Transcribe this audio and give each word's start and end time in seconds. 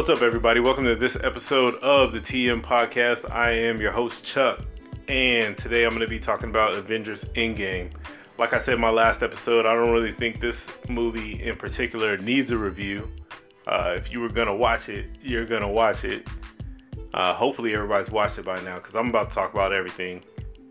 What's 0.00 0.08
up, 0.08 0.22
everybody? 0.22 0.60
Welcome 0.60 0.84
to 0.84 0.96
this 0.96 1.18
episode 1.22 1.74
of 1.82 2.12
the 2.12 2.20
TM 2.20 2.62
Podcast. 2.62 3.30
I 3.30 3.50
am 3.50 3.82
your 3.82 3.92
host, 3.92 4.24
Chuck, 4.24 4.60
and 5.08 5.58
today 5.58 5.84
I'm 5.84 5.90
going 5.90 6.00
to 6.00 6.08
be 6.08 6.18
talking 6.18 6.48
about 6.48 6.72
Avengers 6.72 7.22
Endgame. 7.34 7.92
Like 8.38 8.54
I 8.54 8.58
said 8.58 8.76
in 8.76 8.80
my 8.80 8.88
last 8.88 9.22
episode, 9.22 9.66
I 9.66 9.74
don't 9.74 9.90
really 9.92 10.14
think 10.14 10.40
this 10.40 10.70
movie 10.88 11.42
in 11.42 11.54
particular 11.54 12.16
needs 12.16 12.50
a 12.50 12.56
review. 12.56 13.12
Uh, 13.66 13.92
if 13.94 14.10
you 14.10 14.20
were 14.20 14.30
going 14.30 14.46
to 14.46 14.54
watch 14.54 14.88
it, 14.88 15.18
you're 15.20 15.44
going 15.44 15.60
to 15.60 15.68
watch 15.68 16.02
it. 16.02 16.26
Uh, 17.12 17.34
hopefully, 17.34 17.74
everybody's 17.74 18.10
watched 18.10 18.38
it 18.38 18.46
by 18.46 18.58
now 18.62 18.76
because 18.76 18.96
I'm 18.96 19.10
about 19.10 19.28
to 19.28 19.34
talk 19.34 19.52
about 19.52 19.74
everything. 19.74 20.24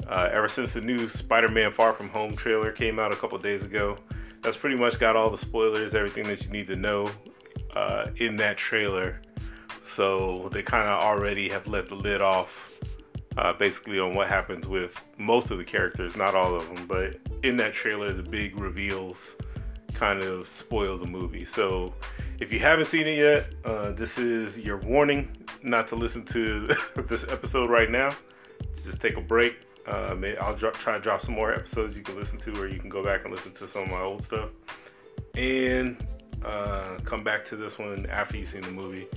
Uh, 0.08 0.28
ever 0.32 0.50
since 0.50 0.74
the 0.74 0.82
new 0.82 1.08
Spider 1.08 1.50
Man 1.50 1.72
Far 1.72 1.94
From 1.94 2.10
Home 2.10 2.36
trailer 2.36 2.72
came 2.72 2.98
out 2.98 3.12
a 3.12 3.16
couple 3.16 3.38
days 3.38 3.64
ago, 3.64 3.96
that's 4.42 4.58
pretty 4.58 4.76
much 4.76 5.00
got 5.00 5.16
all 5.16 5.30
the 5.30 5.38
spoilers, 5.38 5.94
everything 5.94 6.24
that 6.24 6.44
you 6.44 6.50
need 6.50 6.66
to 6.66 6.76
know 6.76 7.12
uh, 7.76 8.08
in 8.18 8.36
that 8.38 8.58
trailer. 8.58 9.22
So 9.96 10.50
they 10.52 10.64
kind 10.64 10.88
of 10.90 11.02
already 11.02 11.50
have 11.50 11.68
let 11.68 11.90
the 11.90 11.96
lid 11.96 12.22
off, 12.22 12.80
uh, 13.38 13.54
basically 13.54 14.00
on 14.00 14.14
what 14.14 14.28
happens 14.28 14.68
with 14.68 15.04
most 15.18 15.52
of 15.52 15.58
the 15.58 15.64
characters, 15.64 16.16
not 16.16 16.36
all 16.36 16.56
of 16.56 16.68
them, 16.68 16.86
but 16.88 17.18
in 17.44 17.58
that 17.58 17.74
trailer, 17.74 18.14
the 18.14 18.24
big 18.24 18.60
reveals 18.60 19.36
kind 19.94 20.22
of 20.22 20.48
spoil 20.48 20.98
the 20.98 21.08
movie. 21.08 21.46
So 21.46 21.94
if 22.40 22.54
you 22.54 22.60
haven't 22.60 22.86
seen 22.86 23.08
it 23.08 23.18
yet, 23.18 23.54
uh, 23.66 23.92
this 23.92 24.18
is 24.18 24.60
your 24.60 24.78
warning 24.78 25.36
not 25.64 25.88
to 25.90 25.96
listen 25.96 26.24
to 26.26 26.70
this 27.08 27.26
episode 27.28 27.70
right 27.70 27.90
now. 27.90 28.16
Just 28.76 29.02
take 29.02 29.18
a 29.18 29.22
break. 29.22 29.58
Uh, 29.88 30.16
I'll 30.40 30.56
try 30.56 30.94
to 30.94 31.00
drop 31.00 31.22
some 31.22 31.34
more 31.34 31.54
episodes 31.54 31.96
you 31.96 32.04
can 32.04 32.16
listen 32.16 32.38
to, 32.40 32.62
or 32.62 32.68
you 32.68 32.80
can 32.80 32.90
go 32.90 33.04
back 33.04 33.26
and 33.26 33.34
listen 33.34 33.52
to 33.54 33.68
some 33.68 33.84
of 33.84 33.90
my 33.90 34.02
old 34.02 34.24
stuff. 34.24 34.50
And 35.36 35.98
uh, 36.44 36.98
come 37.06 37.24
back 37.24 37.46
to 37.46 37.56
this 37.56 37.78
one 37.78 38.06
after 38.08 38.38
you've 38.38 38.50
seen 38.50 38.62
the 38.62 38.72
movie. 38.72 39.08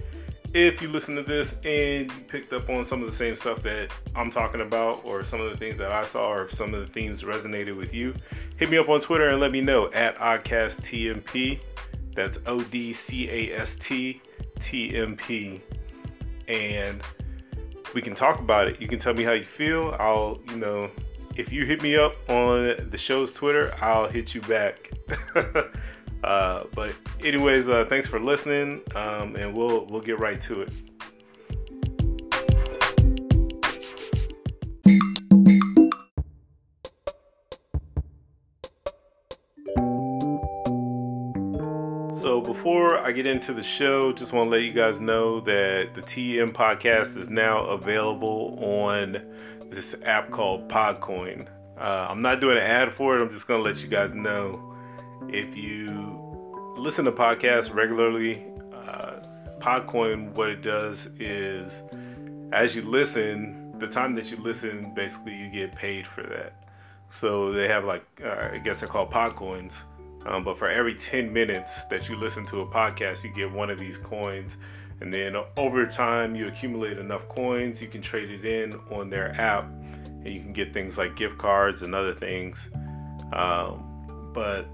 If 0.55 0.83
you 0.83 0.89
listen 0.89 1.15
to 1.17 1.23
this 1.23 1.55
and 1.65 2.13
you 2.13 2.21
picked 2.29 2.53
up 2.53 2.69
on 2.69 2.85
some 2.85 3.01
of 3.01 3.11
the 3.11 3.17
same 3.17 3.35
stuff 3.35 3.63
that 3.63 3.91
I'm 4.15 4.31
talking 4.31 4.61
about, 4.61 5.01
or 5.05 5.25
some 5.25 5.41
of 5.41 5.51
the 5.51 5.57
things 5.57 5.79
that 5.79 5.91
I 5.93 6.05
saw, 6.05 6.31
or 6.31 6.45
if 6.45 6.53
some 6.53 6.75
of 6.75 6.87
the 6.87 6.93
themes 6.93 7.23
resonated 7.23 7.77
with 7.77 7.95
you, 7.95 8.15
hit 8.57 8.69
me 8.69 8.77
up 8.77 8.89
on 8.91 9.01
Twitter 9.01 9.31
and 9.31 9.41
let 9.41 9.51
me 9.51 9.63
know 9.63 9.91
at 9.93 10.17
OdcastTMP. 10.17 11.61
That's 12.15 12.39
O 12.45 12.61
D 12.61 12.93
C 12.93 13.31
A 13.31 13.59
S 13.59 13.77
T 13.77 14.21
T 14.61 14.95
M 14.95 15.17
P. 15.17 15.63
And 16.49 17.01
we 17.95 18.03
can 18.03 18.15
talk 18.15 18.39
about 18.39 18.69
it. 18.69 18.81
You 18.81 18.89
can 18.89 18.99
tell 18.99 19.15
me 19.15 19.23
how 19.23 19.33
you 19.33 19.45
feel. 19.45 19.97
I'll, 19.99 20.39
you 20.51 20.57
know, 20.57 20.91
if 21.37 21.51
you 21.51 21.65
hit 21.65 21.83
me 21.83 21.97
up 21.97 22.15
on 22.29 22.91
the 22.91 22.99
show's 22.99 23.33
Twitter, 23.33 23.75
I'll 23.81 24.09
hit 24.09 24.35
you 24.35 24.43
back. 24.43 24.91
Uh, 26.25 26.65
but 26.75 26.95
anyways, 27.21 27.69
uh, 27.69 27.85
thanks 27.89 28.07
for 28.07 28.21
listening, 28.21 28.81
um, 28.95 29.35
and 29.37 29.55
we'll 29.57 29.87
we'll 29.87 30.01
get 30.01 30.21
right 30.21 30.41
to 30.43 30.63
it. 30.63 30.73
So 42.21 42.41
before 42.41 42.99
I 42.99 43.11
get 43.11 43.27
into 43.27 43.53
the 43.53 43.63
show, 43.65 44.13
just 44.13 44.33
want 44.33 44.47
to 44.47 44.57
let 44.57 44.63
you 44.63 44.73
guys 44.73 45.01
know 45.01 45.41
that 45.41 45.93
the 45.93 46.03
TM 46.03 46.53
podcast 46.53 47.19
is 47.19 47.29
now 47.29 47.65
available 47.67 48.59
on 48.63 49.21
this 49.71 49.97
app 50.05 50.31
called 50.31 50.69
Podcoin. 50.69 51.49
Uh, 51.77 52.07
I'm 52.09 52.23
not 52.23 52.41
doing 52.41 52.59
an 52.59 52.63
ad 52.63 52.95
for 52.95 53.19
it. 53.19 53.23
I'm 53.23 53.31
just 53.33 53.49
gonna 53.49 53.63
let 53.63 53.79
you 53.79 53.89
guys 53.89 54.15
know 54.15 54.72
if 55.33 55.57
you 55.57 56.19
listen 56.77 57.05
to 57.07 57.13
podcasts 57.13 57.75
regularly, 57.75 58.45
uh, 58.75 59.21
Podcoin, 59.61 60.33
what 60.33 60.51
it 60.51 60.63
does 60.63 61.09
is 61.19 61.83
as 62.53 62.75
you 62.75 62.83
listen, 62.83 63.79
the 63.79 63.87
time 63.87 64.15
that 64.15 64.31
you 64.31 64.37
listen, 64.37 64.93
basically 64.95 65.35
you 65.35 65.49
get 65.49 65.75
paid 65.75 66.07
for 66.07 66.23
that. 66.23 66.53
So 67.11 67.53
they 67.53 67.67
have 67.69 67.85
like, 67.85 68.05
uh, 68.23 68.51
I 68.53 68.59
guess 68.59 68.81
they're 68.81 68.89
called 68.89 69.11
Podcoins. 69.11 69.73
Um, 70.27 70.45
but 70.45 70.59
for 70.59 70.69
every 70.69 70.95
10 70.95 71.33
minutes 71.33 71.85
that 71.87 72.09
you 72.09 72.17
listen 72.17 72.47
to 72.47 72.61
a 72.61 72.67
podcast, 72.67 73.25
you 73.25 73.33
get 73.35 73.51
one 73.51 73.71
of 73.71 73.79
these 73.79 73.99
coins. 73.99 74.57
And 75.01 75.13
then 75.13 75.35
over 75.57 75.87
time, 75.87 76.37
you 76.37 76.47
accumulate 76.47 76.99
enough 76.99 77.29
coins, 77.29 77.83
you 77.83 77.89
can 77.89 78.03
trade 78.03 78.31
it 78.31 78.45
in 78.45 78.75
on 78.91 79.11
their 79.11 79.33
app, 79.41 79.65
and 79.65 80.29
you 80.29 80.41
can 80.41 80.53
get 80.53 80.73
things 80.73 80.97
like 80.97 81.17
gift 81.17 81.39
cards 81.39 81.83
and 81.83 81.95
other 81.95 82.15
things. 82.15 82.69
Um, 83.33 84.31
but 84.33 84.67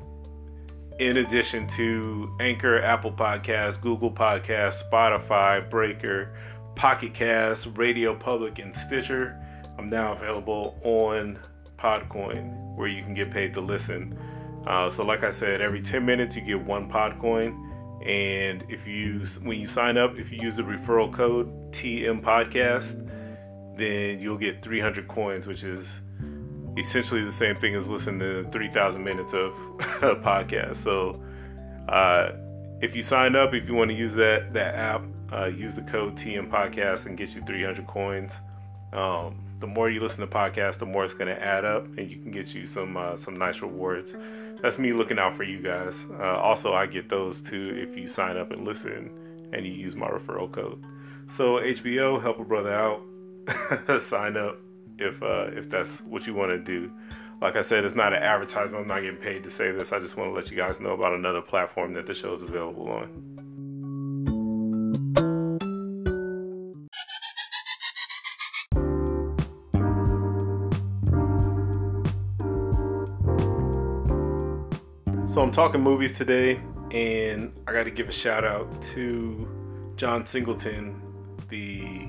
in 0.98 1.18
addition 1.18 1.66
to 1.68 2.34
Anchor, 2.40 2.82
Apple 2.82 3.12
Podcasts, 3.12 3.80
Google 3.80 4.10
Podcasts, 4.10 4.82
Spotify, 4.82 5.68
Breaker, 5.70 6.36
Pocket 6.74 7.14
Cast, 7.14 7.68
Radio 7.76 8.14
Public, 8.14 8.58
and 8.58 8.74
Stitcher. 8.74 9.40
I'm 9.78 9.88
now 9.88 10.14
available 10.14 10.78
on 10.82 11.38
Podcoin 11.78 12.76
where 12.76 12.88
you 12.88 13.02
can 13.02 13.14
get 13.14 13.30
paid 13.30 13.54
to 13.54 13.60
listen. 13.60 14.18
Uh, 14.66 14.90
so, 14.90 15.04
like 15.04 15.22
I 15.22 15.30
said, 15.30 15.60
every 15.60 15.80
10 15.80 16.04
minutes 16.04 16.34
you 16.34 16.42
get 16.42 16.60
one 16.60 16.90
Podcoin. 16.90 17.64
And 18.04 18.64
if 18.68 18.86
you, 18.86 19.24
when 19.42 19.60
you 19.60 19.66
sign 19.68 19.96
up, 19.96 20.18
if 20.18 20.32
you 20.32 20.38
use 20.40 20.56
the 20.56 20.62
referral 20.62 21.12
code 21.12 21.48
TM 21.72 22.22
Podcast, 22.22 23.04
then 23.76 24.18
you'll 24.18 24.36
get 24.38 24.62
300 24.62 25.06
coins, 25.06 25.46
which 25.46 25.62
is 25.62 26.00
essentially 26.78 27.24
the 27.24 27.32
same 27.32 27.56
thing 27.56 27.74
as 27.74 27.88
listening 27.88 28.20
to 28.20 28.50
3,000 28.50 29.02
minutes 29.02 29.32
of 29.32 29.52
a 30.02 30.16
podcast. 30.16 30.76
So, 30.76 31.20
uh, 31.88 32.32
if 32.80 32.94
you 32.94 33.02
sign 33.02 33.34
up, 33.34 33.54
if 33.54 33.68
you 33.68 33.74
want 33.74 33.90
to 33.90 33.96
use 33.96 34.14
that 34.14 34.52
that 34.52 34.74
app, 34.74 35.02
uh, 35.32 35.46
use 35.46 35.74
the 35.74 35.82
code 35.82 36.16
TM 36.16 36.48
Podcast 36.50 37.06
and 37.06 37.16
get 37.16 37.34
you 37.34 37.42
300 37.42 37.86
coins. 37.86 38.32
Um, 38.92 39.44
the 39.58 39.66
more 39.66 39.90
you 39.90 40.00
listen 40.00 40.20
to 40.20 40.26
podcasts, 40.26 40.78
the 40.78 40.86
more 40.86 41.04
it's 41.04 41.12
going 41.12 41.34
to 41.34 41.42
add 41.42 41.64
up, 41.64 41.84
and 41.98 42.08
you 42.08 42.16
can 42.16 42.30
get 42.30 42.54
you 42.54 42.66
some 42.66 42.96
uh, 42.96 43.16
some 43.16 43.36
nice 43.36 43.60
rewards. 43.60 44.14
That's 44.62 44.78
me 44.78 44.92
looking 44.92 45.18
out 45.18 45.36
for 45.36 45.42
you 45.42 45.60
guys. 45.60 46.06
Uh, 46.18 46.38
also, 46.40 46.72
I 46.72 46.86
get 46.86 47.08
those 47.08 47.40
too 47.40 47.74
if 47.76 47.98
you 47.98 48.06
sign 48.06 48.36
up 48.36 48.52
and 48.52 48.64
listen, 48.64 49.10
and 49.52 49.66
you 49.66 49.72
use 49.72 49.96
my 49.96 50.08
referral 50.08 50.50
code. 50.50 50.84
So 51.30 51.56
HBO, 51.56 52.22
help 52.22 52.38
a 52.38 52.44
brother 52.44 52.72
out. 52.72 53.02
sign 54.02 54.36
up 54.36 54.60
if 54.98 55.22
uh, 55.22 55.46
if 55.52 55.70
that's 55.70 56.00
what 56.00 56.26
you 56.26 56.34
want 56.34 56.50
to 56.50 56.58
do. 56.58 56.90
Like 57.40 57.54
I 57.54 57.60
said, 57.60 57.84
it's 57.84 57.94
not 57.94 58.12
an 58.12 58.20
advertisement. 58.22 58.82
I'm 58.82 58.88
not 58.88 59.00
getting 59.00 59.16
paid 59.16 59.44
to 59.44 59.50
say 59.50 59.70
this. 59.70 59.92
I 59.92 60.00
just 60.00 60.16
want 60.16 60.30
to 60.30 60.34
let 60.34 60.50
you 60.50 60.56
guys 60.56 60.80
know 60.80 60.90
about 60.90 61.14
another 61.14 61.40
platform 61.40 61.94
that 61.94 62.04
the 62.04 62.14
show 62.14 62.34
is 62.34 62.42
available 62.42 62.88
on. 62.88 63.38
So 75.28 75.42
I'm 75.42 75.52
talking 75.52 75.80
movies 75.80 76.18
today, 76.18 76.60
and 76.90 77.52
I 77.68 77.72
got 77.72 77.84
to 77.84 77.92
give 77.92 78.08
a 78.08 78.12
shout 78.12 78.44
out 78.44 78.82
to 78.94 79.92
John 79.94 80.26
Singleton, 80.26 81.00
the 81.48 82.08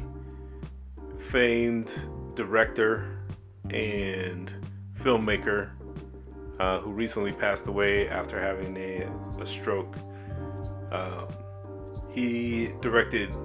famed 1.31 1.93
director 2.39 3.19
and 3.69 4.53
filmmaker 5.03 5.71
uh, 6.61 6.79
who 6.79 6.89
recently 6.89 7.33
passed 7.33 7.67
away 7.67 8.07
after 8.07 8.39
having 8.39 8.77
a, 8.77 9.11
a 9.41 9.45
stroke. 9.45 9.93
Uh, 10.89 11.25
he 12.09 12.71
directed, 12.79 13.35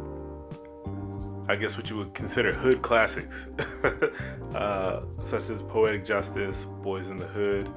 I 1.49 1.57
guess, 1.57 1.77
what 1.77 1.91
you 1.91 1.97
would 1.97 2.15
consider 2.15 2.53
hood 2.53 2.83
classics, 2.83 3.49
uh, 4.55 5.01
such 5.27 5.51
as 5.51 5.61
Poetic 5.65 6.05
Justice, 6.05 6.65
Boyz 6.85 7.11
n 7.11 7.17
the 7.17 7.27
Hood, 7.27 7.69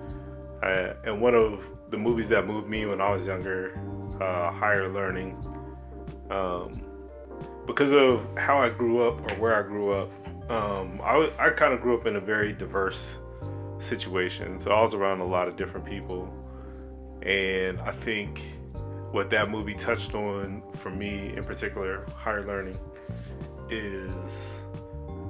uh, 0.62 0.94
and 1.04 1.20
one 1.20 1.34
of 1.34 1.66
the 1.90 1.98
movies 1.98 2.30
that 2.30 2.46
moved 2.46 2.70
me 2.70 2.86
when 2.86 3.02
I 3.02 3.12
was 3.12 3.26
younger, 3.26 3.76
uh, 4.22 4.52
Higher 4.52 4.88
Learning. 4.88 5.36
Um, 6.30 6.80
because 7.66 7.92
of 7.92 8.22
how 8.38 8.60
I 8.60 8.70
grew 8.70 9.08
up 9.08 9.20
or 9.20 9.36
where 9.42 9.56
I 9.56 9.68
grew 9.68 9.92
up, 9.92 10.12
um, 10.50 11.02
I, 11.04 11.32
I 11.38 11.50
kind 11.50 11.74
of 11.74 11.82
grew 11.82 11.98
up 11.98 12.06
in 12.06 12.16
a 12.16 12.22
very 12.22 12.54
diverse 12.54 13.18
situation. 13.80 14.60
So 14.60 14.72
I 14.72 14.82
was 14.82 14.94
around 14.94 15.20
a 15.20 15.26
lot 15.26 15.48
of 15.48 15.56
different 15.56 15.86
people. 15.86 16.34
And 17.22 17.80
I 17.82 17.92
think 17.92 18.42
what 19.12 19.30
that 19.32 19.50
movie 19.50 19.74
touched 19.74 20.16
on 20.16 20.62
for 20.78 20.90
me 20.90 21.34
in 21.36 21.44
particular, 21.44 22.06
higher 22.16 22.46
learning, 22.46 22.78
is 23.70 24.56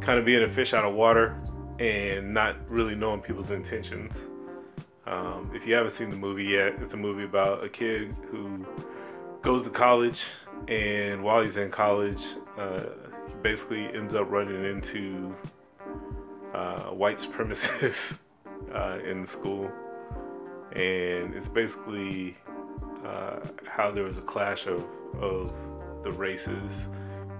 kind 0.02 0.20
of 0.20 0.26
being 0.26 0.44
a 0.44 0.54
fish 0.54 0.74
out 0.74 0.86
of 0.86 0.94
water 0.94 1.36
and 1.80 2.34
not 2.34 2.70
really 2.70 2.96
knowing 2.96 3.22
people's 3.22 3.52
intentions. 3.52 4.18
Um, 5.06 5.52
if 5.54 5.66
you 5.66 5.74
haven't 5.74 5.92
seen 5.92 6.10
the 6.10 6.16
movie 6.16 6.44
yet, 6.44 6.76
it's 6.82 6.94
a 6.94 6.98
movie 6.98 7.24
about 7.24 7.64
a 7.64 7.70
kid 7.70 8.14
who 8.30 8.66
goes 9.42 9.64
to 9.64 9.70
college, 9.70 10.26
and 10.68 11.24
while 11.24 11.42
he's 11.42 11.56
in 11.56 11.72
college, 11.72 12.26
uh, 12.58 12.88
basically 13.42 13.86
ends 13.94 14.14
up 14.14 14.30
running 14.30 14.64
into 14.66 15.36
uh, 16.54 16.86
white 16.86 17.18
supremacists 17.18 18.18
uh, 18.74 19.00
in 19.06 19.22
the 19.22 19.28
school, 19.28 19.72
and 20.74 21.34
it's 21.34 21.48
basically 21.48 22.36
uh, 23.06 23.40
how 23.66 23.92
there 23.92 24.04
was 24.04 24.18
a 24.18 24.22
clash 24.22 24.66
of, 24.66 24.86
of 25.20 25.54
the 26.04 26.12
races 26.12 26.88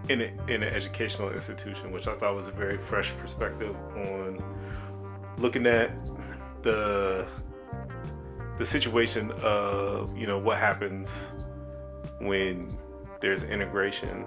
in 0.10 0.22
a, 0.22 0.26
in 0.48 0.64
an 0.64 0.74
educational 0.74 1.32
institution, 1.32 1.92
which 1.92 2.08
I 2.08 2.16
thought 2.16 2.36
was 2.36 2.48
a 2.48 2.52
very 2.52 2.78
fresh 2.78 3.14
perspective 3.18 3.76
on 3.96 4.42
looking 5.38 5.68
at 5.68 6.00
the 6.64 7.28
the 8.58 8.66
situation 8.66 9.32
of 9.44 10.18
you 10.18 10.26
know 10.26 10.40
what 10.40 10.58
happens 10.58 11.10
when 12.20 12.68
there's 13.22 13.44
integration, 13.44 14.26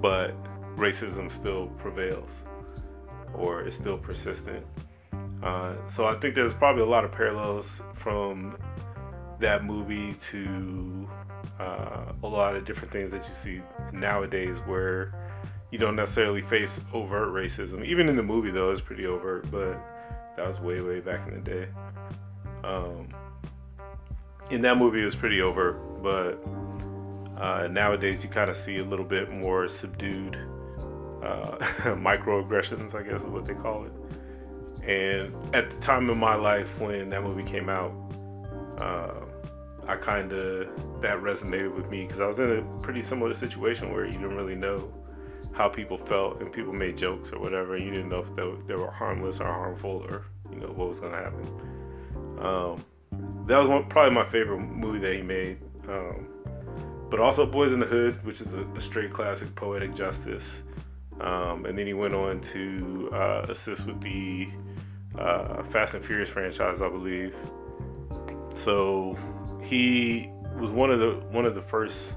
but 0.00 0.34
racism 0.80 1.30
still 1.30 1.66
prevails 1.78 2.42
or 3.34 3.66
is 3.66 3.74
still 3.74 3.98
persistent. 3.98 4.64
Uh, 5.42 5.74
so 5.88 6.06
I 6.06 6.14
think 6.16 6.34
there's 6.34 6.54
probably 6.54 6.82
a 6.82 6.86
lot 6.86 7.04
of 7.04 7.12
parallels 7.12 7.80
from 7.94 8.56
that 9.38 9.64
movie 9.64 10.14
to 10.30 11.08
uh, 11.58 12.12
a 12.22 12.26
lot 12.26 12.56
of 12.56 12.64
different 12.64 12.92
things 12.92 13.10
that 13.10 13.26
you 13.26 13.34
see 13.34 13.62
nowadays 13.92 14.58
where 14.66 15.14
you 15.70 15.78
don't 15.78 15.96
necessarily 15.96 16.42
face 16.42 16.80
overt 16.92 17.28
racism. 17.28 17.84
Even 17.84 18.08
in 18.08 18.16
the 18.16 18.22
movie, 18.22 18.50
though, 18.50 18.70
it's 18.70 18.80
pretty 18.80 19.06
overt, 19.06 19.50
but 19.50 19.80
that 20.36 20.46
was 20.46 20.60
way, 20.60 20.80
way 20.80 21.00
back 21.00 21.26
in 21.28 21.34
the 21.34 21.40
day. 21.40 21.68
Um, 22.64 23.08
in 24.50 24.60
that 24.62 24.76
movie, 24.76 25.00
it 25.00 25.04
was 25.04 25.16
pretty 25.16 25.40
overt, 25.40 26.02
but 26.02 26.42
uh, 27.38 27.68
nowadays 27.68 28.22
you 28.22 28.28
kind 28.28 28.50
of 28.50 28.56
see 28.56 28.78
a 28.78 28.84
little 28.84 29.04
bit 29.04 29.30
more 29.38 29.68
subdued 29.68 30.36
uh, 31.22 31.56
microaggressions, 31.96 32.94
I 32.94 33.02
guess 33.02 33.20
is 33.20 33.26
what 33.26 33.46
they 33.46 33.54
call 33.54 33.84
it. 33.84 33.92
And 34.88 35.34
at 35.54 35.70
the 35.70 35.76
time 35.76 36.08
of 36.08 36.16
my 36.16 36.34
life 36.34 36.78
when 36.78 37.10
that 37.10 37.22
movie 37.22 37.42
came 37.42 37.68
out, 37.68 37.92
uh, 38.78 39.20
I 39.86 39.96
kind 39.96 40.32
of 40.32 40.68
that 41.02 41.18
resonated 41.18 41.74
with 41.74 41.90
me 41.90 42.02
because 42.02 42.20
I 42.20 42.26
was 42.26 42.38
in 42.38 42.58
a 42.58 42.62
pretty 42.78 43.02
similar 43.02 43.34
situation 43.34 43.92
where 43.92 44.06
you 44.06 44.12
didn't 44.12 44.36
really 44.36 44.54
know 44.54 44.92
how 45.52 45.68
people 45.68 45.98
felt 45.98 46.40
and 46.40 46.52
people 46.52 46.72
made 46.72 46.96
jokes 46.96 47.32
or 47.32 47.40
whatever. 47.40 47.76
You 47.76 47.90
didn't 47.90 48.08
know 48.08 48.20
if 48.20 48.34
they, 48.36 48.50
they 48.68 48.74
were 48.74 48.90
harmless 48.90 49.40
or 49.40 49.46
harmful 49.46 50.06
or 50.08 50.26
you 50.50 50.60
know 50.60 50.68
what 50.68 50.88
was 50.88 51.00
going 51.00 51.12
to 51.12 51.18
happen. 51.18 51.46
Um, 52.38 52.84
that 53.46 53.58
was 53.58 53.68
one, 53.68 53.88
probably 53.88 54.14
my 54.14 54.28
favorite 54.30 54.60
movie 54.60 55.00
that 55.00 55.14
he 55.14 55.22
made. 55.22 55.58
Um, 55.88 56.28
but 57.10 57.18
also 57.18 57.44
Boyz 57.44 57.72
n 57.72 57.80
the 57.80 57.86
Hood, 57.86 58.24
which 58.24 58.40
is 58.40 58.54
a, 58.54 58.62
a 58.62 58.80
straight 58.80 59.12
classic 59.12 59.54
poetic 59.56 59.94
justice. 59.94 60.62
Um, 61.20 61.66
and 61.66 61.76
then 61.78 61.86
he 61.86 61.92
went 61.92 62.14
on 62.14 62.40
to 62.40 63.10
uh, 63.12 63.46
assist 63.48 63.86
with 63.86 64.00
the 64.00 64.48
uh, 65.18 65.62
Fast 65.64 65.94
and 65.94 66.04
Furious 66.04 66.30
franchise, 66.30 66.80
I 66.80 66.88
believe. 66.88 67.34
So 68.54 69.18
he 69.62 70.30
was 70.58 70.70
one 70.70 70.90
of 70.90 71.00
the 71.00 71.12
one 71.30 71.44
of 71.44 71.54
the 71.54 71.62
first 71.62 72.14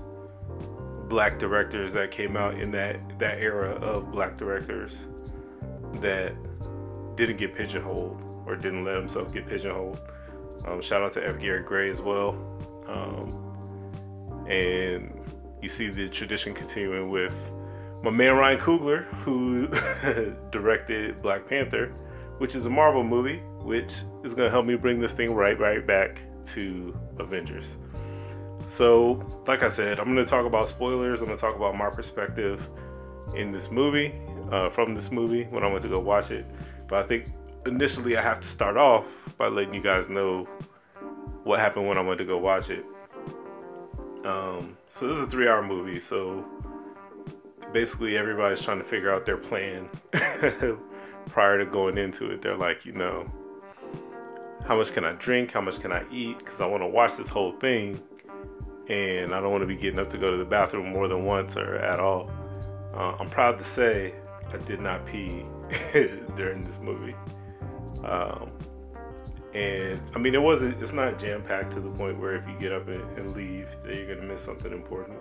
black 1.07 1.37
directors 1.37 1.93
that 1.93 2.11
came 2.11 2.35
out 2.37 2.59
in 2.59 2.71
that 2.71 2.97
that 3.19 3.39
era 3.39 3.75
of 3.75 4.11
black 4.11 4.37
directors 4.37 5.07
that 5.95 6.33
didn't 7.15 7.37
get 7.37 7.55
pigeonholed 7.55 8.21
or 8.45 8.55
didn't 8.55 8.83
let 8.83 8.95
himself 8.95 9.33
get 9.33 9.47
pigeonholed. 9.47 9.99
Um, 10.65 10.81
shout 10.81 11.01
out 11.01 11.13
to 11.13 11.25
F. 11.25 11.39
Gary 11.39 11.61
Gray 11.61 11.91
as 11.91 12.01
well. 12.01 12.31
Um, 12.87 14.45
and 14.49 15.19
you 15.61 15.69
see 15.69 15.87
the 15.87 16.09
tradition 16.09 16.53
continuing 16.53 17.09
with 17.09 17.51
my 18.03 18.09
man 18.09 18.35
Ryan 18.35 18.59
Coogler, 18.59 19.05
who 19.23 19.67
directed 20.51 21.21
Black 21.21 21.47
Panther, 21.47 21.87
which 22.37 22.53
is 22.53 22.65
a 22.65 22.69
Marvel 22.69 23.03
movie, 23.03 23.37
which 23.61 23.93
is 24.25 24.33
going 24.33 24.45
to 24.45 24.49
help 24.51 24.65
me 24.65 24.75
bring 24.75 24.99
this 24.99 25.13
thing 25.13 25.33
right, 25.33 25.57
right 25.57 25.87
back 25.87 26.21
to 26.47 26.93
Avengers. 27.19 27.77
So, 28.67 29.21
like 29.47 29.63
I 29.63 29.69
said, 29.69 29.99
I'm 29.99 30.13
going 30.13 30.17
to 30.17 30.25
talk 30.25 30.45
about 30.45 30.67
spoilers. 30.67 31.21
I'm 31.21 31.27
going 31.27 31.37
to 31.37 31.41
talk 31.41 31.55
about 31.55 31.77
my 31.77 31.89
perspective 31.89 32.67
in 33.35 33.53
this 33.53 33.71
movie, 33.71 34.13
uh, 34.51 34.69
from 34.69 34.95
this 34.95 35.09
movie 35.09 35.45
when 35.45 35.63
I 35.63 35.67
went 35.67 35.83
to 35.83 35.89
go 35.89 35.99
watch 35.99 36.29
it. 36.29 36.45
But 36.89 37.05
I 37.05 37.07
think 37.07 37.27
initially 37.65 38.17
I 38.17 38.21
have 38.21 38.41
to 38.41 38.47
start 38.47 38.75
off 38.75 39.05
by 39.37 39.47
letting 39.47 39.73
you 39.73 39.81
guys 39.81 40.09
know 40.09 40.45
what 41.45 41.59
happened 41.59 41.87
when 41.87 41.97
I 41.97 42.01
went 42.01 42.17
to 42.17 42.25
go 42.25 42.37
watch 42.37 42.69
it. 42.69 42.85
Um, 44.25 44.77
so 44.91 45.07
this 45.07 45.15
is 45.15 45.23
a 45.23 45.27
three-hour 45.27 45.65
movie. 45.65 46.01
So 46.01 46.45
basically, 47.73 48.17
everybody's 48.17 48.61
trying 48.61 48.77
to 48.77 48.83
figure 48.83 49.13
out 49.13 49.25
their 49.25 49.37
plan 49.37 49.89
prior 51.29 51.57
to 51.57 51.65
going 51.65 51.97
into 51.97 52.31
it. 52.31 52.41
They're 52.41 52.57
like, 52.57 52.85
you 52.85 52.93
know, 52.93 53.29
how 54.65 54.77
much 54.77 54.93
can 54.93 55.03
I 55.03 55.13
drink? 55.13 55.51
How 55.51 55.61
much 55.61 55.79
can 55.79 55.91
I 55.91 56.03
eat? 56.11 56.37
Because 56.39 56.61
I 56.61 56.65
want 56.65 56.83
to 56.83 56.87
watch 56.87 57.17
this 57.17 57.29
whole 57.29 57.51
thing, 57.53 58.01
and 58.87 59.33
I 59.33 59.41
don't 59.41 59.51
want 59.51 59.61
to 59.61 59.67
be 59.67 59.75
getting 59.75 59.99
up 59.99 60.09
to 60.11 60.17
go 60.17 60.31
to 60.31 60.37
the 60.37 60.45
bathroom 60.45 60.89
more 60.89 61.07
than 61.07 61.23
once 61.23 61.57
or 61.57 61.75
at 61.75 61.99
all. 61.99 62.31
Uh, 62.93 63.15
I'm 63.19 63.29
proud 63.29 63.57
to 63.57 63.63
say 63.63 64.13
I 64.53 64.57
did 64.57 64.79
not 64.79 65.05
pee 65.05 65.45
during 66.37 66.61
this 66.61 66.79
movie. 66.79 67.15
Um, 68.03 68.51
and 69.53 70.01
I 70.15 70.19
mean, 70.19 70.33
it 70.33 70.41
wasn't. 70.41 70.81
It's 70.81 70.93
not 70.93 71.19
jam 71.19 71.43
packed 71.43 71.73
to 71.73 71.79
the 71.79 71.89
point 71.89 72.19
where 72.19 72.35
if 72.35 72.47
you 72.47 72.57
get 72.59 72.71
up 72.71 72.87
and, 72.87 73.03
and, 73.17 73.35
leave, 73.35 73.67
that 73.83 73.95
you're 73.95 74.15
gonna 74.15 74.27
miss 74.27 74.41
something 74.41 74.71
important. 74.71 75.17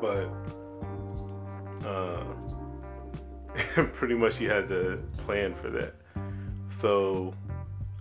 But 0.00 0.28
uh, 1.84 2.24
pretty 3.94 4.14
much, 4.14 4.40
you 4.40 4.50
had 4.50 4.68
to 4.68 4.98
plan 5.18 5.54
for 5.54 5.70
that. 5.70 5.94
So 6.80 7.34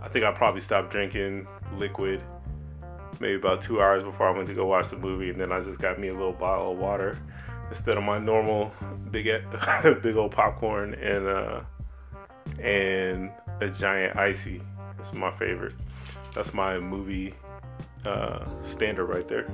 I 0.01 0.07
think 0.07 0.25
I 0.25 0.31
probably 0.31 0.61
stopped 0.61 0.91
drinking 0.91 1.47
liquid 1.77 2.21
maybe 3.19 3.35
about 3.35 3.61
two 3.61 3.81
hours 3.81 4.03
before 4.03 4.29
I 4.29 4.31
went 4.31 4.47
to 4.47 4.55
go 4.55 4.65
watch 4.65 4.89
the 4.89 4.97
movie, 4.97 5.29
and 5.29 5.39
then 5.39 5.51
I 5.51 5.61
just 5.61 5.79
got 5.79 5.99
me 5.99 6.07
a 6.07 6.13
little 6.13 6.33
bottle 6.33 6.71
of 6.71 6.77
water 6.77 7.17
instead 7.69 7.97
of 7.97 8.03
my 8.03 8.17
normal 8.17 8.71
big 9.11 9.25
big 10.01 10.15
old 10.15 10.31
popcorn 10.31 10.93
and 10.95 11.27
uh, 11.27 11.61
and 12.61 13.31
a 13.61 13.69
giant 13.69 14.17
icy. 14.17 14.61
It's 14.99 15.13
my 15.13 15.31
favorite. 15.37 15.73
That's 16.33 16.53
my 16.53 16.79
movie 16.79 17.33
uh, 18.05 18.45
standard 18.63 19.05
right 19.05 19.27
there. 19.27 19.49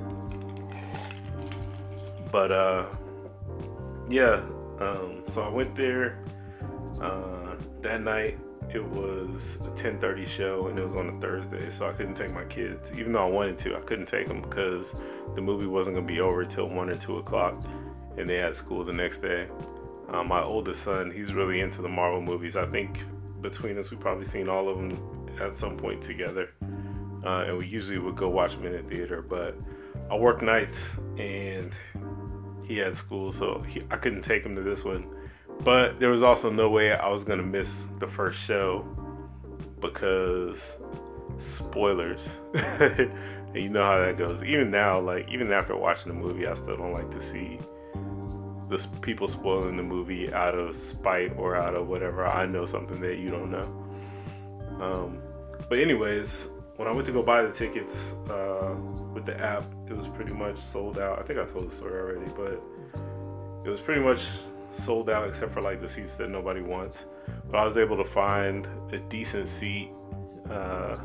But 2.30 2.52
uh, 2.52 2.86
yeah, 4.08 4.42
um, 4.80 5.22
so 5.28 5.42
I 5.42 5.48
went 5.48 5.74
there 5.74 6.18
uh, 7.00 7.56
that 7.82 8.02
night. 8.02 8.38
It 8.72 8.84
was 8.84 9.58
a 9.62 9.70
10:30 9.70 10.26
show, 10.26 10.66
and 10.66 10.78
it 10.78 10.82
was 10.82 10.94
on 10.94 11.08
a 11.08 11.20
Thursday, 11.20 11.70
so 11.70 11.88
I 11.88 11.92
couldn't 11.92 12.14
take 12.14 12.32
my 12.34 12.44
kids. 12.44 12.90
Even 12.92 13.12
though 13.12 13.26
I 13.26 13.30
wanted 13.30 13.58
to, 13.58 13.76
I 13.76 13.80
couldn't 13.80 14.06
take 14.06 14.28
them 14.28 14.42
because 14.42 14.94
the 15.34 15.40
movie 15.40 15.66
wasn't 15.66 15.96
gonna 15.96 16.06
be 16.06 16.20
over 16.20 16.44
till 16.44 16.68
one 16.68 16.90
or 16.90 16.96
two 16.96 17.18
o'clock, 17.18 17.62
and 18.16 18.28
they 18.28 18.36
had 18.36 18.54
school 18.54 18.84
the 18.84 18.92
next 18.92 19.22
day. 19.22 19.48
Uh, 20.08 20.22
my 20.22 20.42
oldest 20.42 20.82
son, 20.82 21.10
he's 21.10 21.32
really 21.32 21.60
into 21.60 21.82
the 21.82 21.88
Marvel 21.88 22.20
movies. 22.20 22.56
I 22.56 22.66
think 22.66 23.04
between 23.40 23.78
us, 23.78 23.90
we've 23.90 24.00
probably 24.00 24.24
seen 24.24 24.48
all 24.48 24.68
of 24.68 24.76
them 24.76 25.28
at 25.40 25.54
some 25.54 25.76
point 25.76 26.02
together. 26.02 26.50
Uh, 27.24 27.44
and 27.46 27.58
we 27.58 27.66
usually 27.66 27.98
would 27.98 28.16
go 28.16 28.28
watch 28.28 28.52
them 28.52 28.66
in 28.66 28.72
the 28.72 28.82
theater. 28.82 29.20
But 29.20 29.56
I 30.10 30.16
work 30.16 30.42
nights 30.42 30.90
and 31.18 31.72
he 32.66 32.78
had 32.78 32.96
school, 32.96 33.32
so 33.32 33.62
he, 33.68 33.82
I 33.90 33.96
couldn't 33.96 34.22
take 34.22 34.44
him 34.44 34.56
to 34.56 34.62
this 34.62 34.84
one. 34.84 35.06
But 35.60 35.98
there 36.00 36.10
was 36.10 36.22
also 36.22 36.50
no 36.50 36.68
way 36.68 36.92
I 36.92 37.08
was 37.08 37.24
to 37.24 37.36
miss 37.36 37.84
the 37.98 38.06
first 38.06 38.38
show 38.38 38.86
because 39.80 40.76
spoilers. 41.38 42.28
you 43.54 43.68
know 43.68 43.84
how 43.84 43.98
that 43.98 44.16
goes. 44.18 44.42
Even 44.42 44.70
now, 44.70 45.00
like, 45.00 45.28
even 45.30 45.52
after 45.52 45.76
watching 45.76 46.12
the 46.12 46.18
movie, 46.18 46.46
I 46.46 46.54
still 46.54 46.76
don't 46.76 46.92
like 46.92 47.10
to 47.10 47.22
see 47.22 47.58
the 48.68 48.78
people 49.00 49.28
spoiling 49.28 49.76
the 49.76 49.82
movie 49.82 50.32
out 50.32 50.58
of 50.58 50.74
spite 50.74 51.32
or 51.36 51.56
out 51.56 51.74
of 51.74 51.86
whatever. 51.86 52.26
I 52.26 52.46
know 52.46 52.66
something 52.66 53.00
that 53.00 53.18
you 53.18 53.30
don't 53.30 53.50
know. 53.50 53.82
Um, 54.80 55.22
but 55.68 55.78
anyways, 55.78 56.48
when 56.76 56.86
I 56.86 56.92
went 56.92 57.06
to 57.06 57.12
go 57.12 57.22
buy 57.22 57.42
the 57.42 57.50
tickets 57.50 58.12
uh, 58.30 58.74
with 59.14 59.24
the 59.24 59.38
app, 59.40 59.64
it 59.88 59.96
was 59.96 60.06
pretty 60.08 60.34
much 60.34 60.56
sold 60.56 60.98
out. 60.98 61.18
I 61.18 61.22
think 61.22 61.38
I 61.38 61.44
told 61.44 61.70
the 61.70 61.74
story 61.74 61.98
already, 61.98 62.30
but 62.36 62.62
it 63.64 63.70
was 63.70 63.80
pretty 63.80 64.00
much 64.00 64.26
sold 64.72 65.08
out 65.08 65.26
except 65.26 65.54
for 65.54 65.62
like 65.62 65.80
the 65.80 65.88
seats 65.88 66.16
that 66.16 66.28
nobody 66.28 66.60
wants. 66.60 67.06
But 67.50 67.58
I 67.58 67.64
was 67.64 67.78
able 67.78 67.96
to 67.96 68.04
find 68.04 68.68
a 68.92 68.98
decent 68.98 69.48
seat 69.48 69.90
uh, 70.50 70.96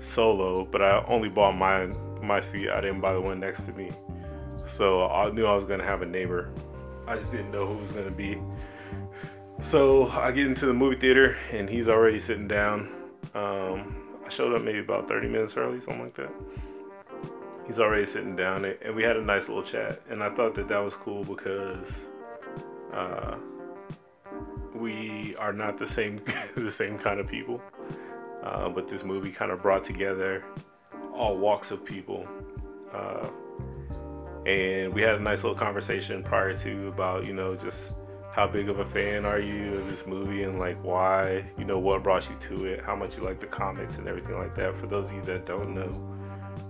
solo, 0.00 0.64
but 0.64 0.82
I 0.82 1.04
only 1.06 1.28
bought 1.28 1.56
my 1.56 1.86
my 2.20 2.40
seat. 2.40 2.68
I 2.70 2.80
didn't 2.80 3.00
buy 3.00 3.14
the 3.14 3.20
one 3.22 3.38
next 3.38 3.64
to 3.66 3.72
me, 3.72 3.92
so 4.76 5.06
I 5.06 5.30
knew 5.30 5.46
I 5.46 5.54
was 5.54 5.64
gonna 5.64 5.84
have 5.84 6.02
a 6.02 6.06
neighbor. 6.06 6.50
I 7.06 7.16
just 7.16 7.30
didn't 7.30 7.52
know 7.52 7.66
who 7.66 7.74
it 7.74 7.80
was 7.80 7.92
gonna 7.92 8.10
be. 8.10 8.40
So 9.62 10.10
I 10.10 10.32
get 10.32 10.46
into 10.46 10.66
the 10.66 10.74
movie 10.74 10.96
theater 10.96 11.36
and 11.52 11.68
he's 11.68 11.88
already 11.88 12.18
sitting 12.18 12.48
down. 12.48 12.88
Um, 13.34 14.05
I 14.26 14.28
showed 14.28 14.54
up 14.54 14.62
maybe 14.62 14.80
about 14.80 15.06
30 15.06 15.28
minutes 15.28 15.56
early, 15.56 15.80
something 15.80 16.02
like 16.02 16.16
that. 16.16 16.32
He's 17.64 17.78
already 17.78 18.04
sitting 18.04 18.34
down, 18.34 18.64
and 18.64 18.94
we 18.94 19.04
had 19.04 19.16
a 19.16 19.22
nice 19.22 19.48
little 19.48 19.62
chat. 19.62 20.02
And 20.10 20.22
I 20.22 20.30
thought 20.30 20.56
that 20.56 20.68
that 20.68 20.78
was 20.78 20.96
cool 20.96 21.24
because 21.24 22.04
uh, 22.92 23.36
we 24.74 25.36
are 25.38 25.52
not 25.52 25.78
the 25.78 25.86
same 25.86 26.20
the 26.56 26.70
same 26.70 26.98
kind 26.98 27.20
of 27.20 27.28
people. 27.28 27.60
Uh, 28.42 28.68
but 28.68 28.88
this 28.88 29.04
movie 29.04 29.30
kind 29.30 29.52
of 29.52 29.62
brought 29.62 29.84
together 29.84 30.44
all 31.14 31.36
walks 31.36 31.70
of 31.70 31.84
people. 31.84 32.26
Uh, 32.92 33.28
and 34.44 34.92
we 34.92 35.02
had 35.02 35.16
a 35.16 35.22
nice 35.22 35.42
little 35.42 35.58
conversation 35.58 36.22
prior 36.22 36.52
to 36.54 36.88
about 36.88 37.26
you 37.26 37.32
know 37.32 37.54
just 37.54 37.94
how 38.36 38.46
big 38.46 38.68
of 38.68 38.80
a 38.80 38.84
fan 38.84 39.24
are 39.24 39.40
you 39.40 39.78
of 39.78 39.86
this 39.86 40.06
movie 40.06 40.42
and 40.42 40.58
like 40.58 40.76
why 40.84 41.42
you 41.56 41.64
know 41.64 41.78
what 41.78 42.02
brought 42.02 42.28
you 42.28 42.36
to 42.38 42.66
it? 42.66 42.84
How 42.84 42.94
much 42.94 43.16
you 43.16 43.22
like 43.22 43.40
the 43.40 43.46
comics 43.46 43.96
and 43.96 44.06
everything 44.06 44.36
like 44.36 44.54
that? 44.56 44.78
For 44.78 44.86
those 44.86 45.06
of 45.06 45.14
you 45.14 45.22
that 45.22 45.46
don't 45.46 45.74
know 45.74 46.12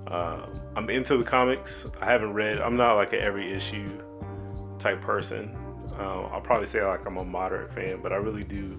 uh, 0.06 0.46
i'm 0.76 0.88
into 0.88 1.16
the 1.16 1.24
comics. 1.24 1.84
I 2.00 2.06
haven't 2.06 2.34
read 2.34 2.60
i'm 2.60 2.76
not 2.76 2.94
like 2.94 3.12
an 3.14 3.18
every 3.20 3.52
issue 3.52 3.90
type 4.78 5.00
person. 5.00 5.56
Uh, 5.98 6.28
i'll 6.30 6.40
probably 6.40 6.68
say 6.68 6.86
like 6.86 7.04
i'm 7.04 7.16
a 7.16 7.24
moderate 7.24 7.74
fan 7.74 8.00
but 8.00 8.12
i 8.12 8.16
really 8.16 8.44
do 8.44 8.78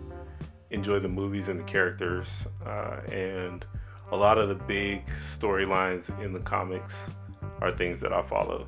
enjoy 0.70 0.98
the 0.98 1.10
movies 1.10 1.50
and 1.50 1.60
the 1.60 1.66
characters 1.66 2.48
uh, 2.66 3.02
and 3.12 3.66
a 4.14 4.16
lot 4.16 4.38
of 4.38 4.48
the 4.48 4.56
big 4.56 5.06
storylines 5.18 6.08
in 6.24 6.32
the 6.32 6.40
comics 6.40 6.98
are 7.60 7.76
things 7.76 8.00
that 8.00 8.14
i 8.14 8.22
follow. 8.22 8.66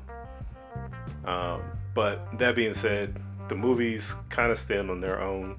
Um, 1.24 1.62
but 1.94 2.38
that 2.38 2.54
being 2.54 2.74
said, 2.74 3.20
the 3.50 3.56
movies 3.56 4.14
kind 4.28 4.52
of 4.52 4.56
stand 4.56 4.90
on 4.90 5.00
their 5.00 5.20
own. 5.20 5.58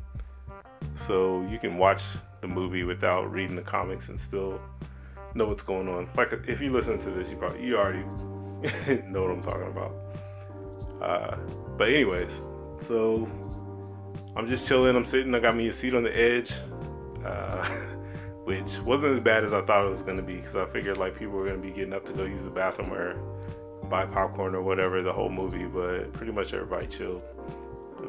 So 0.95 1.45
you 1.51 1.59
can 1.59 1.77
watch 1.77 2.03
the 2.39 2.47
movie 2.47 2.83
without 2.83 3.29
reading 3.31 3.55
the 3.55 3.61
comics 3.61 4.07
and 4.07 4.19
still 4.19 4.59
know 5.35 5.47
what's 5.47 5.61
going 5.61 5.89
on. 5.89 6.09
Like 6.15 6.31
if 6.47 6.61
you 6.61 6.71
listen 6.71 6.97
to 6.99 7.11
this, 7.11 7.29
you 7.29 7.35
probably 7.35 7.63
you 7.63 7.77
already 7.77 7.99
know 9.03 9.23
what 9.23 9.31
I'm 9.31 9.43
talking 9.43 9.67
about. 9.67 9.93
Uh, 11.01 11.35
but 11.77 11.89
anyways, 11.89 12.39
so 12.77 13.29
I'm 14.37 14.47
just 14.47 14.67
chilling. 14.67 14.95
I'm 14.95 15.05
sitting. 15.05 15.35
I 15.35 15.39
got 15.39 15.55
me 15.55 15.67
a 15.67 15.73
seat 15.73 15.93
on 15.93 16.03
the 16.03 16.17
edge, 16.17 16.53
uh, 17.25 17.65
which 18.45 18.79
wasn't 18.79 19.13
as 19.13 19.19
bad 19.19 19.43
as 19.43 19.51
I 19.51 19.61
thought 19.63 19.85
it 19.85 19.89
was 19.89 20.01
gonna 20.01 20.21
be 20.21 20.37
because 20.37 20.55
I 20.55 20.65
figured 20.67 20.97
like 20.97 21.19
people 21.19 21.33
were 21.33 21.45
gonna 21.45 21.57
be 21.57 21.71
getting 21.71 21.93
up 21.93 22.05
to 22.05 22.13
go 22.13 22.23
use 22.23 22.45
the 22.45 22.51
bathroom 22.51 22.93
or 22.93 23.15
buy 23.89 24.05
popcorn 24.05 24.55
or 24.55 24.61
whatever 24.61 25.01
the 25.01 25.11
whole 25.11 25.29
movie, 25.29 25.65
but 25.65 26.13
pretty 26.13 26.31
much 26.31 26.53
everybody 26.53 26.87
chilled 26.87 27.21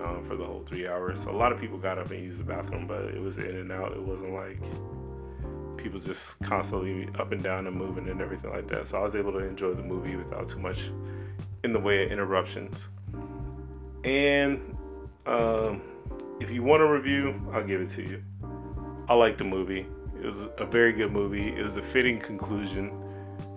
um, 0.04 0.24
for 0.26 0.36
the 0.36 0.44
whole 0.44 0.64
three 0.68 0.86
hours. 0.88 1.24
A 1.24 1.30
lot 1.30 1.52
of 1.52 1.60
people 1.60 1.78
got 1.78 1.98
up 1.98 2.10
and 2.10 2.22
used 2.22 2.38
the 2.38 2.44
bathroom, 2.44 2.86
but 2.86 3.02
it 3.04 3.20
was 3.20 3.36
in 3.36 3.56
and 3.56 3.72
out. 3.72 3.92
It 3.92 4.02
wasn't 4.02 4.32
like 4.32 4.58
people 5.76 6.00
just 6.00 6.38
constantly 6.40 7.08
up 7.18 7.32
and 7.32 7.42
down 7.42 7.66
and 7.66 7.76
moving 7.76 8.08
and 8.08 8.20
everything 8.20 8.50
like 8.50 8.68
that. 8.68 8.86
So 8.88 8.98
I 8.98 9.02
was 9.02 9.16
able 9.16 9.32
to 9.32 9.40
enjoy 9.40 9.74
the 9.74 9.82
movie 9.82 10.16
without 10.16 10.48
too 10.48 10.58
much 10.58 10.90
in 11.64 11.72
the 11.72 11.78
way 11.78 12.04
of 12.04 12.12
interruptions. 12.12 12.86
And 14.04 14.76
um, 15.26 15.82
if 16.40 16.50
you 16.50 16.62
want 16.62 16.82
a 16.82 16.86
review, 16.86 17.40
I'll 17.52 17.64
give 17.64 17.80
it 17.80 17.88
to 17.90 18.02
you. 18.02 18.22
I 19.08 19.14
like 19.14 19.38
the 19.38 19.44
movie. 19.44 19.86
It 20.20 20.26
was 20.26 20.46
a 20.58 20.64
very 20.64 20.92
good 20.92 21.12
movie. 21.12 21.48
It 21.48 21.64
was 21.64 21.76
a 21.76 21.82
fitting 21.82 22.20
conclusion 22.20 22.92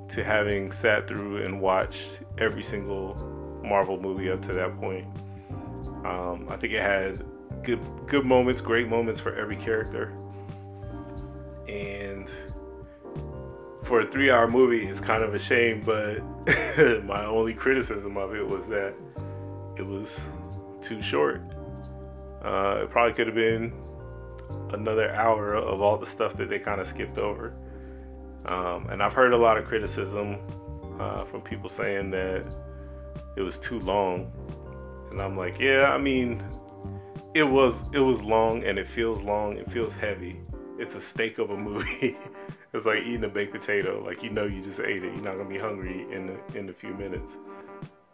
to 0.09 0.23
having 0.23 0.71
sat 0.71 1.07
through 1.07 1.43
and 1.43 1.61
watched 1.61 2.19
every 2.37 2.63
single 2.63 3.15
Marvel 3.63 3.99
movie 3.99 4.29
up 4.29 4.41
to 4.43 4.53
that 4.53 4.79
point. 4.79 5.07
Um, 6.05 6.47
I 6.49 6.57
think 6.57 6.73
it 6.73 6.81
had 6.81 7.25
good 7.63 7.79
good 8.07 8.25
moments, 8.25 8.61
great 8.61 8.87
moments 8.87 9.19
for 9.19 9.35
every 9.35 9.55
character, 9.55 10.13
and 11.67 12.31
for 13.83 14.01
a 14.01 14.11
three-hour 14.11 14.47
movie, 14.47 14.85
it's 14.85 14.99
kind 14.99 15.23
of 15.23 15.35
a 15.35 15.39
shame. 15.39 15.81
But 15.85 16.19
my 17.05 17.25
only 17.25 17.53
criticism 17.53 18.17
of 18.17 18.35
it 18.35 18.45
was 18.45 18.67
that 18.67 18.93
it 19.77 19.85
was 19.85 20.19
too 20.81 21.01
short. 21.01 21.41
Uh, 22.43 22.81
it 22.83 22.89
probably 22.89 23.13
could 23.13 23.27
have 23.27 23.35
been 23.35 23.73
another 24.71 25.11
hour 25.13 25.55
of 25.55 25.81
all 25.81 25.97
the 25.97 26.05
stuff 26.05 26.37
that 26.37 26.49
they 26.49 26.59
kind 26.59 26.79
of 26.79 26.87
skipped 26.87 27.17
over. 27.17 27.53
Um, 28.45 28.89
and 28.89 29.01
I've 29.01 29.13
heard 29.13 29.33
a 29.33 29.37
lot 29.37 29.57
of 29.57 29.65
criticism 29.65 30.37
uh, 30.99 31.23
from 31.23 31.41
people 31.41 31.69
saying 31.69 32.11
that 32.11 32.45
it 33.35 33.41
was 33.41 33.57
too 33.57 33.79
long. 33.79 34.31
And 35.15 35.21
I'm 35.21 35.37
like, 35.37 35.61
yeah, 35.61 35.93
I 35.93 35.97
mean, 35.97 36.43
it 37.33 37.43
was 37.43 37.83
it 37.93 37.99
was 37.99 38.21
long 38.21 38.65
and 38.65 38.77
it 38.77 38.85
feels 38.85 39.21
long. 39.21 39.55
It 39.55 39.71
feels 39.71 39.93
heavy. 39.93 40.41
It's 40.77 40.95
a 40.95 40.99
steak 40.99 41.37
of 41.37 41.51
a 41.51 41.57
movie. 41.57 42.17
it's 42.73 42.85
like 42.85 42.99
eating 43.03 43.23
a 43.23 43.29
baked 43.29 43.53
potato. 43.53 44.03
Like 44.05 44.21
you 44.23 44.29
know, 44.29 44.43
you 44.43 44.61
just 44.61 44.81
ate 44.81 45.05
it. 45.05 45.13
You're 45.13 45.23
not 45.23 45.37
gonna 45.37 45.47
be 45.47 45.57
hungry 45.57 46.05
in 46.11 46.27
the, 46.27 46.59
in 46.59 46.67
a 46.67 46.73
few 46.73 46.93
minutes. 46.95 47.37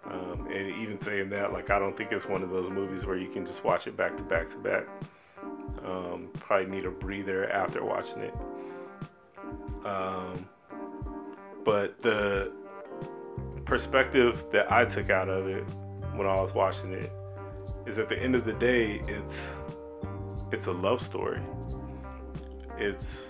Um, 0.05 0.47
and 0.53 0.75
even 0.79 1.01
saying 1.01 1.31
that, 1.31 1.51
like 1.51 1.71
I 1.71 1.79
don't 1.79 1.97
think 1.97 2.11
it's 2.11 2.27
one 2.27 2.43
of 2.43 2.51
those 2.51 2.69
movies 2.69 3.03
where 3.03 3.17
you 3.17 3.29
can 3.29 3.43
just 3.47 3.63
watch 3.63 3.87
it 3.87 3.97
back 3.97 4.15
to 4.17 4.23
back 4.23 4.51
to 4.51 4.57
back. 4.57 4.83
Um, 5.83 6.29
probably 6.37 6.67
need 6.67 6.85
a 6.85 6.91
breather 6.91 7.49
after 7.49 7.83
watching 7.83 8.21
it. 8.21 8.35
Um, 9.83 10.47
but 11.65 11.99
the 12.03 12.51
perspective 13.65 14.45
that 14.51 14.71
I 14.71 14.85
took 14.85 15.09
out 15.09 15.29
of 15.29 15.47
it 15.47 15.63
when 16.15 16.27
I 16.27 16.39
was 16.39 16.53
watching 16.53 16.91
it 16.93 17.11
is 17.85 17.97
at 17.99 18.09
the 18.09 18.17
end 18.17 18.35
of 18.35 18.45
the 18.45 18.53
day, 18.53 19.01
it's 19.07 19.47
it's 20.51 20.67
a 20.67 20.71
love 20.71 21.01
story. 21.01 21.41
It's 22.77 23.25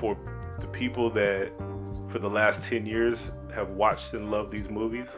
for 0.00 0.16
the 0.60 0.66
people 0.68 1.10
that 1.10 1.52
for 2.08 2.18
the 2.18 2.28
last 2.28 2.62
10 2.62 2.86
years 2.86 3.32
have 3.54 3.70
watched 3.70 4.12
and 4.14 4.30
loved 4.30 4.50
these 4.50 4.68
movies, 4.68 5.12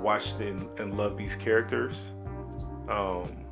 watched 0.00 0.36
and, 0.36 0.68
and 0.78 0.96
loved 0.96 1.18
these 1.18 1.34
characters, 1.34 2.10
um, 2.88 3.44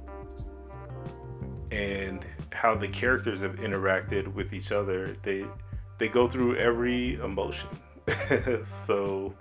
and 1.70 2.24
how 2.50 2.74
the 2.74 2.88
characters 2.88 3.42
have 3.42 3.56
interacted 3.56 4.32
with 4.34 4.52
each 4.52 4.72
other. 4.72 5.16
They 5.22 5.44
they 5.98 6.08
go 6.08 6.28
through 6.28 6.56
every 6.56 7.14
emotion. 7.14 7.68
so 8.86 9.34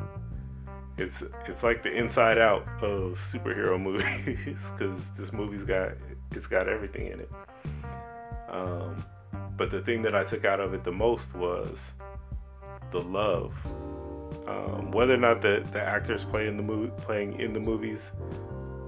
it's 1.01 1.23
it's 1.47 1.63
like 1.63 1.83
the 1.83 1.91
inside 1.91 2.37
out 2.37 2.67
of 2.81 3.19
superhero 3.19 3.81
movies 3.81 4.05
because 4.77 4.99
this 5.17 5.33
movie's 5.33 5.63
got 5.63 5.93
it's 6.31 6.47
got 6.47 6.69
everything 6.69 7.07
in 7.07 7.19
it. 7.21 7.31
Um, 8.49 9.03
but 9.57 9.71
the 9.71 9.81
thing 9.81 10.01
that 10.03 10.15
I 10.15 10.23
took 10.23 10.45
out 10.45 10.59
of 10.59 10.73
it 10.73 10.83
the 10.83 10.91
most 10.91 11.33
was 11.33 11.91
the 12.91 13.01
love. 13.01 13.53
Um, 14.47 14.91
whether 14.91 15.13
or 15.13 15.17
not 15.17 15.41
the, 15.41 15.63
the 15.71 15.81
actors 15.81 16.23
playing 16.23 16.57
the 16.57 16.63
movie 16.63 16.91
playing 16.97 17.39
in 17.39 17.53
the 17.53 17.59
movies 17.59 18.11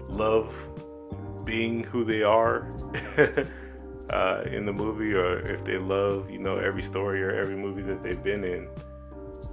love 0.09 0.55
being 1.45 1.83
who 1.83 2.03
they 2.03 2.23
are 2.23 2.67
uh, 4.09 4.43
in 4.45 4.65
the 4.65 4.73
movie 4.73 5.13
or 5.13 5.37
if 5.37 5.63
they 5.63 5.77
love, 5.77 6.29
you 6.29 6.39
know, 6.39 6.57
every 6.57 6.81
story 6.81 7.21
or 7.21 7.31
every 7.31 7.55
movie 7.55 7.81
that 7.81 8.03
they've 8.03 8.23
been 8.23 8.43
in. 8.43 8.67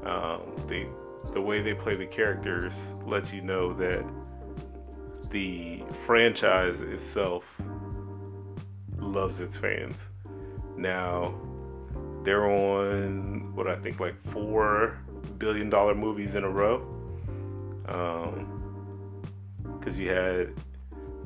Um, 0.05 0.41
they, 0.67 0.87
the 1.33 1.41
way 1.41 1.61
they 1.63 1.75
play 1.75 1.97
the 1.97 2.07
characters 2.07 2.75
lets 3.05 3.33
you 3.33 3.43
know 3.43 3.73
that 3.75 4.05
the 5.31 5.83
franchise 6.07 6.81
itself 6.81 7.45
loves 8.99 9.41
its 9.41 9.57
fans. 9.57 9.99
Now, 10.77 11.35
they're 12.25 12.47
on 12.47 13.55
what 13.55 13.67
I 13.67 13.77
think 13.77 14.01
like 14.01 14.15
four 14.33 14.99
billion 15.39 15.71
dollar 15.71 15.95
movies 15.95 16.35
in 16.35 16.45
a 16.45 16.51
row. 16.51 16.77
Um 17.87 18.57
because 19.79 19.97
um, 19.97 20.03
you 20.03 20.11
had 20.11 20.55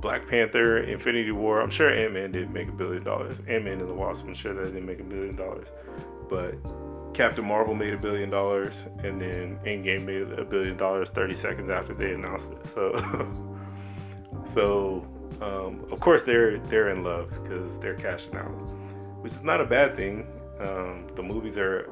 Black 0.04 0.28
Panther, 0.28 0.78
Infinity 0.78 1.32
War. 1.32 1.60
I'm 1.60 1.70
sure 1.70 1.90
Ant 1.90 2.12
Man 2.12 2.30
didn't 2.30 2.52
make 2.52 2.68
a 2.68 2.72
billion 2.72 3.02
dollars. 3.02 3.38
Ant 3.48 3.64
Man 3.64 3.80
and 3.80 3.88
the 3.88 3.94
Wasp. 3.94 4.22
I'm 4.24 4.34
sure 4.34 4.54
that 4.54 4.66
didn't 4.66 4.86
make 4.86 5.00
a 5.00 5.04
billion 5.04 5.34
dollars. 5.34 5.66
But 6.28 6.54
Captain 7.14 7.44
Marvel 7.44 7.74
made 7.74 7.94
a 7.94 7.98
billion 7.98 8.28
dollars, 8.28 8.84
and 9.02 9.20
then 9.20 9.58
Endgame 9.64 10.04
made 10.04 10.38
a 10.38 10.44
billion 10.44 10.76
dollars 10.76 11.08
30 11.10 11.34
seconds 11.34 11.70
after 11.70 11.94
they 11.94 12.12
announced 12.12 12.48
it. 12.50 12.66
So, 12.74 12.92
so 14.54 15.06
um, 15.40 15.86
of 15.90 16.00
course 16.00 16.22
they're 16.22 16.58
they're 16.58 16.90
in 16.90 17.04
love 17.04 17.30
because 17.30 17.78
they're 17.78 17.94
cashing 17.94 18.36
out, 18.36 18.50
which 19.22 19.32
is 19.32 19.42
not 19.42 19.60
a 19.60 19.64
bad 19.64 19.94
thing. 19.94 20.26
Um, 20.60 21.06
the 21.14 21.22
movies 21.22 21.56
are 21.56 21.88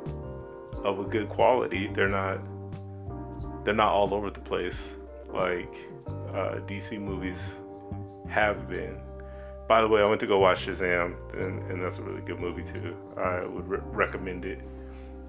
of 0.85 0.99
a 0.99 1.05
good 1.05 1.29
quality. 1.29 1.89
They're 1.89 2.09
not 2.09 2.41
they're 3.65 3.75
not 3.75 3.93
all 3.93 4.13
over 4.13 4.31
the 4.31 4.41
place 4.41 4.95
like 5.33 5.75
uh, 6.35 6.61
DC 6.67 7.01
movies 7.01 7.39
have 8.29 8.69
been. 8.69 8.99
By 9.69 9.81
the 9.81 9.89
way, 9.89 10.03
I 10.03 10.09
went 10.09 10.21
to 10.21 10.27
go 10.27 10.39
watch 10.39 10.67
Shazam, 10.67 11.15
and, 11.39 11.71
and 11.71 11.83
that's 11.83 11.99
a 11.99 12.03
really 12.03 12.21
good 12.23 12.41
movie 12.41 12.65
too. 12.65 12.97
I 13.17 13.47
would 13.47 13.67
re- 13.69 13.81
recommend 13.85 14.45
it. 14.45 14.61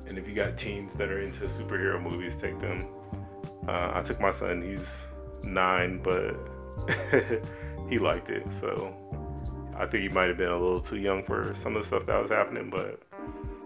And 0.07 0.17
if 0.17 0.27
you 0.27 0.35
got 0.35 0.57
teens 0.57 0.93
that 0.95 1.09
are 1.09 1.21
into 1.21 1.45
superhero 1.45 2.01
movies, 2.01 2.35
take 2.35 2.59
them. 2.59 2.87
Uh, 3.67 3.91
I 3.93 4.01
took 4.01 4.19
my 4.19 4.31
son; 4.31 4.61
he's 4.61 5.03
nine, 5.43 6.01
but 6.01 6.35
he 7.89 7.99
liked 7.99 8.29
it. 8.29 8.45
So 8.59 8.95
I 9.77 9.85
think 9.85 10.03
he 10.03 10.09
might 10.09 10.27
have 10.27 10.37
been 10.37 10.49
a 10.49 10.59
little 10.59 10.81
too 10.81 10.97
young 10.97 11.23
for 11.23 11.53
some 11.55 11.75
of 11.75 11.81
the 11.83 11.87
stuff 11.87 12.05
that 12.05 12.21
was 12.21 12.29
happening, 12.29 12.69
but 12.69 13.01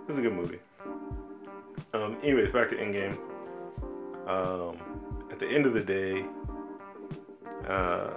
it's 0.08 0.18
a 0.18 0.22
good 0.22 0.34
movie. 0.34 0.60
Um, 1.94 2.18
anyways, 2.24 2.52
back 2.52 2.70
to 2.70 2.76
Endgame. 2.76 3.18
Um, 4.28 4.78
at 5.32 5.40
the 5.40 5.48
end 5.48 5.66
of 5.66 5.74
the 5.74 5.82
day, 5.82 6.26
uh, 7.68 8.12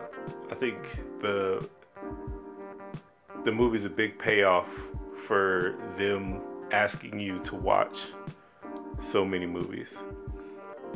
I 0.50 0.54
think 0.54 0.76
the 1.20 1.68
the 3.44 3.52
movie's 3.52 3.84
a 3.86 3.90
big 3.90 4.18
payoff 4.18 4.68
for 5.26 5.76
them 5.96 6.42
asking 6.72 7.18
you 7.18 7.38
to 7.40 7.54
watch 7.54 8.00
so 9.00 9.24
many 9.24 9.46
movies. 9.46 9.96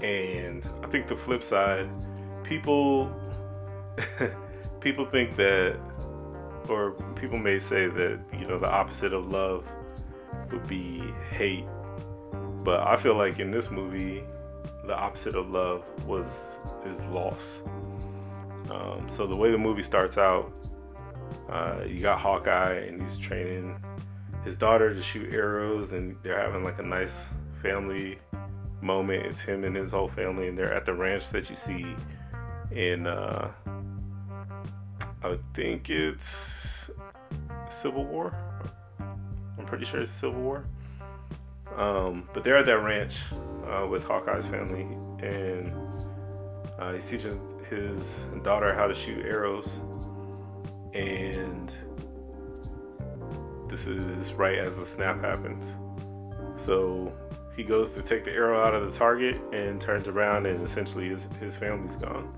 And 0.02 0.64
I 0.82 0.88
think 0.88 1.08
the 1.08 1.16
flip 1.16 1.42
side 1.42 1.88
people 2.44 3.10
people 4.80 5.06
think 5.06 5.36
that 5.36 5.78
or 6.68 6.92
people 7.16 7.38
may 7.38 7.58
say 7.58 7.86
that 7.86 8.20
you 8.32 8.46
know 8.46 8.58
the 8.58 8.70
opposite 8.70 9.12
of 9.12 9.26
love 9.26 9.66
would 10.52 10.66
be 10.66 11.02
hate 11.30 11.64
but 12.64 12.80
i 12.80 12.96
feel 12.96 13.16
like 13.16 13.38
in 13.38 13.50
this 13.50 13.70
movie 13.70 14.22
the 14.86 14.94
opposite 14.94 15.34
of 15.34 15.50
love 15.50 15.84
was 16.06 16.26
is 16.86 17.00
loss 17.04 17.62
um, 18.70 19.06
so 19.08 19.26
the 19.26 19.36
way 19.36 19.50
the 19.50 19.58
movie 19.58 19.82
starts 19.82 20.16
out 20.16 20.52
uh, 21.50 21.80
you 21.86 22.00
got 22.00 22.18
hawkeye 22.18 22.74
and 22.74 23.02
he's 23.02 23.16
training 23.16 23.76
his 24.44 24.56
daughter 24.56 24.94
to 24.94 25.02
shoot 25.02 25.32
arrows 25.32 25.92
and 25.92 26.16
they're 26.22 26.40
having 26.40 26.62
like 26.62 26.78
a 26.78 26.82
nice 26.82 27.28
family 27.62 28.18
moment 28.82 29.24
it's 29.24 29.40
him 29.40 29.64
and 29.64 29.74
his 29.74 29.90
whole 29.90 30.08
family 30.08 30.48
and 30.48 30.58
they're 30.58 30.74
at 30.74 30.84
the 30.84 30.92
ranch 30.92 31.30
that 31.30 31.48
you 31.48 31.56
see 31.56 31.96
in 32.70 33.06
uh, 33.06 33.50
I 35.24 35.38
think 35.54 35.88
it's 35.88 36.90
Civil 37.70 38.04
War. 38.04 38.36
I'm 39.58 39.64
pretty 39.64 39.86
sure 39.86 40.00
it's 40.00 40.12
Civil 40.12 40.42
War. 40.42 40.66
Um, 41.76 42.28
but 42.34 42.44
they're 42.44 42.58
at 42.58 42.66
that 42.66 42.78
ranch 42.78 43.20
uh, 43.66 43.86
with 43.86 44.04
Hawkeye's 44.04 44.46
family, 44.46 44.82
and 45.26 45.72
uh, 46.78 46.92
he's 46.92 47.06
teaching 47.06 47.40
his 47.70 48.24
daughter 48.42 48.74
how 48.74 48.86
to 48.86 48.94
shoot 48.94 49.24
arrows. 49.24 49.80
And 50.92 51.74
this 53.74 53.88
is 53.88 54.32
right 54.34 54.58
as 54.58 54.76
the 54.76 54.86
snap 54.86 55.20
happens. 55.20 55.72
So 56.56 57.12
he 57.56 57.64
goes 57.64 57.90
to 57.92 58.02
take 58.02 58.24
the 58.24 58.30
arrow 58.30 58.64
out 58.64 58.72
of 58.72 58.90
the 58.90 58.96
target 58.96 59.40
and 59.52 59.80
turns 59.80 60.06
around, 60.06 60.46
and 60.46 60.62
essentially 60.62 61.08
his, 61.08 61.26
his 61.40 61.56
family's 61.56 61.96
gone. 61.96 62.32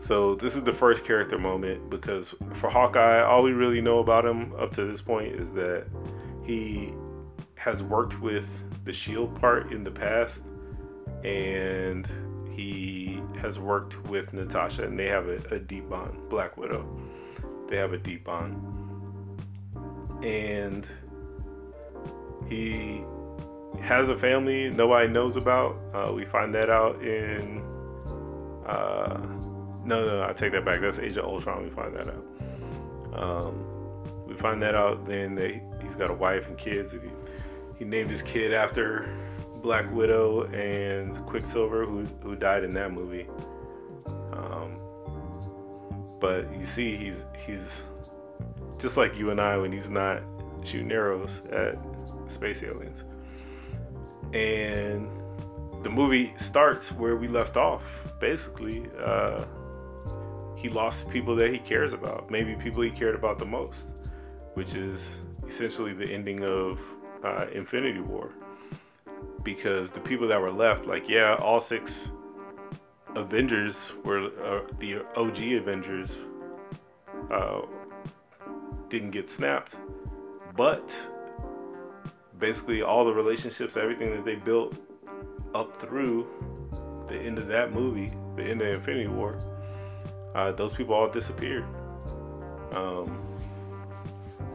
So 0.00 0.36
this 0.36 0.56
is 0.56 0.62
the 0.62 0.72
first 0.72 1.04
character 1.04 1.38
moment 1.38 1.90
because 1.90 2.34
for 2.54 2.70
Hawkeye, 2.70 3.20
all 3.20 3.42
we 3.42 3.52
really 3.52 3.82
know 3.82 3.98
about 3.98 4.24
him 4.24 4.54
up 4.58 4.72
to 4.76 4.86
this 4.86 5.02
point 5.02 5.34
is 5.34 5.50
that 5.52 5.86
he 6.46 6.94
has 7.56 7.82
worked 7.82 8.18
with 8.22 8.46
the 8.86 8.92
Shield 8.92 9.38
part 9.38 9.70
in 9.70 9.84
the 9.84 9.90
past, 9.90 10.40
and 11.24 12.10
he 12.56 13.20
has 13.42 13.58
worked 13.58 14.02
with 14.04 14.32
Natasha, 14.32 14.84
and 14.84 14.98
they 14.98 15.08
have 15.08 15.28
a, 15.28 15.42
a 15.50 15.58
deep 15.58 15.90
bond. 15.90 16.16
Black 16.30 16.56
Widow, 16.56 16.88
they 17.68 17.76
have 17.76 17.92
a 17.92 17.98
deep 17.98 18.24
bond, 18.24 18.87
and 20.22 20.88
he 22.48 23.04
has 23.80 24.08
a 24.08 24.16
family 24.16 24.70
nobody 24.70 25.08
knows 25.08 25.36
about. 25.36 25.76
Uh, 25.94 26.12
we 26.12 26.24
find 26.24 26.54
that 26.54 26.70
out 26.70 27.00
in. 27.02 27.62
Uh, 28.66 29.18
no, 29.84 30.06
no, 30.06 30.26
I 30.28 30.32
take 30.32 30.52
that 30.52 30.64
back. 30.64 30.80
That's 30.80 30.98
Age 30.98 31.16
of 31.16 31.24
Ultron. 31.24 31.64
We 31.64 31.70
find 31.70 31.96
that 31.96 32.08
out. 32.08 32.26
Um, 33.14 34.26
we 34.26 34.34
find 34.34 34.60
that 34.62 34.74
out. 34.74 35.06
Then 35.06 35.34
they, 35.34 35.62
he's 35.82 35.94
got 35.94 36.10
a 36.10 36.14
wife 36.14 36.46
and 36.48 36.58
kids. 36.58 36.92
He, 36.92 36.98
he 37.78 37.84
named 37.84 38.10
his 38.10 38.22
kid 38.22 38.52
after 38.52 39.08
Black 39.62 39.90
Widow 39.92 40.44
and 40.52 41.24
Quicksilver, 41.26 41.86
who 41.86 42.04
who 42.22 42.36
died 42.36 42.64
in 42.64 42.70
that 42.74 42.92
movie. 42.92 43.26
Um, 44.32 44.78
but 46.20 46.52
you 46.58 46.66
see, 46.66 46.96
he's 46.96 47.24
he's 47.46 47.80
just 48.78 48.96
like 48.96 49.16
you 49.16 49.30
and 49.30 49.40
I 49.40 49.56
when 49.56 49.72
he's 49.72 49.90
not 49.90 50.22
shooting 50.64 50.92
arrows 50.92 51.42
at 51.52 51.76
space 52.26 52.62
aliens. 52.62 53.04
And 54.32 55.08
the 55.82 55.90
movie 55.90 56.32
starts 56.36 56.92
where 56.92 57.16
we 57.16 57.28
left 57.28 57.56
off, 57.56 57.82
basically. 58.20 58.88
Uh, 59.02 59.44
he 60.56 60.68
lost 60.68 61.08
people 61.08 61.34
that 61.36 61.52
he 61.52 61.58
cares 61.58 61.92
about, 61.92 62.30
maybe 62.30 62.54
people 62.56 62.82
he 62.82 62.90
cared 62.90 63.14
about 63.14 63.38
the 63.38 63.46
most, 63.46 63.88
which 64.54 64.74
is 64.74 65.18
essentially 65.46 65.92
the 65.92 66.06
ending 66.06 66.44
of 66.44 66.80
uh, 67.24 67.46
Infinity 67.52 68.00
War. 68.00 68.30
Because 69.44 69.90
the 69.90 70.00
people 70.00 70.26
that 70.28 70.40
were 70.40 70.52
left, 70.52 70.84
like, 70.84 71.08
yeah, 71.08 71.36
all 71.36 71.60
six 71.60 72.10
Avengers 73.14 73.92
were 74.04 74.26
uh, 74.44 74.60
the 74.78 74.98
OG 75.16 75.40
Avengers 75.52 76.16
uh, 77.30 77.62
didn't 78.88 79.10
get 79.10 79.28
snapped, 79.28 79.76
but 80.56 80.94
basically 82.38 82.82
all 82.82 83.04
the 83.04 83.12
relationships, 83.12 83.76
everything 83.76 84.10
that 84.10 84.24
they 84.24 84.36
built 84.36 84.76
up 85.54 85.80
through 85.80 86.26
the 87.08 87.16
end 87.16 87.38
of 87.38 87.46
that 87.48 87.72
movie, 87.72 88.12
the 88.36 88.42
end 88.42 88.60
of 88.62 88.68
Infinity 88.68 89.08
War, 89.08 89.38
uh, 90.34 90.52
those 90.52 90.74
people 90.74 90.94
all 90.94 91.08
disappeared. 91.08 91.64
Um, 92.72 93.24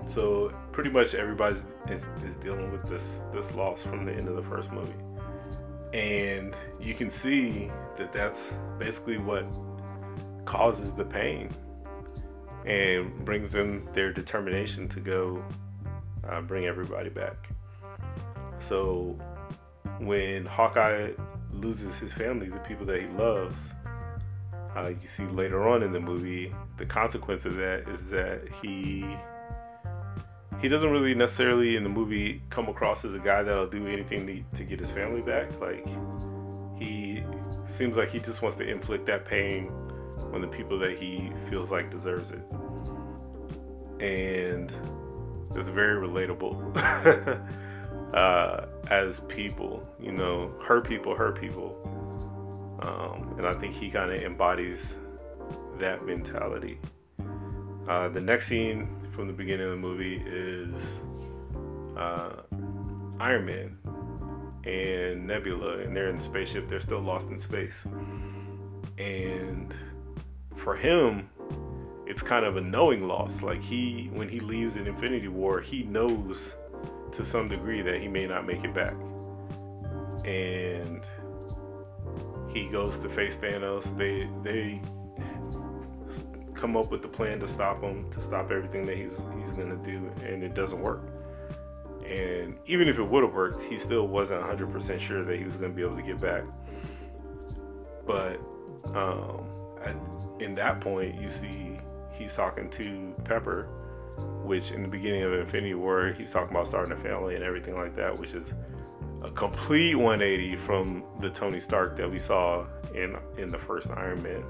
so 0.05 0.53
pretty 0.71 0.89
much 0.89 1.13
everybody 1.15 1.55
is, 1.89 2.03
is 2.25 2.35
dealing 2.37 2.71
with 2.71 2.83
this 2.83 3.21
this 3.33 3.53
loss 3.53 3.81
from 3.81 4.05
the 4.05 4.13
end 4.13 4.27
of 4.27 4.35
the 4.35 4.43
first 4.43 4.71
movie, 4.71 4.93
and 5.93 6.55
you 6.79 6.93
can 6.93 7.09
see 7.09 7.71
that 7.97 8.11
that's 8.11 8.43
basically 8.77 9.17
what 9.17 9.49
causes 10.45 10.91
the 10.91 11.05
pain 11.05 11.49
and 12.65 13.25
brings 13.25 13.51
them 13.51 13.87
their 13.93 14.11
determination 14.13 14.87
to 14.89 14.99
go 14.99 15.43
uh, 16.29 16.41
bring 16.41 16.65
everybody 16.65 17.09
back. 17.09 17.49
So 18.59 19.19
when 19.99 20.45
Hawkeye 20.45 21.11
loses 21.51 21.97
his 21.97 22.13
family, 22.13 22.47
the 22.47 22.59
people 22.59 22.85
that 22.85 23.01
he 23.01 23.07
loves, 23.07 23.71
uh, 24.75 24.89
you 24.89 25.07
see 25.07 25.25
later 25.27 25.67
on 25.67 25.83
in 25.83 25.91
the 25.91 25.99
movie, 25.99 26.53
the 26.77 26.85
consequence 26.85 27.45
of 27.45 27.55
that 27.55 27.87
is 27.89 28.05
that 28.07 28.41
he 28.61 29.05
he 30.61 30.69
doesn't 30.69 30.91
really 30.91 31.13
necessarily 31.13 31.75
in 31.75 31.83
the 31.83 31.89
movie 31.89 32.41
come 32.49 32.69
across 32.69 33.03
as 33.03 33.13
a 33.13 33.19
guy 33.19 33.43
that'll 33.43 33.67
do 33.67 33.85
anything 33.85 34.25
to, 34.25 34.57
to 34.57 34.63
get 34.63 34.79
his 34.79 34.89
family 34.89 35.21
back. 35.21 35.59
Like 35.59 35.85
he 36.79 37.21
seems 37.67 37.97
like 37.97 38.09
he 38.09 38.19
just 38.19 38.41
wants 38.41 38.57
to 38.57 38.63
inflict 38.63 39.05
that 39.07 39.25
pain 39.25 39.69
on 40.33 40.41
the 40.41 40.47
people 40.47 40.77
that 40.79 40.97
he 40.97 41.31
feels 41.45 41.71
like 41.71 41.89
deserves 41.89 42.31
it, 42.31 42.43
and 43.99 44.75
it's 45.55 45.67
very 45.67 45.95
relatable 46.07 46.55
uh, 48.13 48.65
as 48.89 49.19
people. 49.21 49.87
You 49.99 50.11
know, 50.11 50.53
hurt 50.65 50.87
people, 50.87 51.15
hurt 51.15 51.39
people 51.39 51.77
um, 52.83 53.35
and 53.37 53.47
I 53.47 53.53
think 53.53 53.75
he 53.75 53.89
kind 53.89 54.11
of 54.11 54.21
embodies 54.21 54.95
that 55.79 56.05
mentality. 56.05 56.79
Uh, 57.87 58.09
the 58.09 58.19
next 58.19 58.47
scene 58.47 58.87
from 59.15 59.27
the 59.27 59.33
beginning 59.33 59.65
of 59.65 59.71
the 59.71 59.77
movie 59.77 60.21
is 60.25 60.99
uh, 61.97 62.41
Iron 63.19 63.45
Man 63.45 63.77
and 64.65 65.25
Nebula, 65.27 65.79
and 65.79 65.95
they're 65.95 66.09
in 66.09 66.17
the 66.17 66.23
spaceship. 66.23 66.69
They're 66.69 66.79
still 66.81 66.99
lost 66.99 67.27
in 67.27 67.37
space. 67.37 67.85
And 68.97 69.73
for 70.63 70.75
him, 70.75 71.29
it's 72.07 72.21
kind 72.21 72.45
of 72.45 72.55
a 72.57 72.61
knowing 72.61 73.05
loss. 73.07 73.41
Like 73.41 73.61
he, 73.61 74.09
when 74.13 74.29
he 74.29 74.39
leaves 74.39 74.75
in 74.75 74.87
Infinity 74.87 75.27
War, 75.27 75.59
he 75.59 75.83
knows 75.83 76.55
to 77.11 77.25
some 77.25 77.49
degree 77.49 77.81
that 77.81 78.01
he 78.01 78.07
may 78.07 78.25
not 78.25 78.47
make 78.47 78.63
it 78.63 78.73
back. 78.73 78.95
And 80.25 81.01
he 82.53 82.67
goes 82.69 82.97
to 82.99 83.09
face 83.09 83.35
Thanos. 83.35 83.95
They 83.97 84.29
they 84.41 84.81
come 86.53 86.77
up 86.77 86.91
with 86.91 87.01
the 87.01 87.09
plan 87.09 87.39
to 87.41 87.47
stop 87.47 87.81
him, 87.81 88.09
to 88.11 88.21
stop 88.21 88.51
everything 88.51 88.85
that 88.85 88.95
he's 88.95 89.21
he's 89.37 89.51
gonna 89.51 89.75
do, 89.83 90.09
and 90.23 90.43
it 90.43 90.53
doesn't 90.53 90.81
work. 90.81 91.01
And 92.09 92.57
even 92.67 92.87
if 92.87 92.99
it 92.99 93.03
would 93.03 93.23
have 93.23 93.33
worked, 93.33 93.61
he 93.63 93.77
still 93.77 94.07
wasn't 94.07 94.41
100% 94.41 94.99
sure 94.99 95.23
that 95.25 95.37
he 95.37 95.43
was 95.43 95.55
gonna 95.55 95.73
be 95.73 95.81
able 95.81 95.97
to 95.97 96.03
get 96.03 96.21
back. 96.21 96.43
But 98.05 98.39
um, 98.93 99.62
at, 99.85 99.95
in 100.39 100.55
that 100.55 100.81
point, 100.81 101.19
you 101.19 101.27
see 101.29 101.79
he's 102.11 102.33
talking 102.33 102.69
to 102.71 103.13
Pepper, 103.23 103.67
which 104.43 104.71
in 104.71 104.81
the 104.81 104.87
beginning 104.87 105.23
of 105.23 105.33
Infinity 105.33 105.73
War, 105.73 106.13
he's 106.17 106.29
talking 106.29 106.55
about 106.55 106.67
starting 106.67 106.91
a 106.93 107.01
family 107.01 107.35
and 107.35 107.43
everything 107.43 107.75
like 107.75 107.95
that, 107.95 108.17
which 108.17 108.33
is 108.33 108.53
a 109.23 109.31
complete 109.31 109.95
180 109.95 110.55
from 110.57 111.03
the 111.19 111.29
Tony 111.29 111.59
Stark 111.59 111.95
that 111.97 112.09
we 112.09 112.19
saw 112.19 112.65
in 112.93 113.17
in 113.37 113.49
the 113.49 113.57
first 113.57 113.89
Iron 113.89 114.21
Man. 114.21 114.43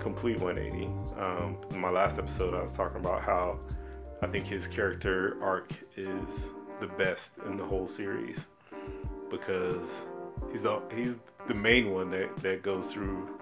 Complete 0.00 0.40
180. 0.40 0.86
Um, 1.20 1.56
in 1.70 1.80
my 1.80 1.90
last 1.90 2.18
episode, 2.18 2.54
I 2.54 2.62
was 2.62 2.72
talking 2.72 3.00
about 3.00 3.22
how 3.22 3.60
I 4.22 4.26
think 4.26 4.46
his 4.46 4.66
character 4.66 5.36
arc 5.42 5.72
is 5.96 6.48
the 6.80 6.86
best 6.86 7.32
in 7.46 7.56
the 7.56 7.64
whole 7.64 7.86
series 7.86 8.46
because 9.30 10.04
he's 10.50 10.62
the 10.62 10.80
he's 10.94 11.16
the 11.46 11.54
main 11.54 11.92
one 11.92 12.10
that, 12.10 12.36
that 12.38 12.62
goes 12.62 12.92
through 12.92 13.39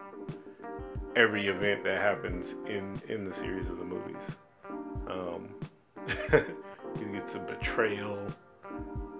every 1.19 1.49
event 1.49 1.83
that 1.83 2.01
happens 2.01 2.55
in 2.67 3.03
in 3.09 3.25
the 3.25 3.35
series 3.35 3.69
of 3.69 3.79
the 3.79 3.85
movies. 3.85 4.23
Um, 5.11 5.49
he 6.99 7.05
gets 7.13 7.35
a 7.35 7.41
betrayal 7.41 8.19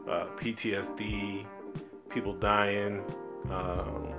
uh, 0.09 0.27
PTSD, 0.37 1.45
people 2.09 2.35
dying, 2.35 3.03
um, 3.51 4.15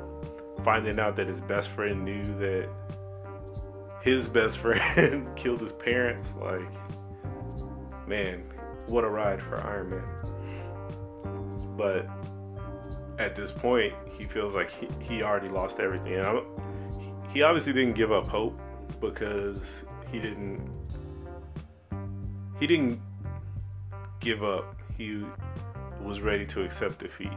finding 0.63 0.99
out 0.99 1.15
that 1.15 1.27
his 1.27 1.39
best 1.39 1.69
friend 1.69 2.03
knew 2.03 2.25
that 2.37 2.69
his 4.01 4.27
best 4.27 4.57
friend 4.57 5.27
killed 5.37 5.61
his 5.61 5.71
parents. 5.71 6.33
Like, 6.39 6.69
man, 8.07 8.43
what 8.87 9.05
a 9.05 9.09
ride 9.09 9.41
for 9.41 9.57
Iron 9.65 9.89
Man. 9.91 10.03
But 11.77 12.07
at 13.19 13.35
this 13.37 13.51
point, 13.51 13.93
he 14.17 14.25
feels 14.25 14.53
like 14.53 14.69
he, 14.69 14.89
he 14.99 15.23
already 15.23 15.47
lost 15.47 15.79
everything. 15.79 16.15
And 16.15 16.25
he 17.33 17.41
obviously 17.41 17.73
didn't 17.73 17.93
give 17.93 18.11
up 18.11 18.27
hope 18.27 18.59
because 18.99 19.83
he 20.11 20.19
didn't 20.19 20.69
he 22.59 22.67
didn't 22.67 22.99
give 24.19 24.43
up. 24.43 24.75
He 24.97 25.23
was 26.01 26.19
ready 26.19 26.45
to 26.47 26.63
accept 26.63 26.99
defeat. 26.99 27.31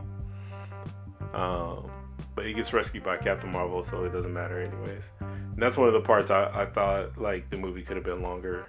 Um, 1.33 1.91
but 2.35 2.47
he 2.47 2.53
gets 2.53 2.73
rescued 2.73 3.05
by 3.05 3.19
Captain 3.19 3.51
Marvel, 3.51 3.83
so 3.83 4.05
it 4.05 4.13
doesn't 4.13 4.33
matter 4.33 4.61
anyways. 4.61 5.05
And 5.21 5.63
that's 5.63 5.77
one 5.77 5.87
of 5.87 5.95
the 5.95 6.01
parts 6.01 6.31
I, 6.31 6.45
I 6.53 6.67
thought 6.67 7.19
like 7.19 7.49
the 7.51 7.57
movie 7.57 7.83
could 7.83 7.97
have 7.97 8.05
been 8.05 8.23
longer 8.23 8.67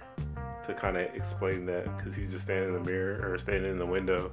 to 0.66 0.74
kind 0.74 0.96
of 0.96 1.14
explain 1.14 1.66
that 1.66 1.84
because 1.96 2.14
he's 2.14 2.30
just 2.30 2.44
standing 2.44 2.74
in 2.74 2.74
the 2.74 2.90
mirror 2.90 3.32
or 3.32 3.38
standing 3.38 3.70
in 3.70 3.78
the 3.78 3.86
window 3.86 4.32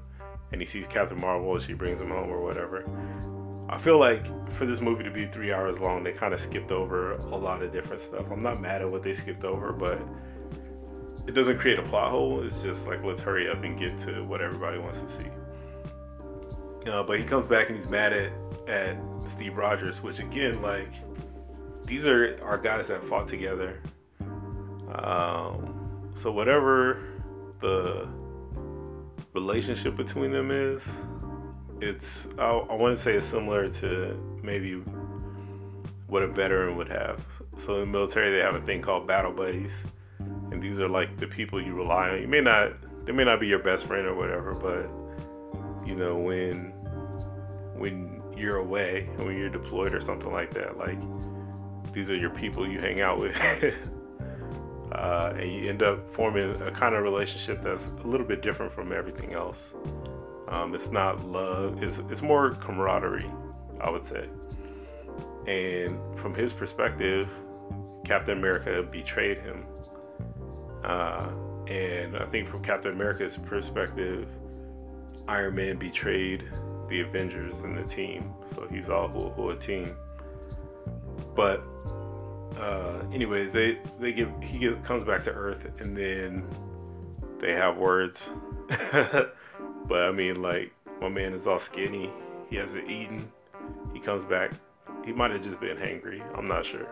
and 0.51 0.61
he 0.61 0.67
sees 0.67 0.87
Captain 0.87 1.19
Marvel 1.19 1.57
she 1.59 1.73
brings 1.73 1.99
him 1.99 2.09
home 2.09 2.29
or 2.29 2.41
whatever. 2.41 2.85
I 3.71 3.77
feel 3.77 3.97
like 3.97 4.25
for 4.53 4.65
this 4.65 4.81
movie 4.81 5.03
to 5.03 5.11
be 5.11 5.25
three 5.25 5.53
hours 5.53 5.79
long, 5.79 6.03
they 6.03 6.11
kind 6.11 6.33
of 6.33 6.41
skipped 6.41 6.71
over 6.71 7.13
a 7.13 7.37
lot 7.37 7.63
of 7.63 7.71
different 7.71 8.01
stuff. 8.01 8.25
I'm 8.29 8.43
not 8.43 8.59
mad 8.59 8.81
at 8.81 8.91
what 8.91 9.01
they 9.01 9.13
skipped 9.13 9.45
over, 9.45 9.71
but 9.71 10.01
it 11.25 11.31
doesn't 11.31 11.57
create 11.59 11.79
a 11.79 11.83
plot 11.83 12.11
hole. 12.11 12.43
It's 12.43 12.61
just 12.61 12.85
like 12.85 13.03
let's 13.03 13.21
hurry 13.21 13.49
up 13.49 13.63
and 13.63 13.79
get 13.79 13.97
to 13.99 14.23
what 14.25 14.41
everybody 14.41 14.77
wants 14.77 15.01
to 15.01 15.09
see. 15.09 15.29
Uh, 16.89 17.03
but 17.03 17.19
he 17.19 17.23
comes 17.23 17.47
back 17.47 17.69
and 17.69 17.77
he's 17.77 17.89
mad 17.89 18.11
at 18.11 18.31
at 18.67 18.97
Steve 19.25 19.55
Rogers, 19.55 20.01
which 20.01 20.19
again, 20.19 20.61
like 20.61 20.91
these 21.85 22.05
are 22.05 22.39
our 22.43 22.57
guys 22.57 22.87
that 22.87 23.03
fought 23.03 23.27
together. 23.27 23.79
Um, 24.93 26.11
so 26.15 26.31
whatever 26.31 27.03
the 27.61 28.07
relationship 29.33 29.95
between 29.95 30.31
them 30.31 30.51
is, 30.51 30.87
it's 31.81 32.27
I, 32.37 32.43
I 32.43 32.75
want 32.75 32.95
to 32.95 33.03
say 33.03 33.13
it's 33.13 33.27
similar 33.27 33.67
to 33.69 34.39
maybe 34.43 34.75
what 36.07 36.23
a 36.23 36.27
veteran 36.27 36.77
would 36.77 36.89
have. 36.89 37.25
So 37.57 37.75
in 37.75 37.79
the 37.81 37.85
military, 37.85 38.31
they 38.31 38.43
have 38.43 38.55
a 38.55 38.61
thing 38.61 38.81
called 38.81 39.07
battle 39.07 39.31
buddies, 39.31 39.71
and 40.19 40.61
these 40.61 40.79
are 40.79 40.87
like 40.87 41.17
the 41.19 41.27
people 41.27 41.61
you 41.61 41.73
rely 41.73 42.09
on. 42.09 42.21
You 42.21 42.27
may 42.27 42.41
not, 42.41 42.73
they 43.05 43.11
may 43.11 43.23
not 43.23 43.39
be 43.39 43.47
your 43.47 43.59
best 43.59 43.85
friend 43.85 44.05
or 44.05 44.15
whatever, 44.15 44.53
but 44.53 45.87
you 45.87 45.95
know 45.95 46.15
when 46.17 46.73
when 47.75 48.21
you're 48.37 48.57
away, 48.57 49.09
when 49.17 49.37
you're 49.37 49.49
deployed 49.49 49.93
or 49.93 50.01
something 50.01 50.31
like 50.31 50.53
that, 50.53 50.77
like 50.77 50.99
these 51.93 52.09
are 52.09 52.15
your 52.15 52.29
people 52.29 52.69
you 52.69 52.79
hang 52.79 53.01
out 53.01 53.19
with. 53.19 53.35
uh, 54.91 55.33
and 55.37 55.51
you 55.51 55.69
end 55.69 55.81
up 55.81 56.13
forming 56.13 56.49
a 56.61 56.71
kind 56.71 56.93
of 56.93 57.03
relationship 57.03 57.61
that's 57.63 57.87
a 58.03 58.07
little 58.07 58.25
bit 58.25 58.41
different 58.41 58.71
from 58.71 58.91
everything 58.91 59.33
else. 59.33 59.73
Um, 60.51 60.75
it's 60.75 60.91
not 60.91 61.25
love; 61.25 61.81
it's 61.81 61.99
it's 62.09 62.21
more 62.21 62.51
camaraderie, 62.51 63.31
I 63.79 63.89
would 63.89 64.05
say. 64.05 64.27
And 65.47 65.97
from 66.19 66.35
his 66.35 66.53
perspective, 66.53 67.29
Captain 68.03 68.37
America 68.37 68.83
betrayed 68.83 69.39
him. 69.39 69.65
Uh, 70.83 71.31
and 71.67 72.17
I 72.17 72.25
think 72.25 72.49
from 72.49 72.61
Captain 72.61 72.91
America's 72.91 73.37
perspective, 73.37 74.27
Iron 75.27 75.55
Man 75.55 75.77
betrayed 75.77 76.51
the 76.89 76.99
Avengers 76.99 77.59
and 77.61 77.77
the 77.77 77.83
team. 77.83 78.33
So 78.53 78.67
he's 78.69 78.89
all 78.89 79.07
who, 79.07 79.29
who 79.29 79.51
a 79.51 79.55
team. 79.55 79.95
But 81.33 81.63
uh, 82.59 83.01
anyways, 83.13 83.53
they 83.53 83.79
they 83.99 84.11
get 84.11 84.27
he 84.43 84.59
get, 84.59 84.83
comes 84.83 85.05
back 85.05 85.23
to 85.23 85.31
Earth 85.31 85.79
and 85.79 85.95
then 85.95 86.45
they 87.39 87.53
have 87.53 87.77
words. 87.77 88.29
but 89.87 90.03
I 90.03 90.11
mean, 90.11 90.41
like 90.41 90.73
my 91.01 91.09
man 91.09 91.33
is 91.33 91.47
all 91.47 91.59
skinny. 91.59 92.11
He 92.49 92.55
hasn't 92.57 92.89
eaten. 92.89 93.31
He 93.93 93.99
comes 93.99 94.23
back. 94.23 94.51
He 95.05 95.11
might 95.11 95.31
have 95.31 95.41
just 95.41 95.59
been 95.59 95.77
hangry. 95.77 96.21
I'm 96.37 96.47
not 96.47 96.65
sure. 96.65 96.87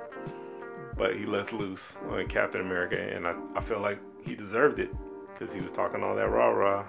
But 0.97 1.15
he 1.15 1.25
lets 1.25 1.53
loose 1.53 1.95
on 2.09 2.27
Captain 2.27 2.61
America, 2.61 2.99
and 2.99 3.27
I, 3.27 3.35
I 3.55 3.61
feel 3.61 3.79
like 3.79 3.99
he 4.25 4.35
deserved 4.35 4.79
it 4.79 4.93
because 5.33 5.53
he 5.53 5.61
was 5.61 5.71
talking 5.71 6.03
all 6.03 6.15
that 6.15 6.29
rah 6.29 6.49
rah. 6.49 6.85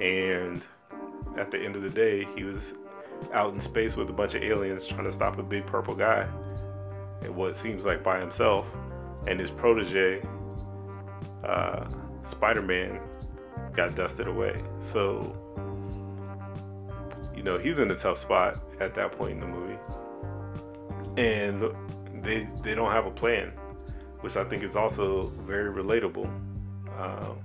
And 0.00 0.62
at 1.36 1.50
the 1.50 1.58
end 1.58 1.76
of 1.76 1.82
the 1.82 1.90
day, 1.90 2.26
he 2.36 2.44
was 2.44 2.74
out 3.32 3.52
in 3.52 3.60
space 3.60 3.96
with 3.96 4.08
a 4.08 4.12
bunch 4.12 4.34
of 4.34 4.42
aliens 4.42 4.86
trying 4.86 5.04
to 5.04 5.12
stop 5.12 5.38
a 5.38 5.42
big 5.42 5.66
purple 5.66 5.94
guy 5.94 6.26
and 7.22 7.34
what 7.34 7.56
seems 7.56 7.84
like 7.84 8.02
by 8.02 8.20
himself 8.20 8.66
and 9.26 9.40
his 9.40 9.50
protege 9.50 10.22
uh, 11.44 11.84
spider-man 12.24 13.00
got 13.78 13.94
dusted 13.94 14.26
away. 14.26 14.60
So 14.80 15.32
you 17.32 17.44
know 17.44 17.58
he's 17.58 17.78
in 17.78 17.92
a 17.92 17.94
tough 17.94 18.18
spot 18.18 18.58
at 18.80 18.92
that 18.96 19.12
point 19.12 19.34
in 19.34 19.40
the 19.40 19.46
movie. 19.46 19.78
And 21.16 21.62
they 22.24 22.48
they 22.64 22.74
don't 22.74 22.90
have 22.90 23.06
a 23.06 23.10
plan 23.10 23.52
which 24.20 24.36
i 24.36 24.42
think 24.42 24.64
is 24.64 24.74
also 24.74 25.32
very 25.46 25.72
relatable. 25.72 26.26
Um, 26.98 27.38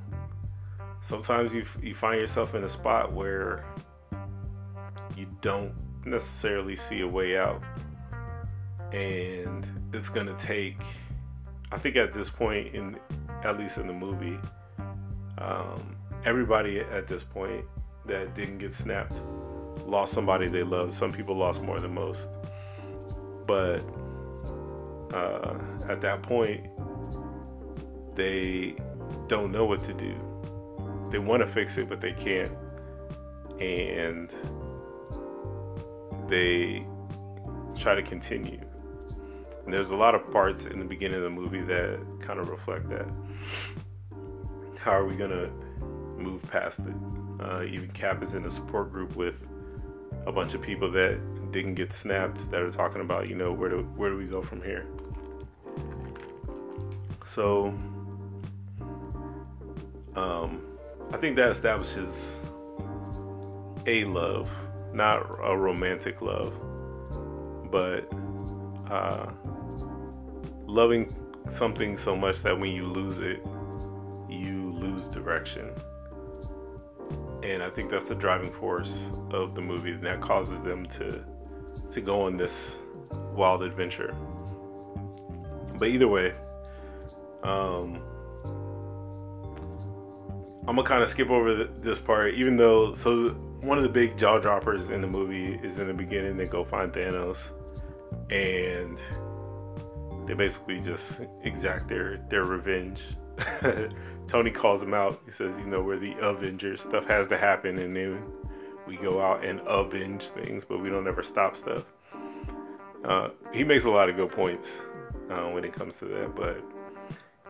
sometimes 1.04 1.54
you, 1.54 1.66
you 1.84 1.94
find 1.94 2.20
yourself 2.20 2.56
in 2.56 2.64
a 2.64 2.70
spot 2.70 3.14
where 3.14 3.64
you 5.16 5.28
don't 5.42 5.72
necessarily 6.04 6.76
see 6.76 7.02
a 7.02 7.08
way 7.08 7.38
out. 7.38 7.62
And 8.92 9.68
it's 9.94 10.10
gonna 10.10 10.36
take 10.40 10.82
i 11.72 11.78
think 11.78 11.96
at 11.96 12.12
this 12.12 12.32
point 12.32 12.74
in 12.74 12.98
at 13.44 13.60
least 13.60 13.78
in 13.78 13.86
the 13.86 13.94
movie 13.94 14.40
um, 15.38 15.93
everybody 16.26 16.80
at 16.80 17.08
this 17.08 17.24
point 17.24 17.66
that 18.06 18.36
didn't 18.36 18.58
get 18.58 18.74
snapped 18.74 19.22
lost 19.86 20.14
somebody 20.14 20.48
they 20.48 20.64
loved 20.64 20.94
some 20.94 21.12
people 21.12 21.36
lost 21.36 21.62
more 21.62 21.80
than 21.80 21.94
most. 21.94 22.28
But 23.46 23.80
uh, 25.14 25.56
at 25.90 26.02
that 26.02 26.22
point 26.24 26.68
they 28.16 28.76
don't 29.28 29.52
know 29.52 29.66
what 29.66 29.84
to 29.86 29.94
do. 29.94 30.16
They 31.12 31.20
want 31.20 31.42
to 31.42 31.48
fix 31.48 31.78
it 31.78 31.90
but 31.90 32.02
they 32.02 32.14
can't. 32.14 32.52
And 33.60 34.34
they 36.28 36.86
try 37.76 37.96
to 37.96 38.04
continue. 38.04 38.62
And 39.66 39.74
there's 39.74 39.92
a 39.92 39.96
lot 39.96 40.16
of 40.16 40.30
parts 40.32 40.66
in 40.66 40.80
the 40.80 40.86
beginning 40.86 41.18
of 41.18 41.24
the 41.24 41.30
movie 41.30 41.62
that 41.62 42.00
kind 42.22 42.40
of 42.40 42.50
reflect 42.50 42.90
that. 42.90 43.08
How 44.78 44.92
are 44.92 45.06
we 45.06 45.16
gonna 45.16 45.50
move 46.24 46.42
past 46.44 46.80
it? 46.80 47.44
Uh, 47.44 47.64
even 47.64 47.90
Cap 47.90 48.24
is 48.24 48.34
in 48.34 48.46
a 48.46 48.50
support 48.50 48.92
group 48.92 49.16
with 49.16 49.36
a 50.26 50.32
bunch 50.32 50.54
of 50.54 50.62
people 50.62 50.92
that 50.92 51.20
didn't 51.52 51.76
get 51.76 51.94
snapped 51.94 52.50
that 52.52 52.62
are 52.62 52.72
talking 52.72 53.02
about, 53.02 53.28
you 53.28 53.36
know, 53.36 53.52
where 53.52 53.70
do 53.70 53.84
where 53.96 54.10
do 54.10 54.18
we 54.18 54.26
go 54.26 54.42
from 54.42 54.62
here? 54.62 54.86
So, 57.26 57.74
um, 60.16 60.62
I 61.12 61.18
think 61.18 61.36
that 61.38 61.50
establishes 61.50 62.34
a 63.86 64.06
love, 64.06 64.52
not 64.94 65.26
a 65.44 65.58
romantic 65.58 66.22
love, 66.22 66.54
but 67.72 68.12
uh, 68.90 69.32
loving 70.66 71.14
something 71.50 71.98
so 71.98 72.16
much 72.16 72.42
that 72.42 72.58
when 72.58 72.72
you 72.72 72.86
lose 72.88 73.20
it, 73.20 73.42
you 74.30 74.72
lose 74.74 75.08
direction. 75.08 75.70
And 77.44 77.62
I 77.62 77.70
think 77.70 77.92
that's 77.92 78.06
the 78.06 78.16
driving 78.16 78.52
force 78.52 79.12
of 79.32 79.54
the 79.54 79.62
movie, 79.62 79.92
and 79.92 80.04
that 80.04 80.22
causes 80.22 80.62
them 80.62 80.86
to 80.88 81.24
to 81.92 82.02
go 82.02 82.22
on 82.22 82.38
this 82.38 82.76
wild 83.36 83.62
adventure. 83.64 84.16
But 85.78 85.90
either 85.90 86.08
way, 86.08 86.34
um, 87.44 88.02
I'm 90.66 90.76
gonna 90.76 90.84
kind 90.84 91.04
of 91.04 91.10
skip 91.10 91.30
over 91.30 91.66
this 91.66 92.00
part, 92.00 92.36
even 92.36 92.56
though 92.56 92.94
so 92.94 93.32
one 93.62 93.78
of 93.78 93.84
the 93.84 93.90
big 93.90 94.18
jaw 94.18 94.40
droppers 94.40 94.90
in 94.90 95.02
the 95.02 95.08
movie 95.08 95.60
is 95.62 95.78
in 95.78 95.88
the 95.88 95.94
beginning. 95.94 96.38
They 96.38 96.46
go 96.46 96.64
find 96.64 96.94
Thanos, 96.94 97.50
and 98.30 98.98
they 100.28 100.34
basically 100.34 100.80
just 100.80 101.20
exact 101.44 101.90
their 101.90 102.18
their 102.30 102.46
revenge. 102.46 103.04
Tony 104.28 104.52
calls 104.52 104.82
him 104.82 104.94
out. 104.94 105.22
He 105.26 105.32
says, 105.32 105.58
"You 105.60 105.66
know, 105.66 105.82
we're 105.82 106.00
the 106.00 106.16
Avengers. 106.20 106.82
Stuff 106.82 107.06
has 107.08 107.28
to 107.28 107.38
happen, 107.38 107.78
and 107.78 107.96
then 107.96 108.24
we 108.88 108.98
go 108.98 109.22
out 109.22 109.46
and 109.46 109.62
avenge 109.66 110.30
things, 110.30 110.66
but 110.66 110.82
we 110.82 110.90
don't 110.90 111.08
ever 111.08 111.24
stop 111.24 111.56
stuff." 111.56 111.86
Uh, 113.04 113.30
he 113.52 113.64
makes 113.64 113.86
a 113.86 113.90
lot 113.90 114.10
of 114.10 114.16
good 114.16 114.32
points 114.32 114.78
uh, 115.30 115.50
when 115.50 115.64
it 115.64 115.74
comes 115.74 115.98
to 115.98 116.06
that. 116.06 116.36
But 116.36 116.64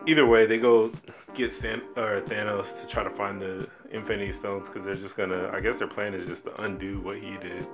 either 0.07 0.25
way, 0.25 0.45
they 0.45 0.57
go 0.57 0.91
get 1.33 1.51
Stan- 1.51 1.83
or 1.95 2.21
Thanos 2.21 2.79
to 2.81 2.87
try 2.87 3.03
to 3.03 3.09
find 3.11 3.41
the 3.41 3.67
Infinity 3.91 4.31
Stones 4.31 4.67
because 4.67 4.85
they're 4.85 4.95
just 4.95 5.15
gonna. 5.15 5.49
I 5.53 5.59
guess 5.59 5.77
their 5.77 5.87
plan 5.87 6.13
is 6.13 6.25
just 6.25 6.45
to 6.45 6.61
undo 6.61 6.99
what 7.01 7.17
he 7.17 7.37
did, 7.37 7.65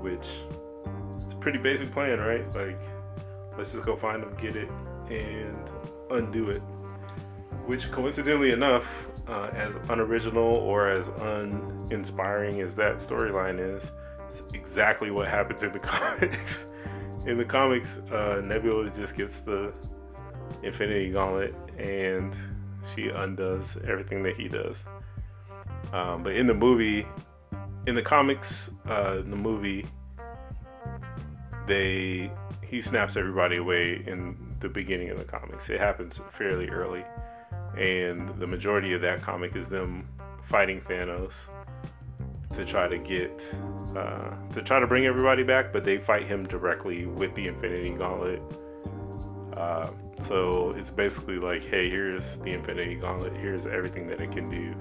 which 0.00 0.28
it's 1.22 1.32
a 1.32 1.36
pretty 1.36 1.58
basic 1.58 1.90
plan, 1.90 2.18
right? 2.20 2.46
Like, 2.54 2.80
let's 3.56 3.72
just 3.72 3.84
go 3.84 3.96
find 3.96 4.22
them, 4.22 4.34
get 4.40 4.56
it, 4.56 4.68
and 5.10 5.70
undo 6.10 6.44
it. 6.50 6.62
Which, 7.70 7.88
coincidentally 7.92 8.50
enough, 8.50 8.84
uh, 9.28 9.50
as 9.54 9.76
unoriginal 9.90 10.56
or 10.56 10.90
as 10.90 11.06
uninspiring 11.06 12.60
as 12.62 12.74
that 12.74 12.96
storyline 12.96 13.60
is, 13.60 13.92
it's 14.28 14.42
exactly 14.52 15.12
what 15.12 15.28
happens 15.28 15.62
in 15.62 15.72
the 15.72 15.78
comics. 15.78 16.64
in 17.26 17.38
the 17.38 17.44
comics, 17.44 17.98
uh, 18.10 18.42
Nebula 18.44 18.90
just 18.90 19.14
gets 19.14 19.38
the 19.42 19.72
Infinity 20.64 21.12
Gauntlet 21.12 21.54
and 21.78 22.34
she 22.92 23.10
undoes 23.10 23.76
everything 23.86 24.24
that 24.24 24.34
he 24.34 24.48
does. 24.48 24.84
Um, 25.92 26.24
but 26.24 26.34
in 26.34 26.48
the 26.48 26.54
movie, 26.54 27.06
in 27.86 27.94
the 27.94 28.02
comics, 28.02 28.68
uh, 28.88 29.18
in 29.20 29.30
the 29.30 29.36
movie, 29.36 29.86
they 31.68 32.32
he 32.66 32.82
snaps 32.82 33.16
everybody 33.16 33.58
away 33.58 34.02
in 34.08 34.56
the 34.58 34.68
beginning 34.68 35.10
of 35.10 35.18
the 35.18 35.24
comics. 35.24 35.68
It 35.68 35.78
happens 35.78 36.18
fairly 36.36 36.68
early, 36.68 37.04
and 37.76 38.28
the 38.40 38.46
majority 38.46 38.92
of 38.92 39.00
that 39.02 39.22
comic 39.22 39.56
is 39.56 39.68
them 39.68 40.08
fighting 40.48 40.80
Thanos 40.82 41.48
to 42.54 42.64
try 42.64 42.88
to 42.88 42.98
get 42.98 43.40
uh, 43.96 44.34
to 44.52 44.62
try 44.62 44.80
to 44.80 44.86
bring 44.86 45.06
everybody 45.06 45.42
back, 45.42 45.72
but 45.72 45.84
they 45.84 45.98
fight 45.98 46.26
him 46.26 46.42
directly 46.42 47.06
with 47.06 47.34
the 47.34 47.46
Infinity 47.46 47.90
Gauntlet. 47.90 48.42
Uh, 49.56 49.90
so 50.20 50.74
it's 50.76 50.90
basically 50.90 51.38
like, 51.38 51.64
hey, 51.64 51.88
here's 51.88 52.36
the 52.38 52.52
Infinity 52.52 52.96
Gauntlet. 52.96 53.36
Here's 53.36 53.66
everything 53.66 54.06
that 54.08 54.20
it 54.20 54.32
can 54.32 54.48
do, 54.50 54.74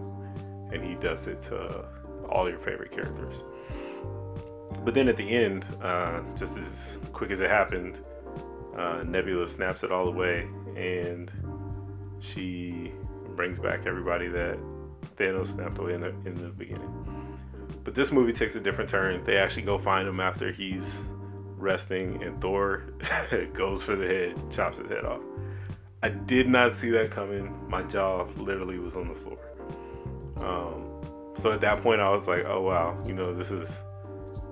and 0.74 0.84
he 0.84 0.96
does 0.96 1.28
it 1.28 1.42
to 1.44 1.86
all 2.30 2.50
your 2.50 2.60
favorite 2.60 2.92
characters. 2.92 3.44
But 4.84 4.94
then 4.94 5.10
at 5.10 5.18
the 5.18 5.30
end, 5.30 5.66
uh, 5.82 6.22
just 6.38 6.58
as 6.58 6.98
quick 7.14 7.32
as 7.32 7.42
it 7.42 7.50
happened, 7.50 8.00
uh, 8.78 9.04
Nebula 9.06 9.48
snaps 9.48 9.84
it 9.84 9.92
all 9.92 10.08
away, 10.08 10.48
and 10.76 11.32
she 12.22 12.92
brings 13.36 13.60
back 13.60 13.86
everybody 13.86 14.28
that 14.28 14.58
Thanos 15.18 15.48
snapped 15.48 15.78
away 15.78 15.94
in 15.94 16.02
the, 16.02 16.10
in 16.26 16.36
the 16.36 16.50
beginning. 16.50 16.92
But 17.84 17.96
this 17.96 18.12
movie 18.12 18.34
takes 18.34 18.56
a 18.56 18.60
different 18.60 18.90
turn. 18.90 19.24
They 19.24 19.38
actually 19.38 19.64
go 19.64 19.78
find 19.78 20.08
him 20.08 20.20
after 20.20 20.52
he's 20.52 21.00
resting, 21.58 22.22
and 22.24 22.40
Thor 22.42 22.94
goes 23.54 23.84
for 23.84 23.96
the 23.96 24.08
head, 24.08 24.52
chops 24.52 24.78
his 24.78 24.88
head 24.88 25.06
off. 25.06 25.22
I 26.02 26.10
did 26.10 26.48
not 26.48 26.76
see 26.76 26.90
that 26.92 27.12
coming. 27.12 27.54
My 27.68 27.84
jaw 27.84 28.28
literally 28.38 28.80
was 28.80 28.96
on 28.96 29.10
the 29.10 29.16
floor. 29.16 29.38
Um, 30.38 30.86
so 31.38 31.52
at 31.52 31.62
that 31.62 31.82
point, 31.82 32.00
I 32.00 32.10
was 32.10 32.28
like, 32.28 32.46
oh 32.46 32.62
wow, 32.62 33.02
you 33.06 33.14
know, 33.14 33.34
this 33.34 33.52
is 33.52 33.70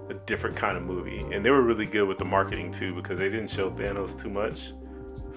a 0.10 0.14
different 0.14 0.56
kind 0.56 0.78
of 0.78 0.84
movie. 0.84 1.20
And 1.32 1.46
they 1.46 1.50
were 1.50 1.62
really 1.62 1.86
good 1.86 2.08
with 2.08 2.18
the 2.18 2.26
marketing 2.26 2.72
too 2.72 2.94
because 2.94 3.18
they 3.18 3.30
didn't 3.30 3.50
show 3.50 3.70
Thanos 3.72 4.22
too 4.22 4.30
much. 4.30 4.72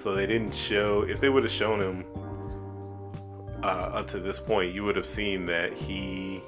So 0.02 0.14
they 0.14 0.26
didn't 0.26 0.54
show, 0.54 1.02
if 1.02 1.20
they 1.20 1.28
would 1.28 1.42
have 1.42 1.52
shown 1.52 1.78
him 1.78 2.04
uh, 3.62 3.66
up 3.66 4.08
to 4.08 4.18
this 4.18 4.38
point, 4.38 4.74
you 4.74 4.82
would 4.82 4.96
have 4.96 5.04
seen 5.04 5.44
that 5.44 5.74
he 5.74 6.40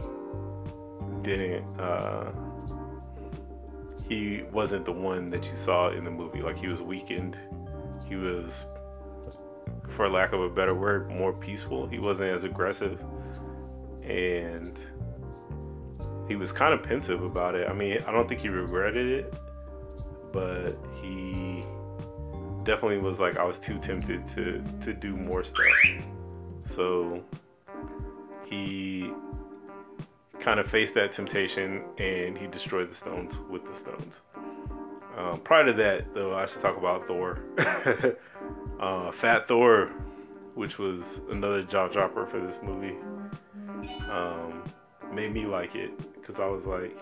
didn't. 1.21 1.62
Uh, 1.79 2.33
he 4.09 4.45
wasn't 4.53 4.87
the 4.87 4.93
one 4.93 5.27
that 5.27 5.45
you 5.45 5.55
saw 5.55 5.91
in 5.91 6.05
the 6.05 6.11
movie. 6.11 6.41
Like 6.41 6.57
he 6.57 6.67
was 6.67 6.81
weakened. 6.81 7.38
He 8.09 8.17
was, 8.17 8.65
for 9.97 10.09
lack 10.09 10.33
of 10.33 10.41
a 10.41 10.49
better 10.49 10.75
word, 10.75 11.11
more 11.11 11.35
peaceful. 11.35 11.87
He 11.87 11.99
wasn't 11.99 12.31
as 12.31 12.45
aggressive, 12.45 13.05
and 14.03 14.81
he 16.27 16.37
was 16.37 16.53
kind 16.53 16.73
of 16.73 16.83
pensive 16.83 17.23
about 17.23 17.55
it. 17.55 17.69
I 17.69 17.75
mean, 17.75 18.03
I 18.07 18.12
don't 18.12 18.27
think 18.27 18.41
he 18.41 18.49
regretted 18.49 19.07
it, 19.09 19.35
but 20.33 20.75
definitely 22.64 22.98
was 22.98 23.20
like, 23.20 23.37
I 23.37 23.44
was 23.44 23.59
too 23.59 23.79
tempted 23.79 24.27
to 24.29 24.64
to 24.81 24.92
do 24.92 25.16
more 25.16 25.44
stuff. 25.44 25.66
So 26.64 27.22
he 28.46 29.12
kind 30.40 30.59
of 30.59 30.68
faced 30.68 30.94
that 30.94 31.12
temptation 31.12 31.85
and 31.98 32.37
he 32.37 32.46
destroyed 32.46 32.90
the 32.90 32.94
stones 32.94 33.37
with 33.48 33.64
the 33.64 33.75
stones. 33.75 34.20
Um, 35.16 35.40
prior 35.40 35.64
to 35.66 35.72
that, 35.75 36.14
though, 36.14 36.35
I 36.35 36.46
should 36.46 36.61
talk 36.61 36.77
about 36.77 37.07
Thor. 37.07 37.40
uh, 38.81 39.12
Fat 39.12 39.46
Thor, 39.46 39.90
which 40.55 40.79
was 40.79 41.20
another 41.31 41.62
jaw 41.62 41.88
dropper 41.88 42.27
for 42.27 42.40
this 42.40 42.59
movie, 42.62 42.96
um, 44.11 44.64
made 45.12 45.33
me 45.33 45.46
like 45.46 45.75
it 45.75 45.96
because 46.14 46.40
I 46.40 46.46
was 46.46 46.64
like, 46.64 46.96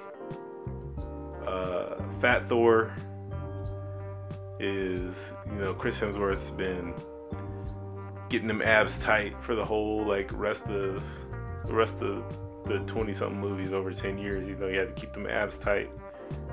uh, 1.47 2.03
Fat 2.21 2.49
Thor 2.49 2.93
is, 4.61 5.33
you 5.47 5.57
know, 5.57 5.75
Chris 5.75 5.99
Hemsworth's 5.99 6.51
been 6.51 6.95
getting 8.29 8.49
them 8.49 8.63
abs 8.63 8.99
tight 8.99 9.35
for 9.43 9.55
the 9.55 9.65
whole 9.65 10.05
like 10.07 10.31
rest 10.33 10.65
of 10.67 11.03
the 11.67 11.75
rest 11.75 12.01
of 12.01 12.23
the 12.67 12.79
20 12.81 13.13
something 13.13 13.41
movies 13.41 13.73
over 13.73 13.93
10 13.93 14.19
years, 14.19 14.47
you 14.47 14.55
know, 14.57 14.69
he 14.69 14.77
had 14.77 14.95
to 14.95 15.01
keep 15.01 15.13
them 15.13 15.27
abs 15.27 15.59
tight. 15.59 15.91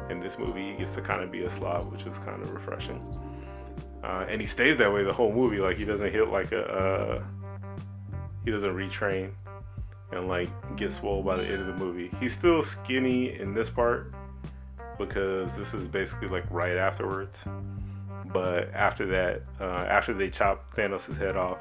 In 0.10 0.20
this 0.20 0.39
movie, 0.39 0.72
he 0.72 0.78
gets 0.78 0.91
to 0.91 1.02
kind 1.02 1.22
of 1.22 1.32
be 1.32 1.43
a 1.43 1.50
slob, 1.50 1.91
which 1.91 2.06
is 2.06 2.17
kind 2.20 2.41
of 2.41 2.50
refreshing. 2.52 3.02
Uh, 4.04 4.26
and 4.30 4.39
he 4.39 4.48
stays 4.48 4.78
that 4.78 4.91
way 4.91 5.04
the 5.04 5.13
whole 5.13 5.32
movie. 5.32 5.58
Like, 5.58 5.76
he 5.76 5.86
doesn't 5.86 6.12
hit 6.12 6.30
like 6.30 6.52
a, 6.54 6.63
uh, 6.63 7.24
he 8.46 8.52
doesn't 8.52 8.74
retrain 8.74 9.32
and 10.12 10.28
like 10.28 10.50
get 10.78 10.91
swole 10.91 11.22
by 11.22 11.36
the 11.36 11.46
end 11.46 11.62
of 11.62 11.67
the 11.67 11.74
movie. 11.74 12.10
He's 12.20 12.34
still 12.34 12.63
skinny 12.63 13.38
in 13.39 13.54
this 13.54 13.70
part 13.70 14.13
because 14.98 15.56
this 15.56 15.74
is 15.74 15.88
basically 15.88 16.30
like 16.30 16.50
right 16.50 16.78
afterwards. 16.78 17.38
But 18.38 18.71
after 18.76 19.08
that, 19.08 19.41
uh, 19.60 19.88
after 19.89 20.13
they 20.13 20.30
chop 20.30 20.76
Thanos' 20.76 21.17
head 21.17 21.36
off, 21.36 21.58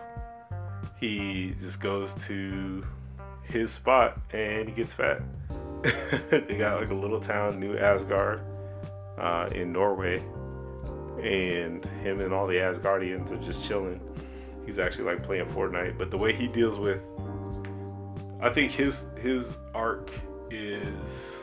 he 1.01 1.55
just 1.59 1.81
goes 1.81 2.13
to 2.27 2.85
his 3.45 3.73
spot 3.73 4.21
and 4.35 4.69
he 4.69 4.75
gets 4.75 4.93
fat. 4.93 5.23
they 6.31 6.59
got 6.59 6.79
like 6.79 6.91
a 6.91 6.95
little 6.95 7.19
town, 7.19 7.59
New 7.59 7.79
Asgard, 7.79 8.43
uh, 9.17 9.49
in 9.55 9.73
Norway, 9.73 10.19
and 11.23 11.83
him 12.03 12.21
and 12.21 12.35
all 12.35 12.47
the 12.47 12.57
Asgardians 12.57 13.31
are 13.31 13.43
just 13.43 13.67
chilling. 13.67 13.99
He's 14.67 14.79
actually 14.79 15.05
like 15.05 15.23
playing 15.23 15.47
Fortnite, 15.47 15.97
but 15.97 16.11
the 16.11 16.19
way 16.19 16.35
he 16.35 16.47
deals 16.47 16.79
with, 16.79 17.01
I 18.39 18.51
think 18.51 18.71
his 18.71 19.07
his 19.19 19.57
arc 19.75 20.11
is 20.51 21.39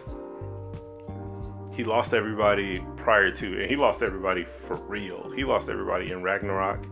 he 1.73 1.83
lost 1.83 2.13
everybody 2.13 2.86
prior 2.97 3.31
to, 3.31 3.62
and 3.62 3.69
he 3.69 3.75
lost 3.75 4.01
everybody 4.01 4.45
for 4.67 4.75
real. 4.75 5.31
He 5.36 5.43
lost 5.43 5.69
everybody 5.69 6.12
in 6.12 6.21
Ragnarok, 6.21 6.86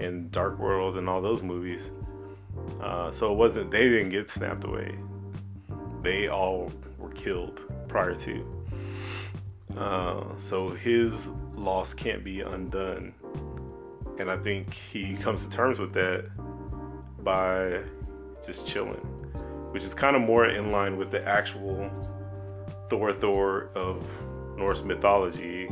and 0.00 0.30
Dark 0.32 0.58
World, 0.58 0.96
and 0.96 1.08
all 1.08 1.22
those 1.22 1.42
movies 1.42 1.90
uh, 2.80 3.10
so 3.12 3.32
it 3.32 3.36
wasn't 3.36 3.70
they 3.70 3.88
didn't 3.88 4.10
get 4.10 4.30
snapped 4.30 4.64
away. 4.64 4.94
They 6.02 6.28
all 6.28 6.70
were 6.98 7.10
killed 7.10 7.60
prior 7.88 8.14
to. 8.14 8.64
Uh, 9.76 10.24
so 10.38 10.70
his 10.70 11.28
loss 11.54 11.94
can't 11.94 12.22
be 12.22 12.42
undone, 12.42 13.14
and 14.18 14.30
I 14.30 14.36
think 14.36 14.74
he 14.74 15.16
comes 15.16 15.44
to 15.44 15.50
terms 15.50 15.78
with 15.78 15.92
that 15.94 16.26
by 17.24 17.80
just 18.44 18.66
chilling, 18.66 19.00
which 19.72 19.84
is 19.84 19.94
kind 19.94 20.14
of 20.14 20.22
more 20.22 20.46
in 20.46 20.70
line 20.70 20.96
with 20.96 21.10
the 21.10 21.26
actual 21.26 21.90
Thor 22.90 23.12
Thor 23.12 23.70
of 23.74 24.06
Norse 24.56 24.82
mythology. 24.82 25.68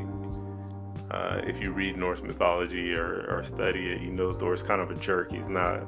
Uh, 1.10 1.40
if 1.44 1.60
you 1.60 1.72
read 1.72 1.96
Norse 1.96 2.22
mythology 2.22 2.94
or, 2.94 3.26
or 3.28 3.44
study 3.44 3.92
it, 3.92 4.00
you 4.00 4.10
know 4.10 4.32
Thor's 4.32 4.62
kind 4.62 4.80
of 4.80 4.90
a 4.90 4.94
jerk. 4.94 5.30
He's 5.30 5.46
not 5.46 5.86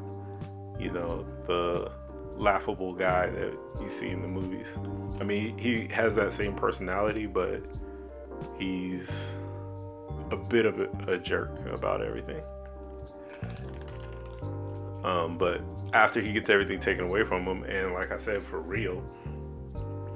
you 0.79 0.91
know, 0.91 1.25
the 1.47 1.91
laughable 2.37 2.93
guy 2.95 3.31
that 3.31 3.57
you 3.81 3.89
see 3.89 4.09
in 4.09 4.23
the 4.23 4.29
movies. 4.29 4.69
I 5.21 5.25
mean, 5.25 5.57
he 5.57 5.87
has 5.89 6.15
that 6.17 6.33
same 6.33 6.55
personality, 6.55 7.27
but 7.27 7.69
he's 8.59 9.27
a 10.31 10.37
bit 10.37 10.67
of 10.67 10.81
a, 10.81 10.89
a 11.13 11.19
jerk 11.19 11.51
about 11.71 12.03
everything. 12.03 12.43
Um, 15.05 15.37
but 15.37 15.61
after 15.93 16.21
he 16.21 16.33
gets 16.33 16.49
everything 16.49 16.81
taken 16.81 17.05
away 17.05 17.25
from 17.25 17.45
him, 17.45 17.63
and 17.65 17.93
like 17.93 18.11
I 18.11 18.17
said, 18.17 18.43
for 18.43 18.61
real, 18.61 19.03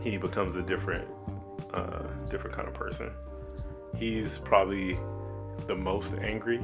he 0.01 0.17
becomes 0.17 0.55
a 0.55 0.63
different, 0.63 1.07
uh, 1.73 2.03
different 2.31 2.57
kind 2.57 2.69
of 2.69 2.75
person. 2.75 3.11
He's 3.97 4.39
probably 4.39 4.99
the 5.67 5.75
most 5.75 6.15
angry 6.21 6.63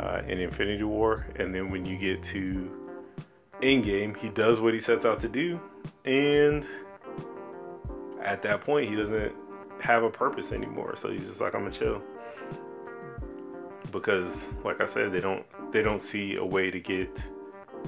uh, 0.00 0.22
in 0.26 0.38
Infinity 0.38 0.84
War, 0.84 1.26
and 1.36 1.54
then 1.54 1.70
when 1.70 1.84
you 1.84 1.96
get 1.96 2.22
to 2.24 2.70
Endgame, 3.62 4.16
he 4.16 4.28
does 4.30 4.60
what 4.60 4.74
he 4.74 4.80
sets 4.80 5.04
out 5.04 5.20
to 5.20 5.28
do, 5.28 5.60
and 6.04 6.66
at 8.22 8.42
that 8.42 8.62
point, 8.62 8.88
he 8.88 8.96
doesn't 8.96 9.32
have 9.80 10.02
a 10.02 10.10
purpose 10.10 10.50
anymore. 10.50 10.96
So 10.96 11.10
he's 11.10 11.26
just 11.26 11.40
like, 11.40 11.54
I'm 11.54 11.62
gonna 11.62 11.72
chill 11.72 12.02
because, 13.92 14.48
like 14.64 14.80
I 14.80 14.86
said, 14.86 15.12
they 15.12 15.20
don't 15.20 15.44
they 15.72 15.82
don't 15.82 16.02
see 16.02 16.36
a 16.36 16.44
way 16.44 16.70
to 16.70 16.80
get 16.80 17.16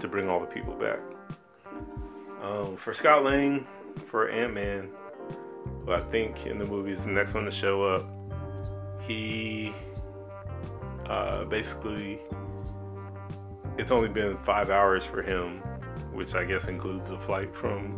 to 0.01 0.09
bring 0.09 0.29
all 0.29 0.41
the 0.41 0.47
people 0.47 0.75
back. 0.75 0.99
Um, 2.43 2.77
for 2.77 2.95
Scott 2.95 3.25
Lang, 3.25 3.67
for 4.09 4.29
Ant 4.31 4.55
Man, 4.55 4.91
who 5.85 5.93
I 5.93 6.01
think 6.01 6.47
in 6.47 6.59
the 6.59 6.67
movie 6.67 6.93
is 6.93 7.05
the 7.05 7.11
next 7.11 7.35
one 7.35 7.45
to 7.45 7.51
show 7.51 7.85
up, 7.85 8.07
he 9.07 9.75
uh, 11.09 11.45
basically 11.45 12.21
it's 13.79 13.93
only 13.93 14.09
been 14.09 14.37
five 14.39 14.71
hours 14.71 15.05
for 15.05 15.23
him, 15.23 15.59
which 16.13 16.35
I 16.35 16.45
guess 16.45 16.67
includes 16.67 17.09
the 17.09 17.19
flight 17.19 17.55
from 17.55 17.93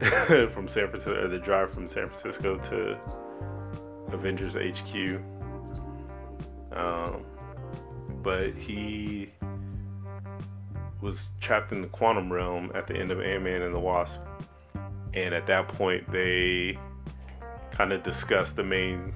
from 0.52 0.68
San 0.68 0.88
Francisco, 0.88 1.24
or 1.24 1.28
the 1.28 1.38
drive 1.38 1.72
from 1.72 1.88
San 1.88 2.08
Francisco 2.08 2.58
to 2.58 2.98
Avengers 4.12 4.54
HQ. 4.54 5.20
Um, 6.72 7.24
but 8.22 8.54
he 8.54 9.30
was 11.00 11.30
trapped 11.40 11.72
in 11.72 11.80
the 11.80 11.88
quantum 11.88 12.32
realm 12.32 12.70
at 12.74 12.86
the 12.86 12.94
end 12.94 13.10
of 13.10 13.20
Ant 13.20 13.44
Man 13.44 13.62
and 13.62 13.74
the 13.74 13.78
Wasp, 13.78 14.20
and 15.16 15.34
at 15.34 15.46
that 15.46 15.66
point 15.66 16.08
they 16.12 16.78
kind 17.72 17.92
of 17.92 18.02
discuss 18.02 18.52
the 18.52 18.62
main 18.62 19.12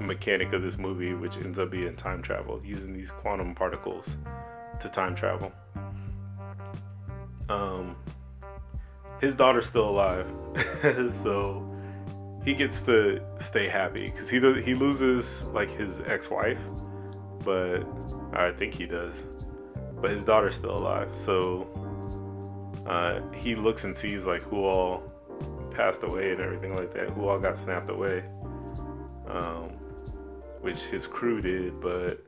mechanic 0.00 0.52
of 0.52 0.62
this 0.62 0.78
movie, 0.78 1.12
which 1.12 1.36
ends 1.36 1.58
up 1.58 1.70
being 1.70 1.94
time 1.96 2.22
travel, 2.22 2.60
using 2.64 2.94
these 2.94 3.10
quantum 3.10 3.54
particles 3.54 4.16
to 4.78 4.88
time 4.88 5.14
travel. 5.14 5.52
Um, 7.48 7.96
his 9.20 9.34
daughter's 9.34 9.66
still 9.66 9.88
alive, 9.88 10.32
so 11.22 11.66
he 12.44 12.54
gets 12.54 12.80
to 12.82 13.20
stay 13.40 13.68
happy 13.68 14.06
because 14.06 14.30
he 14.30 14.38
he 14.62 14.74
loses 14.74 15.44
like 15.46 15.70
his 15.76 16.00
ex-wife, 16.06 16.60
but 17.44 17.80
I 18.32 18.52
think 18.52 18.72
he 18.74 18.86
does. 18.86 19.26
But 20.00 20.12
his 20.12 20.24
daughter's 20.24 20.54
still 20.54 20.78
alive, 20.78 21.10
so 21.16 21.66
uh, 22.86 23.20
he 23.32 23.54
looks 23.54 23.84
and 23.84 23.94
sees 23.96 24.24
like 24.24 24.42
who 24.42 24.64
all 24.64 25.09
passed 25.70 26.02
away 26.02 26.32
and 26.32 26.40
everything 26.40 26.74
like 26.74 26.92
that, 26.94 27.10
who 27.10 27.28
all 27.28 27.38
got 27.38 27.58
snapped 27.58 27.90
away, 27.90 28.24
um, 29.28 29.70
which 30.60 30.80
his 30.82 31.06
crew 31.06 31.40
did, 31.40 31.80
but 31.80 32.24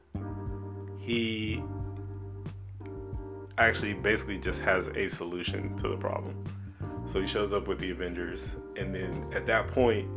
he 0.99 1.63
actually 3.59 3.93
basically 3.93 4.39
just 4.39 4.61
has 4.61 4.89
a 4.89 5.09
solution 5.09 5.77
to 5.79 5.89
the 5.89 5.97
problem. 5.97 6.45
So 7.11 7.21
he 7.21 7.27
shows 7.27 7.53
up 7.53 7.69
with 7.69 7.79
the 7.79 7.91
Avengers, 7.91 8.55
and 8.77 8.95
then 8.95 9.27
at 9.35 9.47
that 9.47 9.69
point, 9.69 10.09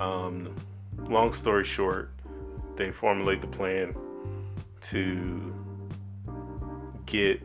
um, 0.00 0.54
long 1.08 1.32
story 1.32 1.64
short, 1.64 2.12
they 2.76 2.92
formulate 2.92 3.40
the 3.40 3.46
plan 3.46 3.94
to 4.82 5.54
get 7.06 7.42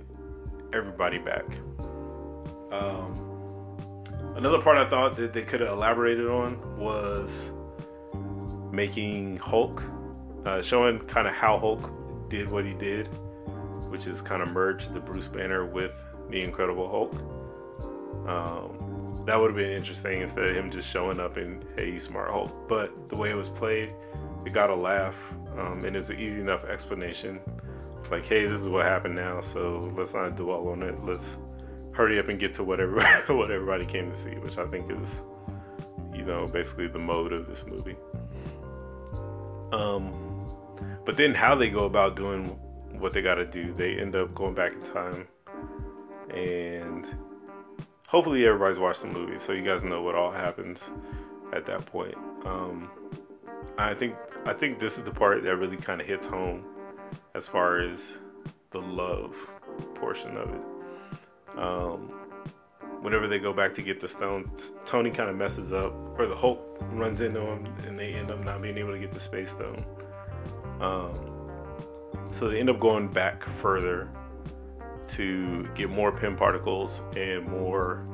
everybody 0.73 1.17
back. 1.17 1.45
Um, 2.71 3.34
another 4.35 4.61
part 4.61 4.77
I 4.77 4.89
thought 4.89 5.15
that 5.17 5.33
they 5.33 5.41
could 5.41 5.61
have 5.61 5.71
elaborated 5.71 6.27
on 6.27 6.77
was 6.77 7.51
making 8.71 9.37
Hulk, 9.37 9.81
uh, 10.45 10.61
showing 10.61 10.99
kind 10.99 11.27
of 11.27 11.33
how 11.33 11.57
Hulk 11.57 12.29
did 12.29 12.51
what 12.51 12.65
he 12.65 12.73
did 12.73 13.09
which 13.89 14.07
is 14.07 14.21
kind 14.21 14.41
of 14.41 14.51
merged 14.51 14.93
the 14.93 14.99
Bruce 14.99 15.27
Banner 15.27 15.65
with 15.65 15.97
the 16.29 16.41
Incredible 16.41 16.89
Hulk. 16.89 17.13
Um, 18.27 19.23
that 19.25 19.39
would 19.39 19.51
have 19.51 19.55
been 19.55 19.71
interesting 19.71 20.21
instead 20.21 20.45
of 20.45 20.55
him 20.55 20.69
just 20.71 20.89
showing 20.89 21.19
up 21.19 21.37
and 21.37 21.63
hey, 21.77 21.97
smart 21.99 22.29
Hulk. 22.29 22.67
But 22.67 23.07
the 23.07 23.15
way 23.15 23.29
it 23.29 23.37
was 23.37 23.49
played, 23.49 23.93
it 24.45 24.53
got 24.53 24.69
a 24.69 24.75
laugh, 24.75 25.15
um, 25.57 25.83
and 25.85 25.95
it's 25.95 26.09
an 26.09 26.19
easy 26.19 26.39
enough 26.39 26.65
explanation. 26.65 27.39
Like, 28.11 28.25
hey, 28.25 28.45
this 28.45 28.59
is 28.59 28.67
what 28.67 28.85
happened 28.85 29.15
now, 29.15 29.41
so 29.41 29.91
let's 29.97 30.13
not 30.13 30.35
dwell 30.35 30.67
on 30.67 30.83
it. 30.83 31.03
Let's 31.03 31.37
hurry 31.95 32.19
up 32.19 32.29
and 32.29 32.39
get 32.39 32.53
to 32.55 32.63
what 32.63 32.79
everybody, 32.79 33.85
came 33.85 34.11
to 34.11 34.17
see, 34.17 34.35
which 34.35 34.57
I 34.57 34.65
think 34.67 34.91
is, 34.91 35.21
you 36.13 36.23
know, 36.23 36.47
basically 36.47 36.87
the 36.87 36.99
mode 36.99 37.33
of 37.33 37.47
this 37.47 37.63
movie. 37.69 37.95
Um, 39.71 40.39
but 41.05 41.17
then 41.17 41.33
how 41.33 41.55
they 41.55 41.69
go 41.69 41.85
about 41.85 42.15
doing 42.15 42.59
what 42.99 43.13
they 43.13 43.21
got 43.21 43.35
to 43.35 43.45
do. 43.45 43.73
They 43.73 43.95
end 43.95 44.15
up 44.15 44.33
going 44.33 44.53
back 44.53 44.73
in 44.73 44.81
time, 44.81 45.27
and 46.29 47.07
hopefully 48.07 48.45
everybody's 48.45 48.79
watched 48.79 49.01
the 49.01 49.07
movie, 49.07 49.39
so 49.39 49.51
you 49.51 49.63
guys 49.63 49.83
know 49.83 50.01
what 50.01 50.15
all 50.15 50.31
happens 50.31 50.81
at 51.53 51.65
that 51.65 51.85
point. 51.85 52.15
Um, 52.45 52.89
I 53.77 53.93
think 53.93 54.15
I 54.45 54.53
think 54.53 54.79
this 54.79 54.97
is 54.97 55.03
the 55.03 55.11
part 55.11 55.43
that 55.43 55.55
really 55.57 55.77
kind 55.77 55.99
of 55.99 56.07
hits 56.07 56.25
home 56.25 56.63
as 57.33 57.47
far 57.47 57.79
as 57.79 58.13
the 58.71 58.79
love 58.79 59.35
portion 59.95 60.37
of 60.37 60.49
it. 60.49 60.61
Um, 61.57 62.11
whenever 63.01 63.27
they 63.27 63.39
go 63.39 63.53
back 63.53 63.73
to 63.75 63.81
get 63.81 64.01
the 64.01 64.07
stone, 64.07 64.51
Tony 64.85 65.11
kind 65.11 65.29
of 65.29 65.35
messes 65.35 65.71
up, 65.71 65.93
or 66.17 66.25
the 66.27 66.35
Hulk 66.35 66.59
runs 66.91 67.21
into 67.21 67.39
him, 67.39 67.65
and 67.85 67.97
they 67.97 68.13
end 68.13 68.31
up 68.31 68.43
not 68.43 68.61
being 68.61 68.77
able 68.77 68.91
to 68.91 68.99
get 68.99 69.13
the 69.13 69.19
space 69.19 69.51
stone. 69.51 69.85
Um, 70.81 71.35
so 72.31 72.49
they 72.49 72.59
end 72.59 72.69
up 72.69 72.79
going 72.79 73.07
back 73.07 73.43
further 73.61 74.09
to 75.09 75.67
get 75.75 75.89
more 75.89 76.11
Pym 76.11 76.35
particles 76.35 77.01
and 77.15 77.47
more 77.47 78.05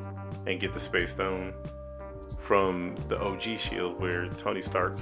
and 0.45 0.60
get 0.60 0.73
the 0.73 0.80
space 0.80 1.12
stone 1.12 1.54
from 2.39 2.95
the 3.08 3.17
OG 3.19 3.60
shield 3.60 3.99
where 3.99 4.27
Tony 4.30 4.62
Stark, 4.62 4.97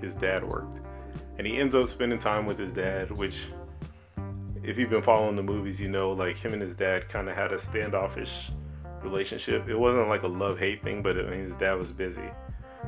his 0.00 0.14
dad, 0.14 0.44
worked. 0.44 0.80
And 1.38 1.46
he 1.46 1.56
ends 1.56 1.74
up 1.74 1.88
spending 1.88 2.18
time 2.18 2.46
with 2.46 2.58
his 2.58 2.72
dad, 2.72 3.10
which 3.10 3.46
if 4.68 4.76
you've 4.76 4.90
been 4.90 5.02
following 5.02 5.34
the 5.34 5.42
movies, 5.42 5.80
you 5.80 5.88
know 5.88 6.12
like 6.12 6.36
him 6.36 6.52
and 6.52 6.60
his 6.60 6.74
dad 6.74 7.08
kind 7.08 7.26
of 7.30 7.34
had 7.34 7.52
a 7.52 7.58
standoffish 7.58 8.50
relationship. 9.02 9.66
It 9.66 9.76
wasn't 9.76 10.08
like 10.08 10.24
a 10.24 10.28
love 10.28 10.58
hate 10.58 10.84
thing, 10.84 11.02
but 11.02 11.18
I 11.18 11.22
mean, 11.22 11.44
his 11.44 11.54
dad 11.54 11.72
was 11.78 11.90
busy. 11.90 12.30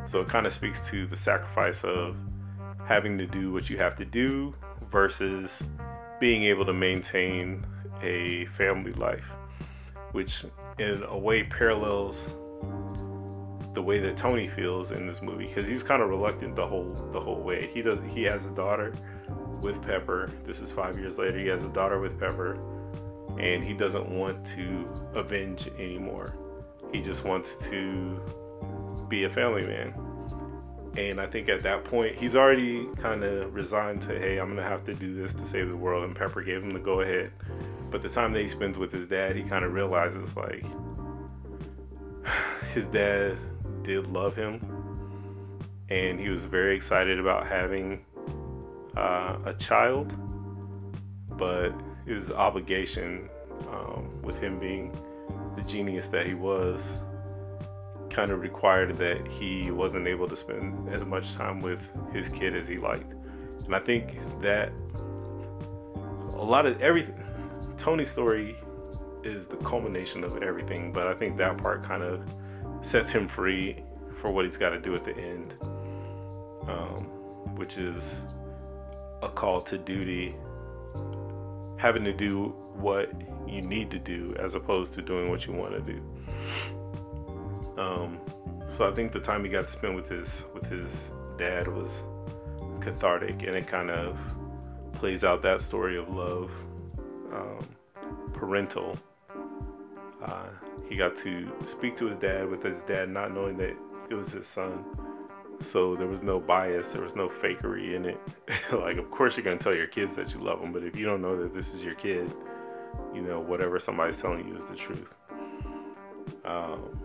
So 0.07 0.21
it 0.21 0.29
kind 0.29 0.47
of 0.47 0.53
speaks 0.53 0.87
to 0.91 1.07
the 1.07 1.17
sacrifice 1.17 1.83
of 1.83 2.17
having 2.87 3.17
to 3.17 3.27
do 3.27 3.51
what 3.51 3.71
you 3.71 3.79
have 3.79 3.97
to 3.97 4.05
do 4.05 4.55
versus 4.93 5.63
being 6.21 6.43
able 6.43 6.67
to 6.67 6.75
maintain 6.75 7.65
a 8.03 8.45
family 8.59 8.93
life, 8.93 9.25
which 10.13 10.45
in 10.79 11.03
a 11.05 11.17
way 11.17 11.45
parallels 11.45 12.29
the 13.73 13.81
way 13.81 14.01
that 14.01 14.17
Tony 14.17 14.49
feels 14.49 14.91
in 14.91 15.07
this 15.07 15.23
movie 15.23 15.47
because 15.47 15.67
he's 15.67 15.83
kind 15.83 16.03
of 16.03 16.11
reluctant 16.11 16.57
the 16.57 16.67
whole 16.67 16.91
the 17.13 17.21
whole 17.21 17.41
way. 17.41 17.71
He 17.73 17.81
does 17.81 18.01
he 18.13 18.25
has 18.25 18.45
a 18.45 18.51
daughter 18.51 18.93
with 19.63 19.81
Pepper. 19.83 20.31
This 20.45 20.61
is 20.61 20.71
5 20.71 20.99
years 20.99 21.19
later. 21.19 21.39
He 21.39 21.47
has 21.49 21.63
a 21.63 21.69
daughter 21.69 22.01
with 22.01 22.19
Pepper 22.19 22.59
and 23.39 23.65
he 23.65 23.73
doesn't 23.73 24.09
want 24.09 24.45
to 24.45 24.85
avenge 25.15 25.69
anymore. 25.79 26.35
He 26.93 27.01
just 27.01 27.25
wants 27.25 27.55
to 27.71 28.21
be 29.09 29.25
a 29.25 29.31
family 29.31 29.67
man. 29.67 29.95
And 30.97 31.21
I 31.21 31.27
think 31.27 31.49
at 31.49 31.63
that 31.63 31.85
point, 31.85 32.17
he's 32.17 32.35
already 32.35 32.87
kind 32.97 33.23
of 33.23 33.55
resigned 33.55 34.03
to, 34.03 34.19
hey, 34.19 34.39
I'm 34.39 34.47
going 34.47 34.57
to 34.57 34.63
have 34.63 34.85
to 34.87 34.95
do 34.95 35.15
this 35.15 35.33
to 35.35 35.47
save 35.47 35.69
the 35.69 35.77
world. 35.77 36.05
And 36.05 36.17
Pepper 36.17 36.43
gave 36.43 36.63
him 36.63 36.71
the 36.71 36.81
go 36.81 37.01
ahead. 37.01 37.31
But 37.91 38.03
the 38.03 38.09
time 38.09 38.33
that 38.33 38.43
he 38.43 38.49
spends 38.49 38.77
with 38.77 38.93
his 38.93 39.07
dad, 39.07 39.37
he 39.37 39.43
kind 39.43 39.65
of 39.65 39.73
realizes, 39.73 40.37
like, 40.37 40.65
his 42.75 42.89
dad 42.89 43.39
did 43.83 44.09
love 44.09 44.35
him. 44.35 44.61
And 45.89 46.19
he 46.21 46.29
was 46.29 46.45
very 46.45 46.75
excited 46.75 47.21
about 47.21 47.47
having 47.47 48.05
uh, 48.97 49.39
a 49.45 49.55
child. 49.55 50.13
But 51.37 51.73
his 52.07 52.31
obligation, 52.31 53.29
um, 53.69 54.21
with 54.23 54.39
him 54.41 54.59
being 54.59 54.93
the 55.55 55.63
genius 55.63 56.09
that 56.09 56.27
he 56.27 56.35
was, 56.35 56.95
kind 58.11 58.31
of 58.31 58.41
required 58.41 58.97
that 58.99 59.27
he 59.29 59.71
wasn't 59.71 60.07
able 60.07 60.29
to 60.29 60.37
spend 60.37 60.93
as 60.93 61.05
much 61.05 61.35
time 61.35 61.61
with 61.61 61.89
his 62.13 62.29
kid 62.29 62.55
as 62.57 62.69
he 62.69 62.77
liked. 62.77 63.15
And 63.65 63.75
I 63.75 63.79
think 63.79 64.19
that 64.43 64.73
a 66.35 66.45
lot 66.45 66.67
of 66.67 66.81
everything, 66.81 67.15
Tony's 67.79 68.11
story 68.11 68.57
is 69.23 69.47
the 69.47 69.57
culmination 69.59 70.25
of 70.25 70.43
everything, 70.43 70.93
but 70.93 71.07
I 71.07 71.15
think 71.15 71.37
that 71.37 71.57
part 71.59 71.85
kind 71.85 72.03
of 72.03 72.23
sets 72.83 73.13
him 73.13 73.29
free 73.29 73.83
for 74.17 74.31
what 74.31 74.45
he's 74.45 74.57
got 74.57 74.71
to 74.71 74.81
do 74.81 74.95
at 74.95 75.05
the 75.05 75.17
end, 75.17 75.55
um, 76.69 77.05
which 77.57 77.77
is 77.77 78.17
a 79.23 79.29
call 79.29 79.61
to 79.63 79.79
duty, 79.79 80.35
having 81.77 82.05
to 82.05 82.13
do 82.13 82.55
what 82.75 83.13
you 83.47 83.63
need 83.63 83.91
to 83.91 83.99
do 83.99 84.35
as 84.39 84.55
opposed 84.55 84.95
to 84.95 85.03
doing 85.03 85.31
what 85.31 85.47
you 85.47 85.53
want 85.53 85.73
to 85.75 85.81
do. 85.81 86.01
Um, 87.79 88.19
so 88.77 88.87
I 88.87 88.93
think 88.93 89.13
the 89.13 89.21
time 89.21 89.45
he 89.45 89.51
got 89.51 89.67
to 89.67 89.73
spend 89.73 89.95
with 89.95 90.09
his 90.09 90.45
with 90.55 90.67
his 90.67 91.11
dad 91.39 91.67
was 91.69 92.05
cathartic, 92.81 93.43
and 93.43 93.57
it 93.57 93.67
kind 93.67 93.91
of 93.91 94.19
plays 94.93 95.25
out 95.25 95.43
that 95.43 95.63
story 95.63 95.97
of 95.99 96.09
love, 96.09 96.51
um, 97.33 97.67
parental. 98.33 98.97
Uh, 100.23 100.49
he 100.89 100.97
got 100.97 101.17
to 101.17 101.51
speak 101.67 101.97
to 101.97 102.07
his 102.07 102.17
dad 102.17 102.49
with 102.49 102.63
his 102.63 102.83
dad 102.83 103.09
not 103.09 103.33
knowing 103.33 103.57
that 103.57 103.75
it 104.11 104.15
was 104.15 104.31
his 104.31 104.47
son. 104.47 104.85
So 105.63 105.95
there 105.95 106.07
was 106.07 106.23
no 106.23 106.41
bias, 106.41 106.89
there 106.91 107.03
was 107.03 107.15
no 107.15 107.29
fakery 107.29 107.95
in 107.95 108.07
it. 108.07 108.21
like, 108.73 108.97
of 108.97 109.11
course, 109.11 109.37
you're 109.37 109.45
gonna 109.45 109.59
tell 109.59 109.75
your 109.75 109.87
kids 109.87 110.17
that 110.17 110.33
you 110.33 110.41
love 110.41 110.61
them, 110.61 110.73
but 110.73 110.83
if 110.83 110.97
you 110.97 111.05
don't 111.05 111.21
know 111.21 111.41
that 111.41 111.53
this 111.55 111.75
is 111.75 111.83
your 111.83 111.95
kid, 111.95 112.35
you 113.15 113.21
know 113.21 113.41
whatever 113.41 113.79
somebody's 113.79 114.17
telling 114.17 114.49
you 114.49 114.57
is 114.57 114.67
the 114.67 114.77
truth. 114.77 115.15
Um, 116.45 116.99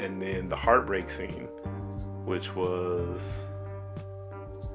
and 0.00 0.20
then 0.20 0.48
the 0.48 0.56
heartbreak 0.56 1.08
scene, 1.08 1.48
which 2.24 2.54
was 2.54 3.42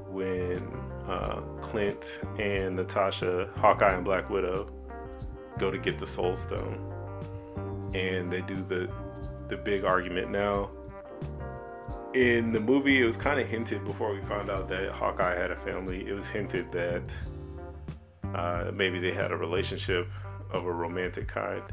when 0.09 0.67
uh, 1.07 1.41
Clint 1.61 2.11
and 2.39 2.75
Natasha, 2.75 3.49
Hawkeye 3.57 3.93
and 3.93 4.03
Black 4.03 4.29
Widow, 4.29 4.71
go 5.59 5.69
to 5.69 5.77
get 5.77 5.99
the 5.99 6.07
Soul 6.07 6.35
Stone, 6.35 6.79
and 7.93 8.31
they 8.31 8.41
do 8.41 8.55
the 8.55 8.89
the 9.47 9.57
big 9.57 9.83
argument. 9.83 10.31
Now, 10.31 10.71
in 12.13 12.51
the 12.51 12.59
movie, 12.59 13.01
it 13.01 13.05
was 13.05 13.15
kind 13.15 13.39
of 13.39 13.47
hinted 13.47 13.85
before 13.85 14.13
we 14.13 14.21
found 14.21 14.49
out 14.49 14.67
that 14.69 14.91
Hawkeye 14.91 15.35
had 15.35 15.51
a 15.51 15.55
family. 15.57 16.05
It 16.07 16.13
was 16.13 16.27
hinted 16.27 16.71
that 16.71 17.03
uh, 18.35 18.71
maybe 18.73 18.99
they 18.99 19.13
had 19.13 19.31
a 19.31 19.37
relationship 19.37 20.07
of 20.51 20.65
a 20.65 20.71
romantic 20.71 21.27
kind, 21.27 21.63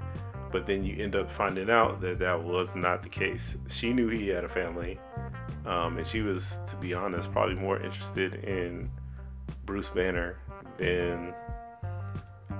but 0.53 0.66
then 0.66 0.84
you 0.84 1.03
end 1.03 1.16
up 1.16 1.30
finding 1.32 1.70
out 1.70 2.01
that 2.01 2.18
that 2.20 2.41
was 2.41 2.74
not 2.76 3.03
the 3.03 3.09
case. 3.09 3.57
She 3.68 3.93
knew 3.93 4.09
he 4.09 4.28
had 4.28 4.45
a 4.45 4.49
family, 4.49 4.99
um, 5.66 5.99
and 5.99 6.07
she 6.07 6.20
was, 6.20 6.59
to 6.68 6.76
be 6.76 6.95
honest, 6.95 7.32
probably 7.32 7.57
more 7.57 7.80
interested 7.80 8.34
in 8.45 8.91
Bruce 9.64 9.91
Banner 9.91 10.39
than 10.78 11.34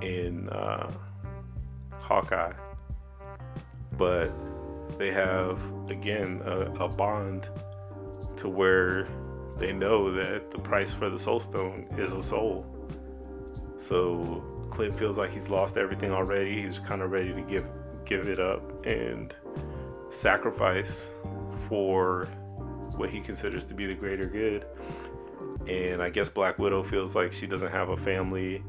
in 0.01 0.49
uh, 0.49 0.91
Hawkeye. 1.91 2.53
But 3.97 4.33
they 4.97 5.11
have, 5.11 5.63
again, 5.89 6.41
a, 6.45 6.61
a 6.83 6.87
bond 6.89 7.49
to 8.39 8.49
where 8.49 9.07
they 9.57 9.73
know 9.73 10.11
that 10.11 10.51
the 10.51 10.59
price 10.59 10.91
for 10.91 11.09
the 11.09 11.19
Soul 11.19 11.39
Stone 11.39 11.87
is 11.97 12.13
a 12.13 12.23
soul. 12.23 12.65
So 13.77 14.43
Clint 14.71 14.95
feels 14.95 15.17
like 15.17 15.31
he's 15.31 15.49
lost 15.49 15.77
everything 15.77 16.11
already. 16.11 16.61
He's 16.61 16.79
kind 16.79 17.01
of 17.01 17.11
ready 17.11 17.33
to 17.33 17.41
give 17.41 17.65
give 18.05 18.27
it 18.27 18.39
up 18.39 18.85
and 18.85 19.35
sacrifice 20.09 21.09
for 21.67 22.27
what 22.95 23.09
he 23.09 23.19
considers 23.19 23.65
to 23.67 23.73
be 23.73 23.85
the 23.85 23.93
greater 23.93 24.25
good. 24.25 24.65
And 25.67 26.01
I 26.01 26.09
guess 26.09 26.29
Black 26.29 26.57
Widow 26.57 26.83
feels 26.83 27.15
like 27.15 27.31
she 27.31 27.45
doesn't 27.45 27.71
have 27.71 27.89
a 27.89 27.97
family, 27.97 28.63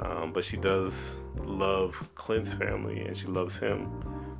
um, 0.00 0.32
but 0.32 0.44
she 0.44 0.56
does 0.56 1.16
love 1.42 1.96
Clint's 2.14 2.52
family 2.52 3.00
and 3.00 3.16
she 3.16 3.26
loves 3.26 3.56
him. 3.56 3.90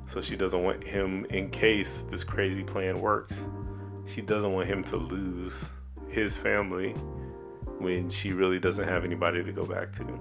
So 0.07 0.21
she 0.21 0.35
doesn't 0.35 0.63
want 0.63 0.83
him, 0.83 1.25
in 1.31 1.49
case 1.49 2.05
this 2.09 2.23
crazy 2.23 2.63
plan 2.63 2.99
works, 2.99 3.43
she 4.07 4.21
doesn't 4.21 4.51
want 4.51 4.67
him 4.67 4.83
to 4.85 4.97
lose 4.97 5.65
his 6.09 6.37
family 6.37 6.91
when 7.79 8.09
she 8.09 8.31
really 8.31 8.59
doesn't 8.59 8.87
have 8.87 9.03
anybody 9.03 9.43
to 9.43 9.51
go 9.51 9.65
back 9.65 9.91
to. 9.97 10.19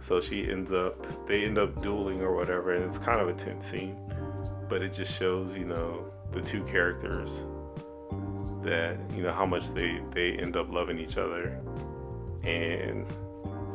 So 0.00 0.20
she 0.20 0.48
ends 0.48 0.72
up, 0.72 1.26
they 1.26 1.42
end 1.42 1.58
up 1.58 1.82
dueling 1.82 2.22
or 2.22 2.34
whatever, 2.34 2.74
and 2.74 2.84
it's 2.84 2.98
kind 2.98 3.20
of 3.20 3.28
a 3.28 3.34
tense 3.34 3.66
scene, 3.66 3.96
but 4.68 4.82
it 4.82 4.92
just 4.92 5.12
shows, 5.12 5.56
you 5.56 5.64
know, 5.64 6.10
the 6.32 6.40
two 6.40 6.62
characters 6.64 7.30
that, 8.62 8.96
you 9.14 9.22
know, 9.22 9.32
how 9.32 9.46
much 9.46 9.70
they, 9.70 10.00
they 10.12 10.32
end 10.32 10.56
up 10.56 10.70
loving 10.70 10.98
each 10.98 11.16
other. 11.16 11.60
And 12.44 13.06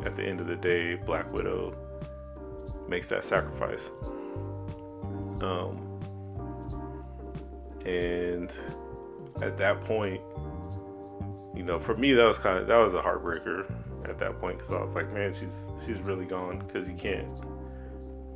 at 0.06 0.16
the 0.16 0.24
end 0.24 0.40
of 0.40 0.48
the 0.48 0.56
day, 0.56 0.96
Black 0.96 1.32
Widow 1.34 1.76
makes 2.88 3.08
that 3.08 3.26
sacrifice. 3.26 3.92
Um, 5.42 5.88
and 7.86 8.56
at 9.42 9.58
that 9.58 9.84
point, 9.86 10.22
you 11.56 11.64
know, 11.64 11.80
for 11.80 11.96
me 11.96 12.14
that 12.14 12.26
was 12.26 12.38
kind 12.38 12.58
of 12.58 12.68
that 12.68 12.78
was 12.78 12.94
a 12.94 13.02
heartbreaker 13.02 13.72
at 14.10 14.18
that 14.20 14.40
point 14.40 14.58
because 14.58 14.74
I 14.74 14.82
was 14.82 14.96
like, 14.96 15.12
man, 15.14 15.34
she's 15.34 15.68
she's 15.86 16.02
really 16.02 16.26
gone 16.26 16.60
because 16.60 16.88
you 16.88 16.96
can't 16.96 17.32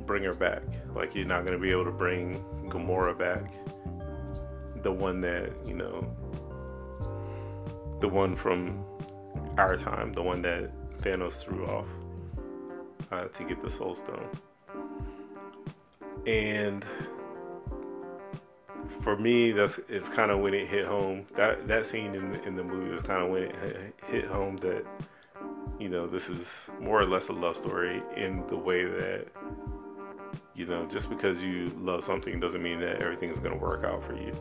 bring 0.06 0.24
her 0.24 0.32
back. 0.34 0.62
Like 0.94 1.14
you're 1.14 1.26
not 1.26 1.44
gonna 1.44 1.58
be 1.58 1.70
able 1.70 1.84
to 1.84 1.90
bring 1.90 2.42
Gamora 2.68 3.18
back, 3.18 3.52
the 4.82 4.92
one 4.92 5.20
that 5.22 5.66
you 5.66 5.74
know, 5.74 6.00
the 8.00 8.08
one 8.08 8.36
from 8.36 8.84
our 9.58 9.76
time, 9.76 10.12
the 10.12 10.22
one 10.22 10.42
that 10.42 10.70
Thanos 10.98 11.44
threw 11.44 11.66
off 11.66 11.86
uh, 13.10 13.24
to 13.24 13.44
get 13.44 13.62
the 13.62 13.70
Soul 13.70 13.94
Stone, 13.94 14.28
and 16.26 16.84
for 19.02 19.16
me, 19.16 19.52
that's 19.52 19.78
it's 19.88 20.08
kind 20.08 20.30
of 20.30 20.40
when 20.40 20.54
it 20.54 20.68
hit 20.68 20.86
home. 20.86 21.26
That 21.36 21.66
that 21.68 21.86
scene 21.86 22.14
in 22.14 22.32
the, 22.32 22.42
in 22.44 22.56
the 22.56 22.64
movie 22.64 22.90
was 22.90 23.02
kind 23.02 23.22
of 23.22 23.30
when 23.30 23.44
it 23.44 23.94
hit 24.08 24.26
home 24.26 24.56
that 24.58 24.84
you 25.78 25.88
know 25.88 26.06
this 26.06 26.28
is 26.28 26.64
more 26.80 27.00
or 27.00 27.06
less 27.06 27.28
a 27.28 27.32
love 27.32 27.56
story 27.56 28.02
in 28.16 28.44
the 28.48 28.56
way 28.56 28.84
that 28.84 29.26
you 30.54 30.66
know 30.66 30.86
just 30.86 31.08
because 31.08 31.42
you 31.42 31.70
love 31.78 32.02
something 32.02 32.40
doesn't 32.40 32.62
mean 32.62 32.80
that 32.80 33.02
everything's 33.02 33.38
going 33.38 33.52
to 33.52 33.58
work 33.58 33.84
out 33.84 34.04
for 34.04 34.14
you, 34.14 34.32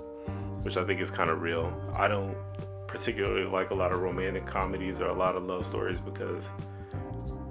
which 0.63 0.77
I 0.77 0.85
think 0.85 1.01
is 1.01 1.11
kind 1.11 1.29
of 1.29 1.41
real. 1.41 1.73
I 1.95 2.07
don't 2.07 2.35
particularly 2.87 3.45
like 3.45 3.71
a 3.71 3.75
lot 3.75 3.91
of 3.91 3.99
romantic 3.99 4.45
comedies 4.45 5.01
or 5.01 5.07
a 5.07 5.13
lot 5.13 5.35
of 5.35 5.43
love 5.43 5.65
stories 5.65 5.99
because 5.99 6.49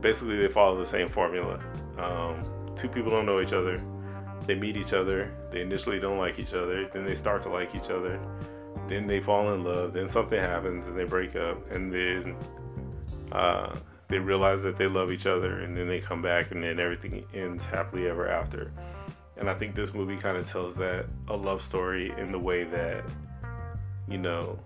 basically 0.01 0.38
they 0.38 0.49
follow 0.49 0.78
the 0.78 0.86
same 0.86 1.09
formula. 1.09 1.61
Um, 1.99 2.36
two 2.76 2.88
people 2.88 3.11
don't 3.11 3.26
know 3.26 3.40
each 3.40 3.53
other 3.53 3.78
they 4.47 4.55
meet 4.55 4.76
each 4.76 4.92
other. 4.92 5.30
They 5.51 5.61
initially 5.61 5.99
don't 5.99 6.18
like 6.18 6.38
each 6.38 6.55
other. 6.55 6.88
Then 6.92 7.05
they 7.05 7.14
start 7.14 7.42
to 7.45 7.49
like 7.49 7.74
each 7.74 7.90
other. 7.90 8.20
Then 8.88 9.07
they 9.07 9.20
fall 9.20 9.53
in 9.55 9.64
love. 9.64 9.92
Then 9.92 10.09
something 10.09 10.38
happens 10.38 10.84
and 10.84 10.97
they 10.97 11.05
break 11.05 11.36
up. 11.36 11.70
And 11.70 11.92
then 11.92 12.36
uh, 13.32 13.76
they 14.09 14.18
realize 14.18 14.62
that 14.62 14.76
they 14.76 14.86
love 14.86 15.11
each 15.11 15.26
other. 15.26 15.61
And 15.61 15.76
then 15.76 15.88
they 15.88 16.01
come 16.01 16.22
back 16.22 16.51
and 16.51 16.62
then 16.62 16.78
everything 16.78 17.24
ends 17.34 17.64
happily 17.64 18.09
ever 18.09 18.28
after. 18.28 18.72
And 19.36 19.51
I 19.51 19.55
think 19.55 19.74
this 19.74 19.92
movie 19.92 20.16
kind 20.16 20.36
of 20.36 20.49
tells 20.49 20.74
that 20.76 21.07
a 21.28 21.36
love 21.36 21.61
story 21.62 22.12
in 22.18 22.30
the 22.30 22.38
way 22.38 22.64
that, 22.64 23.05
you 24.09 24.18
know, 24.18 24.59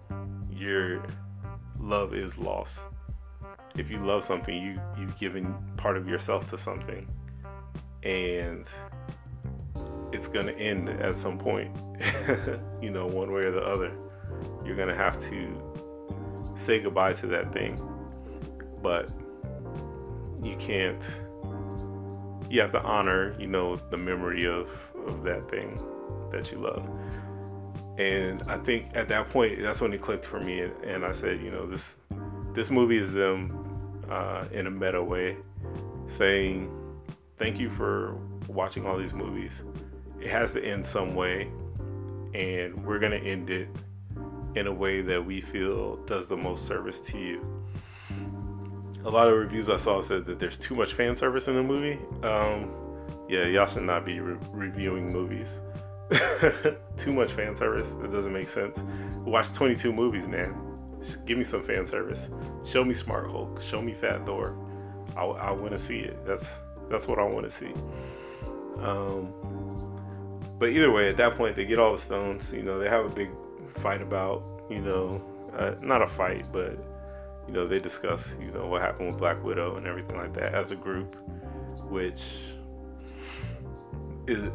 your 0.50 1.02
love 1.78 2.14
is 2.14 2.36
lost. 2.36 2.80
If 3.76 3.90
you 3.90 3.98
love 3.98 4.24
something, 4.24 4.54
you 4.54 4.80
you've 4.98 5.18
given 5.18 5.54
part 5.76 5.96
of 5.96 6.08
yourself 6.08 6.50
to 6.50 6.58
something, 6.58 7.06
and 8.02 8.66
it's 10.12 10.28
going 10.28 10.46
to 10.46 10.56
end 10.59 10.88
at 10.88 11.14
some 11.14 11.38
point, 11.38 11.74
you 12.82 12.90
know, 12.90 13.06
one 13.06 13.32
way 13.32 13.42
or 13.42 13.52
the 13.52 13.62
other. 13.62 13.92
You're 14.64 14.76
going 14.76 14.88
to 14.88 14.94
have 14.94 15.20
to 15.28 16.54
say 16.56 16.80
goodbye 16.80 17.14
to 17.14 17.26
that 17.28 17.52
thing. 17.52 17.80
But 18.82 19.11
you 20.42 20.56
can't, 20.56 21.02
you 22.48 22.61
have 22.61 22.72
to 22.72 22.82
honor, 22.82 23.34
you 23.38 23.46
know, 23.46 23.76
the 23.76 23.96
memory 23.96 24.46
of, 24.46 24.68
of 25.06 25.22
that 25.24 25.50
thing 25.50 25.80
that 26.32 26.50
you 26.52 26.59
love. 26.59 26.88
And 27.98 28.42
I 28.46 28.56
think 28.59 28.86
at 28.94 29.09
that 29.09 29.28
point, 29.30 29.61
that's 29.62 29.80
when 29.80 29.92
it 29.92 30.00
clicked 30.00 30.24
for 30.24 30.40
me. 30.40 30.61
And, 30.61 30.84
and 30.84 31.04
I 31.04 31.12
said, 31.12 31.42
you 31.42 31.50
know, 31.50 31.66
this, 31.66 31.96
this 32.54 32.70
movie 32.70 32.98
is 32.98 33.12
them 33.12 34.04
uh, 34.09 34.44
in 34.52 34.68
a 34.68 34.70
meta 34.70 35.02
way 35.02 35.36
saying, 36.06 36.70
thank 37.38 37.59
you 37.59 37.70
for 37.70 38.16
watching 38.46 38.86
all 38.86 38.96
these 38.96 39.12
movies 39.12 39.52
it 40.20 40.28
has 40.28 40.52
to 40.52 40.64
end 40.64 40.86
some 40.86 41.14
way, 41.14 41.50
and 42.34 42.84
we're 42.84 42.98
going 42.98 43.12
to 43.12 43.26
end 43.26 43.50
it 43.50 43.68
in 44.54 44.66
a 44.66 44.72
way 44.72 45.00
that 45.02 45.24
we 45.24 45.40
feel 45.40 45.96
does 46.06 46.26
the 46.26 46.36
most 46.36 46.66
service 46.66 47.00
to 47.00 47.18
you. 47.18 47.64
A 49.04 49.10
lot 49.10 49.28
of 49.28 49.34
reviews 49.34 49.70
I 49.70 49.76
saw 49.76 50.00
said 50.00 50.26
that 50.26 50.40
there's 50.40 50.58
too 50.58 50.74
much 50.74 50.94
fan 50.94 51.14
service 51.14 51.46
in 51.46 51.54
the 51.54 51.62
movie. 51.62 51.98
Um, 52.22 52.70
yeah, 53.28 53.46
y'all 53.46 53.66
should 53.66 53.82
not 53.82 54.04
be 54.04 54.20
re- 54.20 54.38
reviewing 54.52 55.12
movies. 55.12 55.60
too 56.96 57.12
much 57.12 57.32
fan 57.32 57.54
service. 57.54 57.88
It 58.02 58.10
doesn't 58.10 58.32
make 58.32 58.48
sense. 58.48 58.78
Watch 59.18 59.52
22 59.52 59.92
movies, 59.92 60.26
man. 60.26 60.54
Give 61.26 61.38
me 61.38 61.44
some 61.44 61.62
fan 61.62 61.86
service. 61.86 62.28
Show 62.64 62.84
me 62.84 62.94
Smart 62.94 63.30
Hulk. 63.30 63.62
Show 63.62 63.80
me 63.80 63.94
Fat 63.94 64.26
Thor. 64.26 64.56
I, 65.16 65.22
I 65.22 65.50
want 65.52 65.70
to 65.70 65.78
see 65.78 65.98
it. 65.98 66.24
That's 66.26 66.48
that's 66.90 67.06
what 67.06 67.18
I 67.18 67.24
want 67.24 67.44
to 67.44 67.50
see. 67.50 67.72
Um, 68.80 69.32
but 70.59 70.70
either 70.70 70.91
way, 70.91 71.09
at 71.09 71.16
that 71.16 71.36
point, 71.36 71.57
they 71.57 71.64
get 71.64 71.78
all 71.78 71.93
the 71.93 71.99
stones. 71.99 72.53
You 72.53 72.62
know, 72.62 72.78
they 72.78 72.89
have 72.89 73.05
a 73.05 73.09
big 73.09 73.30
fight 73.78 74.03
about, 74.03 74.43
you 74.68 74.80
know, 74.80 75.22
uh, 75.57 75.74
not 75.80 76.03
a 76.03 76.07
fight, 76.07 76.47
but 76.53 76.78
you 77.47 77.55
know, 77.55 77.66
they 77.66 77.78
discuss, 77.78 78.34
you 78.41 78.51
know, 78.51 78.66
what 78.66 78.82
happened 78.82 79.07
with 79.07 79.18
Black 79.18 79.43
Widow 79.43 79.76
and 79.76 79.86
everything 79.86 80.16
like 80.16 80.34
that 80.34 80.55
as 80.55 80.70
a 80.70 80.76
group, 80.76 81.16
which 81.89 82.22
is 84.26 84.51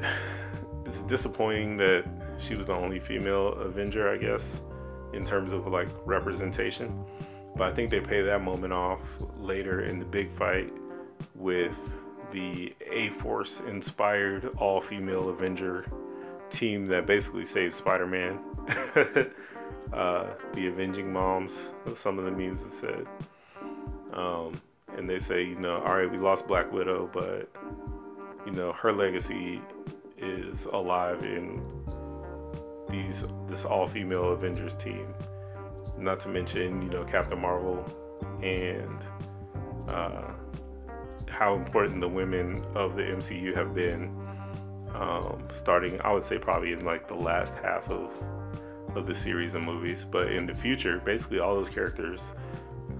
it's 0.85 1.01
disappointing 1.03 1.77
that 1.77 2.05
she 2.37 2.55
was 2.55 2.67
the 2.67 2.75
only 2.75 2.99
female 2.99 3.53
Avenger, 3.53 4.09
I 4.09 4.17
guess, 4.17 4.57
in 5.13 5.25
terms 5.25 5.53
of 5.53 5.65
like 5.67 5.87
representation. 6.05 7.03
But 7.55 7.71
I 7.71 7.73
think 7.73 7.89
they 7.89 7.99
pay 7.99 8.21
that 8.21 8.41
moment 8.41 8.73
off 8.73 8.99
later 9.37 9.85
in 9.85 9.99
the 9.99 10.05
big 10.05 10.31
fight 10.35 10.71
with 11.35 11.75
the 12.33 12.73
A 12.91 13.09
Force 13.19 13.61
inspired 13.67 14.49
all 14.57 14.81
female 14.81 15.29
Avenger 15.29 15.85
team 16.49 16.87
that 16.87 17.05
basically 17.05 17.45
saved 17.45 17.75
Spider 17.75 18.07
Man. 18.07 18.39
uh, 19.93 20.25
the 20.53 20.67
Avenging 20.67 21.13
Moms, 21.13 21.69
some 21.93 22.17
of 22.17 22.25
the 22.25 22.31
memes 22.31 22.63
that 22.63 22.73
said. 22.73 23.07
Um, 24.13 24.59
and 24.97 25.09
they 25.09 25.19
say, 25.19 25.43
you 25.43 25.55
know, 25.55 25.77
all 25.81 25.95
right, 25.95 26.11
we 26.11 26.17
lost 26.17 26.47
Black 26.47 26.71
Widow, 26.71 27.09
but, 27.13 27.49
you 28.45 28.51
know, 28.51 28.73
her 28.73 28.91
legacy 28.91 29.61
is 30.17 30.65
alive 30.65 31.23
in 31.23 31.61
these 32.89 33.23
this 33.47 33.65
all 33.65 33.87
female 33.87 34.31
Avengers 34.31 34.75
team. 34.75 35.07
not 35.97 36.19
to 36.21 36.29
mention, 36.29 36.81
you 36.81 36.89
know, 36.89 37.03
Captain 37.03 37.39
Marvel 37.39 37.83
and 38.41 38.99
uh, 39.87 40.33
how 41.33 41.55
important 41.55 41.99
the 41.99 42.07
women 42.07 42.63
of 42.75 42.95
the 42.95 43.01
MCU 43.01 43.55
have 43.55 43.73
been. 43.73 44.15
Um, 44.93 45.47
starting, 45.53 45.99
I 46.01 46.13
would 46.13 46.23
say, 46.23 46.37
probably 46.37 46.71
in 46.71 46.85
like 46.85 47.07
the 47.07 47.15
last 47.15 47.55
half 47.55 47.89
of 47.89 48.13
of 48.95 49.07
the 49.07 49.15
series 49.15 49.55
of 49.55 49.63
movies, 49.63 50.05
but 50.09 50.31
in 50.31 50.45
the 50.45 50.53
future, 50.53 50.99
basically 50.99 51.39
all 51.39 51.55
those 51.55 51.69
characters 51.69 52.21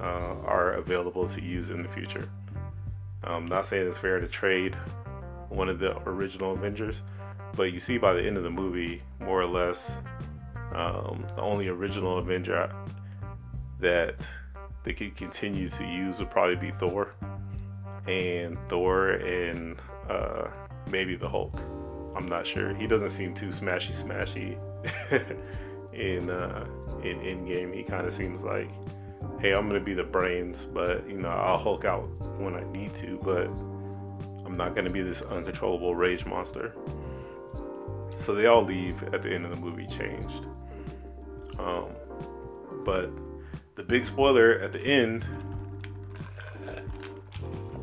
uh, 0.02 0.36
are 0.44 0.74
available 0.74 1.28
to 1.30 1.40
use 1.40 1.70
in 1.70 1.84
the 1.84 1.90
future. 1.90 2.28
I'm 3.24 3.46
not 3.46 3.68
saying 3.68 3.88
it's 3.88 4.00
fair 4.00 4.20
to 4.20 4.28
trade 4.28 4.76
one 5.50 5.70
of 5.70 5.78
the 5.78 5.98
original 6.10 6.54
Avengers, 6.54 7.04
but 7.56 7.72
you 7.72 7.80
see 7.80 8.00
by 8.00 8.14
the 8.14 8.22
end 8.22 8.38
of 8.38 8.44
the 8.44 8.50
movie, 8.50 9.04
more 9.20 9.40
or 9.40 9.46
less, 9.46 9.98
um, 10.74 11.26
the 11.36 11.42
only 11.42 11.68
original 11.68 12.18
Avenger 12.18 12.74
that 13.80 14.16
they 14.84 14.94
could 14.94 15.16
continue 15.16 15.70
to 15.70 15.84
use 15.86 16.18
would 16.18 16.32
probably 16.32 16.56
be 16.56 16.72
Thor, 16.80 17.14
and 18.08 18.58
Thor 18.70 19.12
and 19.12 19.78
uh, 20.10 20.48
maybe 20.90 21.16
the 21.16 21.30
Hulk. 21.30 21.60
I'm 22.16 22.28
not 22.28 22.46
sure. 22.46 22.76
He 22.76 22.88
doesn't 22.88 23.10
seem 23.10 23.34
too 23.34 23.48
smashy 23.48 23.96
smashy 23.96 24.58
in 25.94 26.30
uh, 26.30 26.66
in 27.04 27.20
Endgame. 27.20 27.76
He 27.76 27.84
kind 27.84 28.06
of 28.06 28.14
seems 28.14 28.44
like, 28.44 28.70
hey, 29.40 29.54
I'm 29.54 29.68
gonna 29.68 29.80
be 29.80 29.94
the 29.94 30.04
brains, 30.04 30.66
but 30.66 31.08
you 31.08 31.18
know 31.18 31.30
I'll 31.30 31.58
Hulk 31.58 31.86
out 31.86 32.04
when 32.40 32.56
I 32.56 32.64
need 32.72 32.94
to, 32.96 33.20
but 33.24 33.50
I'm 34.46 34.58
not 34.58 34.76
gonna 34.76 34.92
be 34.92 35.02
this 35.02 35.22
uncontrollable 35.22 35.96
rage 35.96 36.26
monster. 36.26 36.76
So 38.16 38.36
they 38.36 38.46
all 38.46 38.64
leave 38.64 39.02
at 39.14 39.22
the 39.22 39.34
end 39.34 39.46
of 39.46 39.52
the 39.52 39.58
movie 39.58 39.88
changed. 39.88 40.46
Um, 41.58 41.88
but 42.86 43.10
the 43.76 43.84
big 43.84 44.06
spoiler 44.06 44.60
at 44.60 44.72
the 44.72 44.80
end 44.80 45.26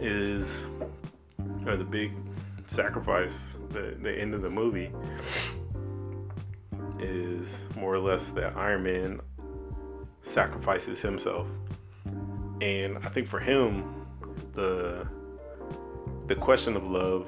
is, 0.00 0.64
or 1.66 1.76
the 1.76 1.84
big 1.84 2.12
sacrifice, 2.66 3.38
the, 3.70 3.96
the 4.02 4.12
end 4.12 4.34
of 4.34 4.42
the 4.42 4.50
movie 4.50 4.90
is 6.98 7.60
more 7.76 7.94
or 7.94 7.98
less 7.98 8.30
that 8.30 8.56
Iron 8.56 8.82
Man 8.82 9.20
sacrifices 10.22 11.00
himself. 11.00 11.46
And 12.60 12.98
I 12.98 13.08
think 13.08 13.28
for 13.28 13.40
him, 13.40 14.06
the 14.54 15.06
the 16.26 16.34
question 16.36 16.76
of 16.76 16.84
love 16.84 17.26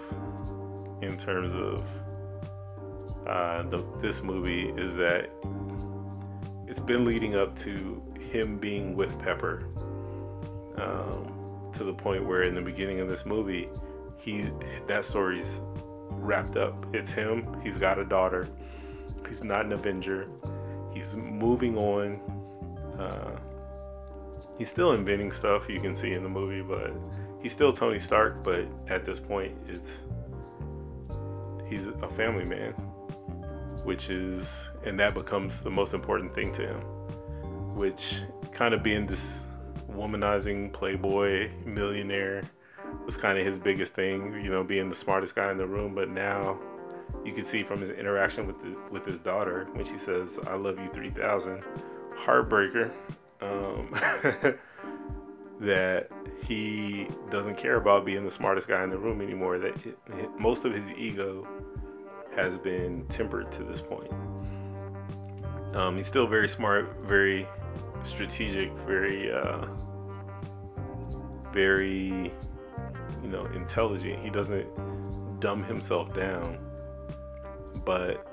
in 1.03 1.16
terms 1.16 1.55
of 1.55 1.85
uh, 3.27 3.62
the, 3.64 3.85
this 4.01 4.23
movie 4.23 4.68
is 4.77 4.95
that 4.95 5.29
it's 6.68 6.79
been 6.79 7.05
leading 7.05 7.35
up 7.35 7.59
to 7.61 8.01
him 8.20 8.59
being 8.59 8.95
with 8.95 9.18
Pepper 9.18 9.66
um, 10.77 11.41
to 11.75 11.85
the 11.85 11.93
point 11.93 12.27
where 12.27 12.43
in 12.43 12.55
the 12.55 12.61
beginning 12.61 13.01
of 13.01 13.09
this 13.09 13.25
movie, 13.25 13.68
he 14.16 14.51
that 14.87 15.05
story's 15.05 15.61
wrapped 16.11 16.57
up. 16.57 16.87
It's 16.93 17.11
him. 17.11 17.61
He's 17.62 17.77
got 17.77 17.99
a 17.99 18.05
daughter. 18.05 18.49
He's 19.27 19.43
not 19.43 19.64
an 19.64 19.73
Avenger. 19.73 20.29
He's 20.93 21.16
moving 21.16 21.77
on. 21.77 22.20
Uh, 22.99 23.39
he's 24.59 24.68
still 24.68 24.93
inventing 24.93 25.33
stuff 25.33 25.68
you 25.68 25.81
can 25.81 25.95
see 25.95 26.12
in 26.12 26.23
the 26.23 26.29
movie, 26.29 26.62
but 26.62 26.93
he's 27.43 27.53
still 27.53 27.73
Tony 27.73 27.99
Stark. 27.99 28.45
But 28.45 28.66
at 28.89 29.05
this 29.05 29.18
point, 29.18 29.57
it's 29.68 30.01
he's 31.68 31.87
a 31.87 32.09
family 32.11 32.45
man 32.45 32.75
which 33.85 34.11
is, 34.11 34.49
and 34.85 34.99
that 35.01 35.14
becomes 35.14 35.61
the 35.61 35.70
most 35.70 35.95
important 35.95 36.35
thing 36.35 36.53
to 36.53 36.62
him, 36.62 36.81
which 37.75 38.20
kind 38.53 38.75
of 38.75 38.83
being 38.83 39.07
this 39.07 39.41
womanizing 39.95 40.72
playboy 40.72 41.51
millionaire 41.64 42.43
was 43.07 43.16
kind 43.16 43.38
of 43.38 43.47
his 43.47 43.59
biggest 43.59 43.95
thing, 43.95 44.34
you 44.43 44.51
know, 44.51 44.62
being 44.62 44.88
the 44.88 44.95
smartest 44.95 45.34
guy 45.34 45.51
in 45.51 45.59
the 45.59 45.66
room. 45.66 45.95
But 45.95 46.11
now 46.11 46.59
you 47.24 47.32
can 47.32 47.45
see 47.45 47.62
from 47.62 47.80
his 47.80 47.90
interaction 47.90 48.47
with 48.47 48.61
the, 48.62 48.76
with 48.90 49.07
his 49.07 49.20
daughter 49.20 49.68
when 49.72 49.84
she 49.84 49.99
says, 49.99 50.38
"I 50.47 50.55
love 50.55 50.78
you 50.78 50.88
3000," 50.93 51.62
heartbreaker. 52.16 52.90
Um, 53.40 53.99
that 55.61 56.11
he 56.45 57.07
doesn't 57.30 57.57
care 57.57 57.76
about 57.76 58.05
being 58.05 58.24
the 58.24 58.30
smartest 58.30 58.66
guy 58.66 58.82
in 58.82 58.90
the 58.90 58.99
room 58.99 59.20
anymore. 59.20 59.59
That 59.59 59.74
it, 59.86 59.99
it, 60.18 60.38
most 60.38 60.64
of 60.64 60.74
his 60.74 60.88
ego 60.90 61.47
has 62.34 62.57
been 62.59 63.07
tempered 63.09 63.53
to 63.53 63.62
this 63.62 63.80
point. 63.80 64.11
Um, 65.74 65.97
he's 65.97 66.07
still 66.07 66.26
very 66.26 66.49
smart, 66.49 67.03
very 67.03 67.47
strategic, 68.03 68.72
very, 68.86 69.32
uh, 69.32 69.66
very, 71.53 72.32
you 73.22 73.28
know, 73.28 73.46
intelligent. 73.55 74.22
He 74.22 74.30
doesn't 74.30 74.66
dumb 75.40 75.62
himself 75.64 76.14
down, 76.14 76.59
but 77.84 78.26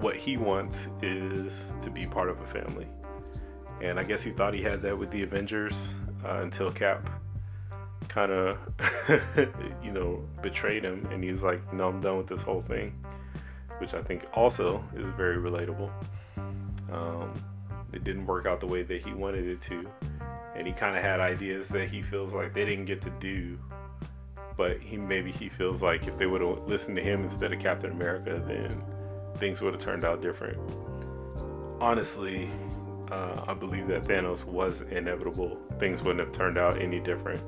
what 0.00 0.16
he 0.16 0.36
wants 0.36 0.86
is 1.02 1.64
to 1.82 1.90
be 1.90 2.06
part 2.06 2.28
of 2.28 2.40
a 2.40 2.46
family. 2.46 2.86
And 3.80 3.98
I 3.98 4.04
guess 4.04 4.22
he 4.22 4.30
thought 4.30 4.54
he 4.54 4.62
had 4.62 4.82
that 4.82 4.96
with 4.96 5.10
the 5.10 5.22
Avengers 5.22 5.94
uh, 6.24 6.40
until 6.42 6.72
Cap 6.72 7.08
kind 8.08 8.32
of, 8.32 8.58
you 9.84 9.92
know, 9.92 10.24
betrayed 10.42 10.84
him, 10.84 11.06
and 11.12 11.22
he's 11.22 11.42
like, 11.42 11.72
"No, 11.72 11.88
I'm 11.88 12.00
done 12.00 12.16
with 12.16 12.26
this 12.26 12.42
whole 12.42 12.62
thing," 12.62 12.92
which 13.78 13.94
I 13.94 14.02
think 14.02 14.24
also 14.34 14.82
is 14.96 15.06
very 15.16 15.36
relatable. 15.36 15.90
Um, 16.90 17.44
it 17.92 18.04
didn't 18.04 18.26
work 18.26 18.46
out 18.46 18.60
the 18.60 18.66
way 18.66 18.82
that 18.82 19.02
he 19.02 19.12
wanted 19.12 19.46
it 19.46 19.62
to, 19.62 19.88
and 20.54 20.66
he 20.66 20.72
kind 20.72 20.96
of 20.96 21.02
had 21.02 21.20
ideas 21.20 21.68
that 21.68 21.90
he 21.90 22.02
feels 22.02 22.32
like 22.32 22.54
they 22.54 22.64
didn't 22.64 22.86
get 22.86 23.00
to 23.02 23.10
do, 23.20 23.58
but 24.56 24.80
he 24.80 24.96
maybe 24.96 25.30
he 25.30 25.48
feels 25.48 25.82
like 25.82 26.06
if 26.06 26.18
they 26.18 26.26
would 26.26 26.40
have 26.40 26.66
listened 26.66 26.96
to 26.96 27.02
him 27.02 27.22
instead 27.22 27.52
of 27.52 27.60
Captain 27.60 27.90
America, 27.90 28.42
then 28.46 28.82
things 29.38 29.60
would 29.60 29.74
have 29.74 29.82
turned 29.82 30.04
out 30.04 30.20
different. 30.20 30.58
Honestly, 31.80 32.50
uh, 33.10 33.44
I 33.46 33.54
believe 33.54 33.86
that 33.88 34.04
Thanos 34.04 34.44
was 34.44 34.82
inevitable. 34.82 35.58
Things 35.78 36.02
wouldn't 36.02 36.20
have 36.26 36.36
turned 36.36 36.58
out 36.58 36.80
any 36.80 37.00
different 37.00 37.40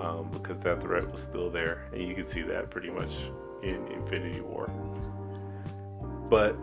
um, 0.00 0.30
because 0.32 0.58
that 0.60 0.80
threat 0.80 1.10
was 1.10 1.22
still 1.22 1.50
there, 1.50 1.88
and 1.92 2.06
you 2.06 2.14
can 2.14 2.24
see 2.24 2.42
that 2.42 2.70
pretty 2.70 2.90
much 2.90 3.16
in 3.62 3.86
Infinity 3.88 4.40
War. 4.40 4.70
But 6.30 6.56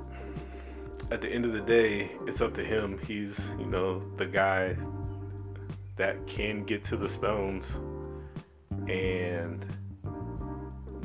at 1.11 1.21
the 1.21 1.29
end 1.29 1.45
of 1.45 1.53
the 1.53 1.61
day, 1.61 2.11
it's 2.27 2.41
up 2.41 2.53
to 2.55 2.63
him. 2.63 2.99
He's, 3.05 3.49
you 3.57 3.65
know, 3.65 4.03
the 4.17 4.25
guy 4.25 4.75
that 5.95 6.25
can 6.27 6.63
get 6.63 6.83
to 6.85 6.97
the 6.97 7.09
stones 7.09 7.79
and 8.87 9.65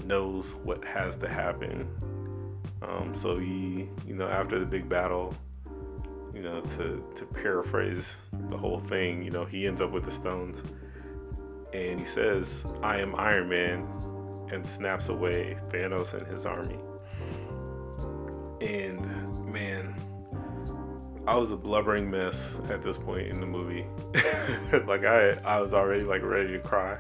knows 0.05 0.55
what 0.63 0.85
has 0.85 1.17
to 1.19 1.29
happen. 1.29 1.89
Um, 2.83 3.15
so 3.15 3.39
he, 3.39 3.89
you 4.07 4.15
know, 4.15 4.29
after 4.29 4.59
the 4.59 4.67
big 4.67 4.89
battle, 4.89 5.35
you 6.35 6.43
know, 6.43 6.61
to 6.61 7.03
to 7.17 7.25
paraphrase 7.25 8.17
the 8.51 8.59
whole 8.59 8.81
thing, 8.81 9.23
you 9.23 9.31
know, 9.31 9.45
he 9.45 9.67
ends 9.67 9.81
up 9.81 9.91
with 9.91 10.05
the 10.05 10.11
stones 10.11 10.63
and 11.73 11.99
he 11.99 12.05
says, 12.05 12.65
I 12.83 12.99
am 13.01 13.15
Iron 13.17 13.49
Man, 13.49 13.89
and 14.53 14.67
snaps 14.67 15.09
away 15.09 15.57
Thanos 15.71 16.13
and 16.13 16.27
his 16.27 16.47
army. 16.47 16.79
And 18.61 19.24
I 21.27 21.37
was 21.37 21.51
a 21.51 21.57
blubbering 21.57 22.11
mess 22.11 22.59
at 22.69 22.83
this 22.83 22.99
point 22.99 23.29
in 23.29 23.41
the 23.41 23.47
movie. 23.47 23.87
like 24.87 25.05
I 25.05 25.33
I 25.45 25.61
was 25.61 25.73
already 25.73 26.05
like 26.05 26.23
ready 26.23 26.53
to 26.53 26.59
cry. 26.59 26.99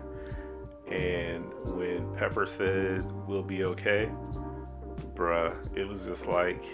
And 0.91 1.45
when 1.64 2.14
Pepper 2.16 2.47
said 2.47 3.05
we'll 3.27 3.43
be 3.43 3.64
okay, 3.64 4.09
bruh, 5.14 5.77
it 5.77 5.87
was 5.87 6.07
just 6.07 6.27
like 6.27 6.64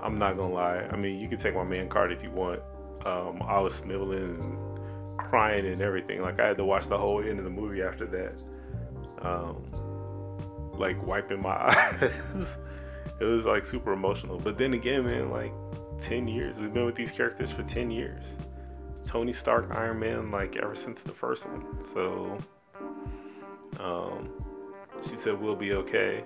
I'm 0.00 0.18
not 0.18 0.36
gonna 0.36 0.52
lie. 0.52 0.88
I 0.90 0.96
mean, 0.96 1.20
you 1.20 1.28
can 1.28 1.38
take 1.38 1.54
my 1.54 1.64
man 1.64 1.88
card 1.88 2.12
if 2.12 2.22
you 2.22 2.30
want. 2.30 2.60
Um, 3.04 3.42
I 3.42 3.60
was 3.60 3.74
sniveling 3.74 4.36
and 4.36 5.18
crying 5.18 5.66
and 5.66 5.80
everything. 5.80 6.22
Like 6.22 6.40
I 6.40 6.48
had 6.48 6.56
to 6.56 6.64
watch 6.64 6.86
the 6.86 6.98
whole 6.98 7.22
end 7.22 7.38
of 7.38 7.44
the 7.44 7.50
movie 7.50 7.82
after 7.82 8.06
that. 8.06 8.42
Um, 9.20 9.66
like 10.78 11.06
wiping 11.06 11.42
my 11.42 11.50
eyes. 11.68 12.10
it 13.20 13.24
was 13.24 13.44
like 13.44 13.64
super 13.64 13.92
emotional. 13.92 14.38
But 14.38 14.56
then 14.56 14.74
again, 14.74 15.04
man, 15.04 15.30
like 15.30 15.52
10 16.02 16.28
years. 16.28 16.56
We've 16.58 16.72
been 16.72 16.86
with 16.86 16.94
these 16.94 17.10
characters 17.10 17.50
for 17.50 17.62
10 17.62 17.90
years. 17.90 18.36
Tony 19.06 19.32
Stark, 19.32 19.70
Iron 19.72 19.98
Man, 19.98 20.30
like 20.30 20.56
ever 20.56 20.74
since 20.74 21.02
the 21.02 21.12
first 21.12 21.46
one. 21.46 21.64
So, 21.92 22.38
um, 23.80 24.30
she 25.08 25.16
said 25.16 25.40
we'll 25.40 25.56
be 25.56 25.72
okay, 25.72 26.24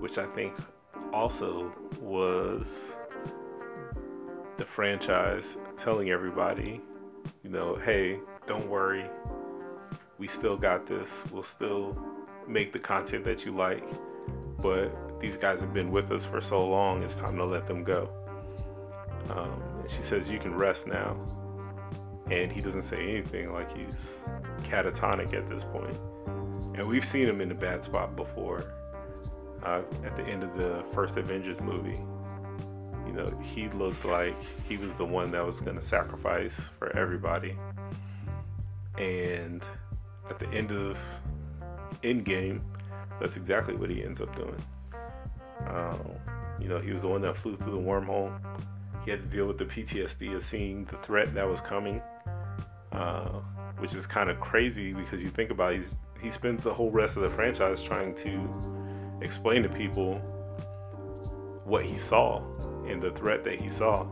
which 0.00 0.18
I 0.18 0.26
think 0.26 0.54
also 1.12 1.72
was 2.00 2.68
the 4.56 4.64
franchise 4.64 5.56
telling 5.76 6.10
everybody 6.10 6.82
you 7.42 7.50
know, 7.50 7.76
hey, 7.76 8.18
don't 8.46 8.68
worry, 8.68 9.04
we 10.18 10.26
still 10.26 10.56
got 10.56 10.86
this. 10.86 11.22
We'll 11.32 11.42
still 11.42 11.96
make 12.46 12.72
the 12.72 12.78
content 12.78 13.24
that 13.24 13.44
you 13.44 13.52
like, 13.52 13.84
but 14.60 14.90
these 15.20 15.36
guys 15.36 15.60
have 15.60 15.72
been 15.72 15.90
with 15.90 16.10
us 16.10 16.24
for 16.24 16.40
so 16.40 16.66
long, 16.66 17.02
it's 17.02 17.14
time 17.14 17.36
to 17.36 17.44
let 17.44 17.66
them 17.66 17.84
go. 17.84 18.10
Um, 19.30 19.62
And 19.80 19.90
she 19.90 20.02
says, 20.02 20.28
You 20.28 20.38
can 20.38 20.54
rest 20.54 20.86
now. 20.86 21.16
And 22.30 22.52
he 22.52 22.60
doesn't 22.60 22.82
say 22.82 22.96
anything 22.96 23.52
like 23.52 23.74
he's 23.76 24.12
catatonic 24.64 25.32
at 25.32 25.48
this 25.48 25.64
point. 25.64 25.98
And 26.74 26.86
we've 26.86 27.04
seen 27.04 27.26
him 27.26 27.40
in 27.40 27.50
a 27.50 27.54
bad 27.54 27.84
spot 27.84 28.16
before. 28.16 28.72
Uh, 29.64 29.82
at 30.04 30.16
the 30.16 30.22
end 30.24 30.44
of 30.44 30.54
the 30.54 30.84
first 30.92 31.16
Avengers 31.16 31.60
movie, 31.60 31.98
you 33.06 33.12
know, 33.12 33.26
he 33.42 33.68
looked 33.70 34.04
like 34.04 34.36
he 34.68 34.76
was 34.76 34.94
the 34.94 35.04
one 35.04 35.30
that 35.32 35.44
was 35.44 35.60
going 35.60 35.76
to 35.76 35.82
sacrifice 35.82 36.60
for 36.78 36.94
everybody. 36.96 37.56
And 38.98 39.64
at 40.28 40.38
the 40.38 40.48
end 40.48 40.70
of 40.70 40.98
Endgame, 42.02 42.60
that's 43.20 43.36
exactly 43.36 43.74
what 43.74 43.90
he 43.90 44.04
ends 44.04 44.20
up 44.20 44.34
doing. 44.36 44.62
Um, 45.66 46.00
you 46.60 46.68
know, 46.68 46.78
he 46.78 46.92
was 46.92 47.02
the 47.02 47.08
one 47.08 47.22
that 47.22 47.36
flew 47.36 47.56
through 47.56 47.72
the 47.72 47.78
wormhole. 47.78 48.32
He 49.04 49.10
had 49.10 49.22
to 49.22 49.36
deal 49.36 49.46
with 49.46 49.58
the 49.58 49.64
PTSD 49.64 50.34
of 50.34 50.42
seeing 50.42 50.84
the 50.86 50.96
threat 50.98 51.34
that 51.34 51.48
was 51.48 51.60
coming, 51.60 52.02
uh, 52.92 53.40
which 53.78 53.94
is 53.94 54.06
kind 54.06 54.30
of 54.30 54.40
crazy 54.40 54.92
because 54.92 55.22
you 55.22 55.30
think 55.30 55.50
about 55.50 55.72
it, 55.72 55.82
he's 55.82 55.96
he 56.20 56.30
spends 56.30 56.64
the 56.64 56.72
whole 56.72 56.90
rest 56.90 57.16
of 57.16 57.22
the 57.22 57.28
franchise 57.28 57.82
trying 57.82 58.14
to 58.16 59.18
explain 59.22 59.62
to 59.62 59.68
people 59.68 60.14
what 61.64 61.84
he 61.84 61.96
saw 61.98 62.42
and 62.86 63.02
the 63.02 63.10
threat 63.10 63.44
that 63.44 63.60
he 63.60 63.68
saw. 63.68 64.06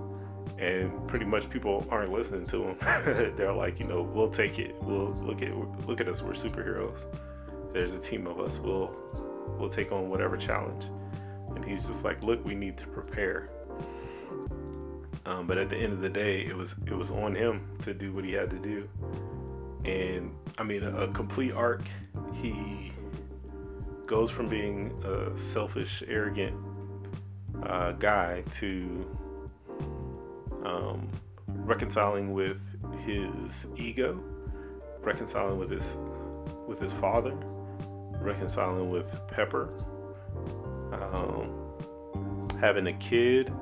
And 0.59 1.07
pretty 1.09 1.24
much 1.24 1.51
people 1.51 1.87
aren't 1.91 2.12
listening 2.12 2.47
to 2.47 2.68
him. 2.68 2.76
They're 3.37 3.53
like, 3.53 3.80
you 3.80 3.87
know, 3.87 4.03
we'll 4.03 4.28
take 4.28 4.59
it. 4.59 4.74
We'll 4.80 5.09
look 5.09 5.43
at 5.43 5.51
look 5.87 6.01
at 6.01 6.09
us. 6.09 6.22
We're 6.22 6.32
superheroes. 6.32 7.01
There's 7.72 7.93
a 7.93 7.99
team 7.99 8.26
of 8.26 8.41
us. 8.41 8.59
We'll 8.59 8.95
we'll 9.59 9.68
take 9.68 9.91
on 9.93 10.09
whatever 10.09 10.37
challenge. 10.37 10.84
And 11.55 11.64
he's 11.64 11.89
just 11.89 12.05
like, 12.05 12.22
look, 12.22 12.45
we 12.45 12.55
need 12.55 12.78
to 12.78 12.87
prepare. 12.87 13.51
Um, 15.27 15.47
but 15.47 15.59
at 15.59 15.68
the 15.68 15.77
end 15.77 15.93
of 15.93 16.01
the 16.01 16.09
day, 16.09 16.47
it 16.47 16.57
was 16.57 16.74
it 16.87 16.95
was 16.95 17.11
on 17.11 17.35
him 17.35 17.68
to 17.83 17.93
do 17.93 18.12
what 18.12 18.24
he 18.24 18.33
had 18.33 18.49
to 18.51 18.59
do 18.59 18.89
and 19.87 20.35
I 20.59 20.64
mean 20.64 20.83
a, 20.83 21.05
a 21.05 21.09
complete 21.09 21.53
arc. 21.53 21.83
He 22.35 22.93
goes 24.07 24.31
from 24.31 24.49
being 24.49 24.93
a 25.05 25.37
selfish, 25.37 26.03
arrogant 26.07 26.55
uh, 27.62 27.93
guy 27.93 28.43
to 28.57 29.07
um, 30.64 31.09
reconciling 31.47 32.33
with 32.33 32.61
his 33.05 33.66
ego, 33.77 34.20
reconciling 35.01 35.59
with 35.59 35.70
his 35.70 35.97
with 36.66 36.81
his 36.81 36.93
father, 36.93 37.35
reconciling 38.20 38.91
with 38.91 39.09
Pepper, 39.29 39.70
um, 40.93 41.72
having 42.61 42.89
a 42.89 42.93
kid, 42.95 43.53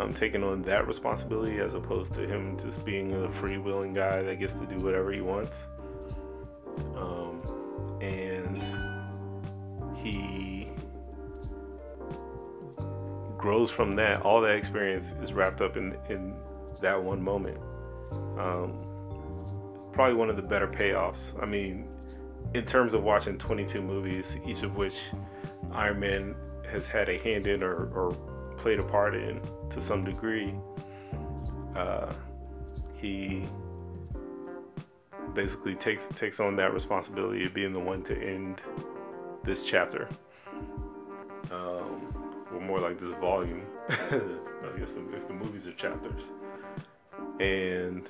um, 0.00 0.14
taking 0.14 0.42
on 0.42 0.62
that 0.62 0.86
responsibility 0.86 1.58
as 1.58 1.74
opposed 1.74 2.14
to 2.14 2.26
him 2.26 2.58
just 2.58 2.84
being 2.84 3.12
a 3.12 3.28
freewheeling 3.28 3.94
guy 3.94 4.22
that 4.22 4.38
gets 4.38 4.54
to 4.54 4.66
do 4.66 4.78
whatever 4.78 5.12
he 5.12 5.20
wants. 5.20 5.56
Um, 6.96 7.38
and 8.00 8.62
he 9.96 10.68
grows 13.36 13.70
from 13.70 13.94
that. 13.96 14.22
All 14.22 14.40
that 14.40 14.56
experience 14.56 15.14
is 15.22 15.32
wrapped 15.32 15.60
up 15.60 15.76
in 15.76 15.96
in 16.08 16.34
that 16.80 17.02
one 17.02 17.22
moment. 17.22 17.58
Um, 18.38 18.86
probably 19.92 20.14
one 20.14 20.30
of 20.30 20.36
the 20.36 20.42
better 20.42 20.66
payoffs. 20.66 21.40
I 21.42 21.46
mean, 21.46 21.86
in 22.54 22.64
terms 22.64 22.94
of 22.94 23.02
watching 23.02 23.36
22 23.36 23.82
movies, 23.82 24.36
each 24.46 24.62
of 24.62 24.76
which 24.76 25.00
Iron 25.72 26.00
Man 26.00 26.34
has 26.70 26.88
had 26.88 27.08
a 27.08 27.18
hand 27.18 27.46
in 27.46 27.62
or, 27.62 27.90
or 27.92 28.16
played 28.60 28.78
a 28.78 28.82
part 28.82 29.14
in 29.14 29.40
to 29.70 29.80
some 29.80 30.04
degree. 30.04 30.54
Uh, 31.74 32.12
he 32.96 33.44
basically 35.34 35.74
takes 35.74 36.08
takes 36.14 36.40
on 36.40 36.56
that 36.56 36.74
responsibility 36.74 37.44
of 37.44 37.54
being 37.54 37.72
the 37.72 37.78
one 37.78 38.02
to 38.02 38.14
end 38.16 38.60
this 39.44 39.64
chapter, 39.64 40.08
um, 41.50 42.12
or 42.52 42.60
more 42.60 42.80
like 42.80 43.00
this 43.00 43.14
volume. 43.14 43.62
I 43.88 44.78
guess 44.78 44.90
if 45.12 45.26
the 45.26 45.34
movies 45.34 45.66
are 45.66 45.72
chapters, 45.72 46.24
and 47.40 48.06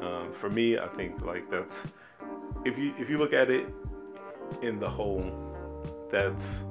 um, 0.00 0.32
for 0.40 0.50
me, 0.50 0.78
I 0.78 0.88
think 0.88 1.24
like 1.24 1.48
that's 1.50 1.82
if 2.64 2.76
you 2.76 2.94
if 2.98 3.08
you 3.08 3.18
look 3.18 3.32
at 3.32 3.48
it 3.48 3.68
in 4.60 4.80
the 4.80 4.90
whole, 4.90 5.22
that's 6.10 6.64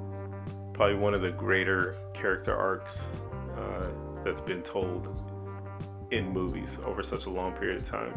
probably 0.73 0.95
one 0.95 1.13
of 1.13 1.21
the 1.21 1.31
greater 1.31 1.95
character 2.13 2.55
arcs 2.55 3.01
uh, 3.57 3.87
that's 4.23 4.41
been 4.41 4.61
told 4.61 5.23
in 6.11 6.29
movies 6.29 6.77
over 6.85 7.03
such 7.03 7.25
a 7.25 7.29
long 7.29 7.53
period 7.53 7.77
of 7.77 7.85
time. 7.85 8.13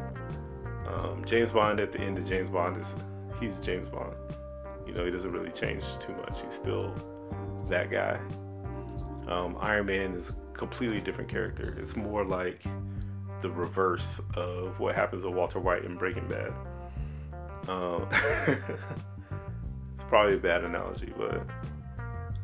Um, 0.88 1.24
James 1.24 1.50
Bond 1.50 1.80
at 1.80 1.92
the 1.92 2.00
end 2.00 2.18
of 2.18 2.28
James 2.28 2.48
Bond 2.48 2.76
is 2.76 2.94
he's 3.40 3.58
James 3.60 3.88
Bond. 3.88 4.14
You 4.86 4.94
know, 4.94 5.04
he 5.04 5.10
doesn't 5.10 5.32
really 5.32 5.50
change 5.50 5.84
too 5.98 6.14
much. 6.14 6.40
He's 6.42 6.54
still 6.54 6.94
that 7.68 7.90
guy. 7.90 8.18
Um, 9.28 9.56
Iron 9.60 9.86
Man 9.86 10.12
is 10.12 10.28
a 10.28 10.34
completely 10.56 11.00
different 11.00 11.28
character. 11.28 11.76
It's 11.80 11.96
more 11.96 12.24
like 12.24 12.62
the 13.42 13.50
reverse 13.50 14.20
of 14.34 14.78
what 14.78 14.94
happens 14.94 15.22
to 15.22 15.30
Walter 15.30 15.58
White 15.58 15.84
in 15.84 15.96
Breaking 15.96 16.28
Bad. 16.28 16.52
Um, 17.68 18.08
it's 18.46 20.04
probably 20.08 20.34
a 20.34 20.38
bad 20.38 20.64
analogy, 20.64 21.12
but 21.16 21.44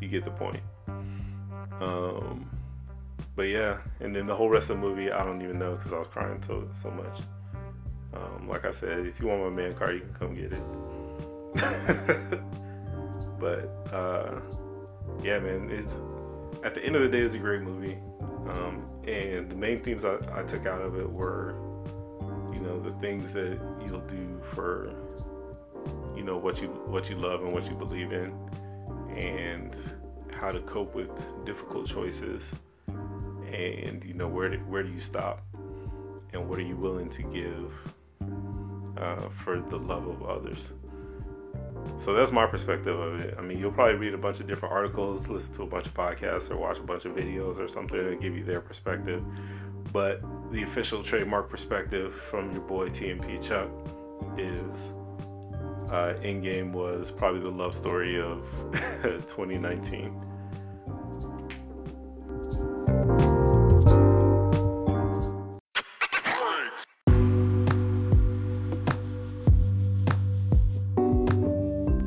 you 0.03 0.09
get 0.09 0.25
the 0.25 0.31
point. 0.31 0.61
Um, 1.81 2.51
but 3.35 3.49
yeah, 3.49 3.79
and 4.01 4.15
then 4.15 4.27
the 4.27 4.35
whole 4.35 4.51
rest 4.51 4.71
of 4.71 4.81
the 4.81 4.83
movie, 4.87 5.11
I 5.11 5.25
don't 5.25 5.41
even 5.43 5.59
know 5.59 5.77
because 5.77 5.93
I 5.93 5.99
was 5.99 6.09
crying 6.09 6.43
so 6.47 6.69
so 6.73 6.91
much. 6.91 7.21
Um, 8.15 8.49
like 8.49 8.67
I 8.67 8.73
said, 8.73 9.07
if 9.07 9.19
you 9.21 9.29
want 9.29 9.43
my 9.43 9.51
man 9.51 9.75
card, 9.75 9.95
you 9.95 10.01
can 10.01 10.15
come 10.15 10.35
get 10.35 10.53
it. 10.53 10.63
but 13.41 13.95
uh, 13.95 14.41
yeah, 15.23 15.39
man, 15.39 15.71
it's 15.71 15.95
at 16.63 16.75
the 16.75 16.85
end 16.85 16.97
of 16.97 17.03
the 17.03 17.09
day, 17.09 17.21
it's 17.21 17.35
a 17.35 17.39
great 17.39 17.63
movie. 17.63 17.97
Um, 18.51 18.87
and 19.07 19.51
the 19.51 19.55
main 19.55 19.79
themes 19.79 20.05
I, 20.05 20.17
I 20.35 20.43
took 20.43 20.67
out 20.67 20.83
of 20.83 20.99
it 20.99 21.11
were, 21.11 21.55
you 22.53 22.61
know, 22.61 22.81
the 22.81 22.93
things 23.01 23.33
that 23.33 23.59
you'll 23.87 24.01
do 24.01 24.41
for, 24.55 24.93
you 26.15 26.23
know, 26.23 26.37
what 26.37 26.61
you 26.61 26.69
what 26.69 27.09
you 27.09 27.17
love 27.17 27.43
and 27.43 27.53
what 27.53 27.69
you 27.69 27.75
believe 27.75 28.13
in, 28.13 28.35
and 29.17 29.77
how 30.33 30.51
to 30.51 30.61
cope 30.61 30.95
with 30.95 31.09
difficult 31.45 31.87
choices 31.87 32.53
and 33.53 34.03
you 34.05 34.15
know 34.15 34.29
where 34.29 34.49
do, 34.49 34.59
where 34.69 34.83
do 34.83 34.91
you 34.91 35.01
stop 35.01 35.45
and 36.33 36.49
what 36.49 36.59
are 36.59 36.63
you 36.63 36.77
willing 36.77 37.11
to 37.11 37.23
give 37.23 37.73
uh, 38.97 39.29
for 39.45 39.61
the 39.61 39.77
love 39.77 40.07
of 40.09 40.23
others? 40.23 40.71
So 42.03 42.15
that's 42.15 42.33
my 42.33 42.47
perspective 42.47 42.99
of 42.99 43.21
it. 43.21 43.35
I 43.39 43.43
mean 43.43 43.59
you'll 43.59 43.73
probably 43.73 43.97
read 43.97 44.15
a 44.15 44.19
bunch 44.19 44.41
of 44.41 44.47
different 44.47 44.73
articles 44.73 45.29
listen 45.29 45.53
to 45.55 45.63
a 45.63 45.67
bunch 45.67 45.87
of 45.87 45.95
podcasts 45.95 46.51
or 46.51 46.57
watch 46.57 46.79
a 46.79 46.83
bunch 46.83 47.05
of 47.05 47.15
videos 47.15 47.59
or 47.59 47.69
something 47.69 47.99
and 47.99 48.21
give 48.21 48.37
you 48.37 48.45
their 48.45 48.61
perspective. 48.61 49.23
But 49.93 50.23
the 50.51 50.63
official 50.63 51.03
trademark 51.03 51.51
perspective 51.51 52.15
from 52.31 52.51
your 52.53 52.63
boy 52.63 52.89
tmp 52.89 53.43
chuck 53.47 53.69
is 54.39 54.93
uh, 55.93 56.15
Endgame 56.23 56.73
was 56.73 57.11
probably 57.11 57.41
the 57.41 57.51
love 57.51 57.75
story 57.75 58.19
of 58.19 58.51
2019. 59.03 60.19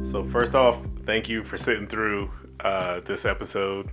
So, 0.03 0.23
first 0.31 0.55
off, 0.55 0.79
thank 1.05 1.29
you 1.29 1.43
for 1.43 1.59
sitting 1.59 1.85
through 1.85 2.31
uh, 2.61 3.01
this 3.01 3.23
episode. 3.23 3.91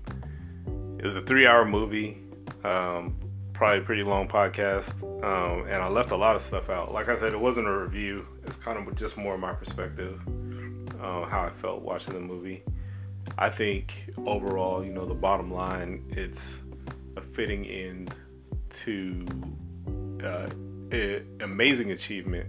It 0.98 1.04
was 1.04 1.16
a 1.16 1.22
three 1.22 1.46
hour 1.46 1.66
movie. 1.66 2.16
Um, 2.64 3.18
probably 3.52 3.84
pretty 3.84 4.04
long 4.04 4.26
podcast, 4.26 4.94
um, 5.22 5.66
and 5.66 5.82
I 5.82 5.88
left 5.88 6.12
a 6.12 6.16
lot 6.16 6.34
of 6.34 6.42
stuff 6.42 6.70
out. 6.70 6.92
Like 6.92 7.08
I 7.08 7.16
said, 7.16 7.34
it 7.34 7.40
wasn't 7.40 7.66
a 7.66 7.76
review. 7.76 8.26
It's 8.44 8.56
kind 8.56 8.78
of 8.78 8.94
just 8.94 9.16
more 9.16 9.36
my 9.38 9.52
perspective, 9.52 10.20
uh, 11.00 11.24
how 11.26 11.42
I 11.46 11.50
felt 11.50 11.82
watching 11.82 12.14
the 12.14 12.20
movie. 12.20 12.62
I 13.38 13.48
think 13.50 14.12
overall, 14.26 14.84
you 14.84 14.92
know, 14.92 15.06
the 15.06 15.14
bottom 15.14 15.52
line, 15.52 16.04
it's 16.10 16.56
a 17.16 17.20
fitting 17.20 17.66
end 17.66 18.14
to 18.84 19.26
uh, 20.24 20.48
amazing 21.40 21.92
achievement. 21.92 22.48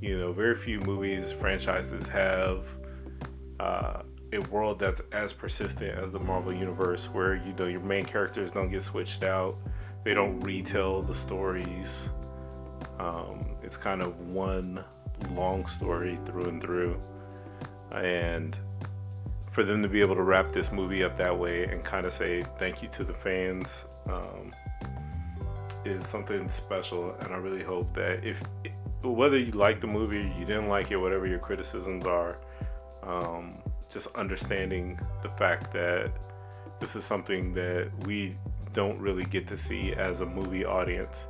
You 0.00 0.18
know, 0.18 0.32
very 0.32 0.56
few 0.56 0.80
movies, 0.80 1.32
franchises 1.32 2.06
have 2.08 2.66
uh, 3.58 4.02
a 4.32 4.38
world 4.50 4.78
that's 4.78 5.00
as 5.12 5.32
persistent 5.32 5.98
as 5.98 6.12
the 6.12 6.20
Marvel 6.20 6.52
Universe, 6.52 7.06
where 7.06 7.36
you 7.36 7.54
know 7.54 7.66
your 7.66 7.80
main 7.80 8.04
characters 8.04 8.52
don't 8.52 8.70
get 8.70 8.82
switched 8.82 9.22
out 9.22 9.56
they 10.06 10.14
don't 10.14 10.38
retell 10.38 11.02
the 11.02 11.16
stories. 11.16 12.08
Um, 13.00 13.56
it's 13.60 13.76
kind 13.76 14.00
of 14.00 14.16
one 14.20 14.84
long 15.30 15.66
story 15.66 16.18
through 16.24 16.46
and 16.46 16.60
through. 16.60 17.00
And 17.92 18.56
for 19.52 19.64
them 19.64 19.82
to 19.82 19.88
be 19.88 20.00
able 20.00 20.14
to 20.14 20.22
wrap 20.22 20.52
this 20.52 20.70
movie 20.70 21.02
up 21.02 21.16
that 21.16 21.36
way 21.38 21.64
and 21.64 21.82
kind 21.82 22.04
of 22.04 22.12
say 22.12 22.44
thank 22.58 22.82
you 22.82 22.88
to 22.88 23.04
the 23.04 23.14
fans 23.14 23.84
um, 24.06 24.54
is 25.84 26.06
something 26.06 26.48
special, 26.48 27.14
and 27.20 27.32
I 27.32 27.36
really 27.36 27.62
hope 27.62 27.94
that 27.94 28.24
if 28.24 28.42
whether 29.02 29.38
you 29.38 29.52
like 29.52 29.80
the 29.80 29.86
movie, 29.86 30.32
you 30.38 30.44
didn't 30.44 30.68
like 30.68 30.90
it, 30.90 30.96
whatever 30.96 31.26
your 31.26 31.38
criticisms 31.38 32.06
are, 32.06 32.38
um, 33.02 33.58
just 33.88 34.08
understanding 34.14 34.98
the 35.22 35.28
fact 35.30 35.72
that 35.72 36.10
this 36.80 36.96
is 36.96 37.04
something 37.04 37.54
that 37.54 37.90
we 38.04 38.36
don't 38.72 38.98
really 38.98 39.24
get 39.24 39.46
to 39.46 39.56
see 39.56 39.92
as 39.94 40.20
a 40.20 40.26
movie 40.26 40.64
audience. 40.64 41.26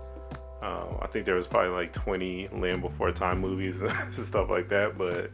Um, 0.62 0.98
I 1.02 1.06
think 1.06 1.26
there 1.26 1.34
was 1.34 1.46
probably 1.46 1.70
like 1.70 1.92
20 1.92 2.48
Land 2.48 2.80
Before 2.80 3.12
Time 3.12 3.40
movies 3.40 3.80
and 3.80 4.14
stuff 4.14 4.48
like 4.48 4.68
that, 4.70 4.96
but 4.96 5.30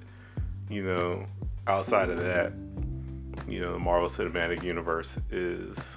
you 0.69 0.83
know, 0.83 1.27
outside 1.67 2.11
of 2.11 2.19
that, 2.19 2.53
you 3.49 3.61
know, 3.61 3.73
the 3.73 3.79
Marvel 3.79 4.09
Cinematic 4.09 4.63
Universe 4.63 5.19
is 5.31 5.97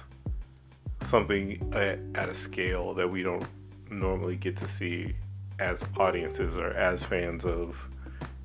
something 1.00 1.72
at, 1.74 1.98
at 2.14 2.28
a 2.28 2.34
scale 2.34 2.94
that 2.94 3.08
we 3.08 3.22
don't 3.22 3.46
normally 3.90 4.36
get 4.36 4.56
to 4.58 4.68
see 4.68 5.14
as 5.58 5.84
audiences 5.96 6.56
or 6.58 6.70
as 6.72 7.04
fans 7.04 7.44
of, 7.44 7.76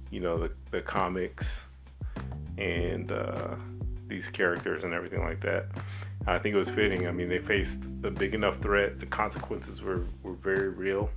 you 0.10 0.20
know, 0.20 0.38
the, 0.38 0.52
the 0.72 0.82
comics 0.82 1.66
and 2.58 3.12
uh, 3.12 3.56
these 4.08 4.28
characters 4.28 4.84
and 4.84 4.94
everything 4.94 5.22
like 5.22 5.42
that. 5.42 5.66
I 6.28 6.38
think 6.38 6.56
it 6.56 6.58
was 6.58 6.70
fitting. 6.70 7.08
I 7.08 7.12
mean, 7.12 7.30
they 7.30 7.40
faced 7.40 7.80
a 8.04 8.12
big 8.12 8.36
enough 8.36 8.62
threat. 8.62 9.00
The 9.00 9.08
consequences 9.08 9.82
were, 9.82 10.06
were 10.24 10.34
very 10.34 10.70
real. 10.70 11.10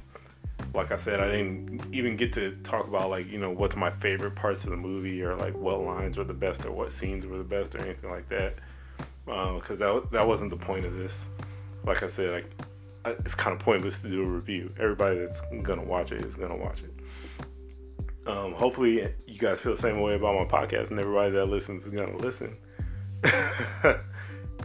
Like 0.72 0.92
I 0.92 0.96
said, 0.96 1.20
I 1.20 1.26
didn't 1.30 1.94
even 1.94 2.16
get 2.16 2.32
to 2.34 2.56
talk 2.62 2.86
about 2.86 3.10
like 3.10 3.28
you 3.28 3.38
know 3.38 3.50
what's 3.50 3.76
my 3.76 3.90
favorite 3.90 4.34
parts 4.34 4.64
of 4.64 4.70
the 4.70 4.76
movie 4.76 5.22
or 5.22 5.36
like 5.36 5.54
what 5.54 5.80
lines 5.80 6.16
were 6.16 6.24
the 6.24 6.32
best 6.32 6.64
or 6.64 6.72
what 6.72 6.92
scenes 6.92 7.26
were 7.26 7.38
the 7.38 7.44
best 7.44 7.74
or 7.74 7.78
anything 7.78 8.10
like 8.10 8.28
that, 8.28 8.54
because 9.26 9.82
um, 9.82 10.02
that 10.02 10.12
that 10.12 10.26
wasn't 10.26 10.50
the 10.50 10.56
point 10.56 10.84
of 10.84 10.94
this. 10.94 11.24
Like 11.84 12.02
I 12.02 12.06
said, 12.06 12.30
like 12.30 12.64
it's 13.04 13.34
kind 13.34 13.54
of 13.54 13.60
pointless 13.60 13.98
to 13.98 14.08
do 14.08 14.22
a 14.22 14.26
review. 14.26 14.72
Everybody 14.78 15.18
that's 15.18 15.42
gonna 15.62 15.84
watch 15.84 16.12
it 16.12 16.24
is 16.24 16.34
gonna 16.34 16.56
watch 16.56 16.82
it. 16.82 18.28
Um, 18.28 18.52
hopefully, 18.52 19.12
you 19.26 19.38
guys 19.38 19.60
feel 19.60 19.74
the 19.74 19.80
same 19.80 20.00
way 20.00 20.14
about 20.14 20.34
my 20.34 20.58
podcast, 20.58 20.90
and 20.90 20.98
everybody 20.98 21.32
that 21.32 21.46
listens 21.46 21.84
is 21.84 21.90
gonna 21.90 22.16
listen. 22.16 22.56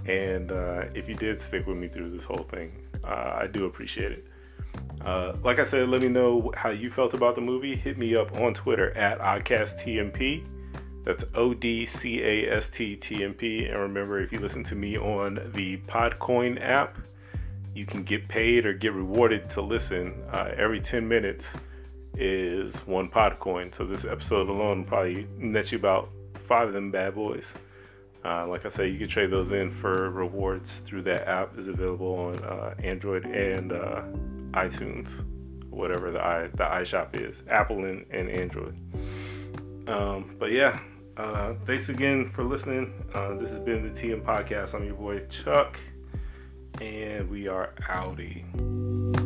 and 0.06 0.52
uh, 0.52 0.86
if 0.94 1.08
you 1.08 1.16
did 1.16 1.42
stick 1.42 1.68
with 1.68 1.78
me 1.78 1.88
through 1.88 2.12
this 2.12 2.24
whole 2.24 2.48
thing, 2.50 2.72
uh, 3.04 3.40
I 3.42 3.48
do 3.48 3.66
appreciate 3.66 4.12
it. 4.12 4.28
Uh, 5.04 5.36
like 5.44 5.60
I 5.60 5.64
said, 5.64 5.88
let 5.90 6.02
me 6.02 6.10
know 6.10 6.52
how 6.56 6.70
you 6.70 6.92
felt 6.92 7.14
about 7.14 7.36
the 7.36 7.42
movie. 7.42 7.76
Hit 7.76 7.98
me 7.98 8.16
up 8.16 8.34
on 8.40 8.54
Twitter 8.54 8.96
at 8.98 9.20
OdcastTMP. 9.20 10.44
That's 11.06 11.24
O 11.36 11.54
D 11.54 11.86
C 11.86 12.22
A 12.22 12.52
S 12.52 12.70
T 12.70 12.96
T 12.96 13.24
M 13.24 13.34
P. 13.34 13.66
And 13.66 13.80
remember, 13.80 14.20
if 14.20 14.32
you 14.32 14.40
listen 14.40 14.64
to 14.66 14.76
me 14.76 14.98
on 14.98 15.52
the 15.54 15.78
Podcoin 15.88 16.62
app, 16.62 16.98
you 17.74 17.86
can 17.86 18.04
get 18.04 18.28
paid 18.28 18.66
or 18.66 18.74
get 18.74 18.94
rewarded 18.94 19.50
to 19.52 19.62
listen. 19.62 20.22
Uh, 20.32 20.52
every 20.58 20.82
10 20.82 21.08
minutes 21.08 21.54
is 22.18 22.76
one 22.86 23.10
Podcoin. 23.10 23.74
So 23.74 23.86
this 23.86 24.04
episode 24.04 24.50
alone 24.50 24.84
probably 24.84 25.28
net 25.38 25.72
you 25.72 25.78
about 25.78 26.10
five 26.48 26.68
of 26.68 26.74
them 26.74 26.92
bad 26.92 27.16
boys. 27.16 27.54
Uh, 28.26 28.46
like 28.48 28.66
I 28.66 28.70
said, 28.70 28.92
you 28.92 29.00
can 29.00 29.08
trade 29.08 29.32
those 29.32 29.52
in 29.52 29.72
for 29.72 30.10
rewards 30.10 30.80
through 30.80 31.04
that 31.04 31.28
app. 31.28 31.58
is 31.58 31.68
available 31.68 32.16
on 32.16 32.40
uh, 32.44 32.76
Android 32.84 33.26
and 33.26 33.72
uh, 33.72 34.04
iTunes, 34.52 35.08
whatever 35.70 36.12
the 36.12 36.24
i 36.24 36.48
the 36.48 36.66
iShop 36.66 37.16
is, 37.20 37.42
Apple 37.50 37.86
and, 37.86 38.06
and 38.12 38.30
Android. 38.30 38.76
Um, 39.88 40.36
but 40.38 40.52
yeah, 40.52 40.80
uh, 41.18 41.54
thanks 41.66 41.90
again 41.90 42.30
for 42.30 42.44
listening. 42.44 42.94
Uh, 43.14 43.36
this 43.36 43.50
has 43.52 43.60
been 43.60 43.84
the 43.84 43.90
TM 43.90 44.22
Podcast. 44.22 44.76
I'm 44.76 44.86
your 44.86 44.96
boy 44.96 45.20
Chuck, 45.28 45.80
and 46.82 47.30
we 47.30 47.48
are 47.48 47.74
outie. 47.84 49.19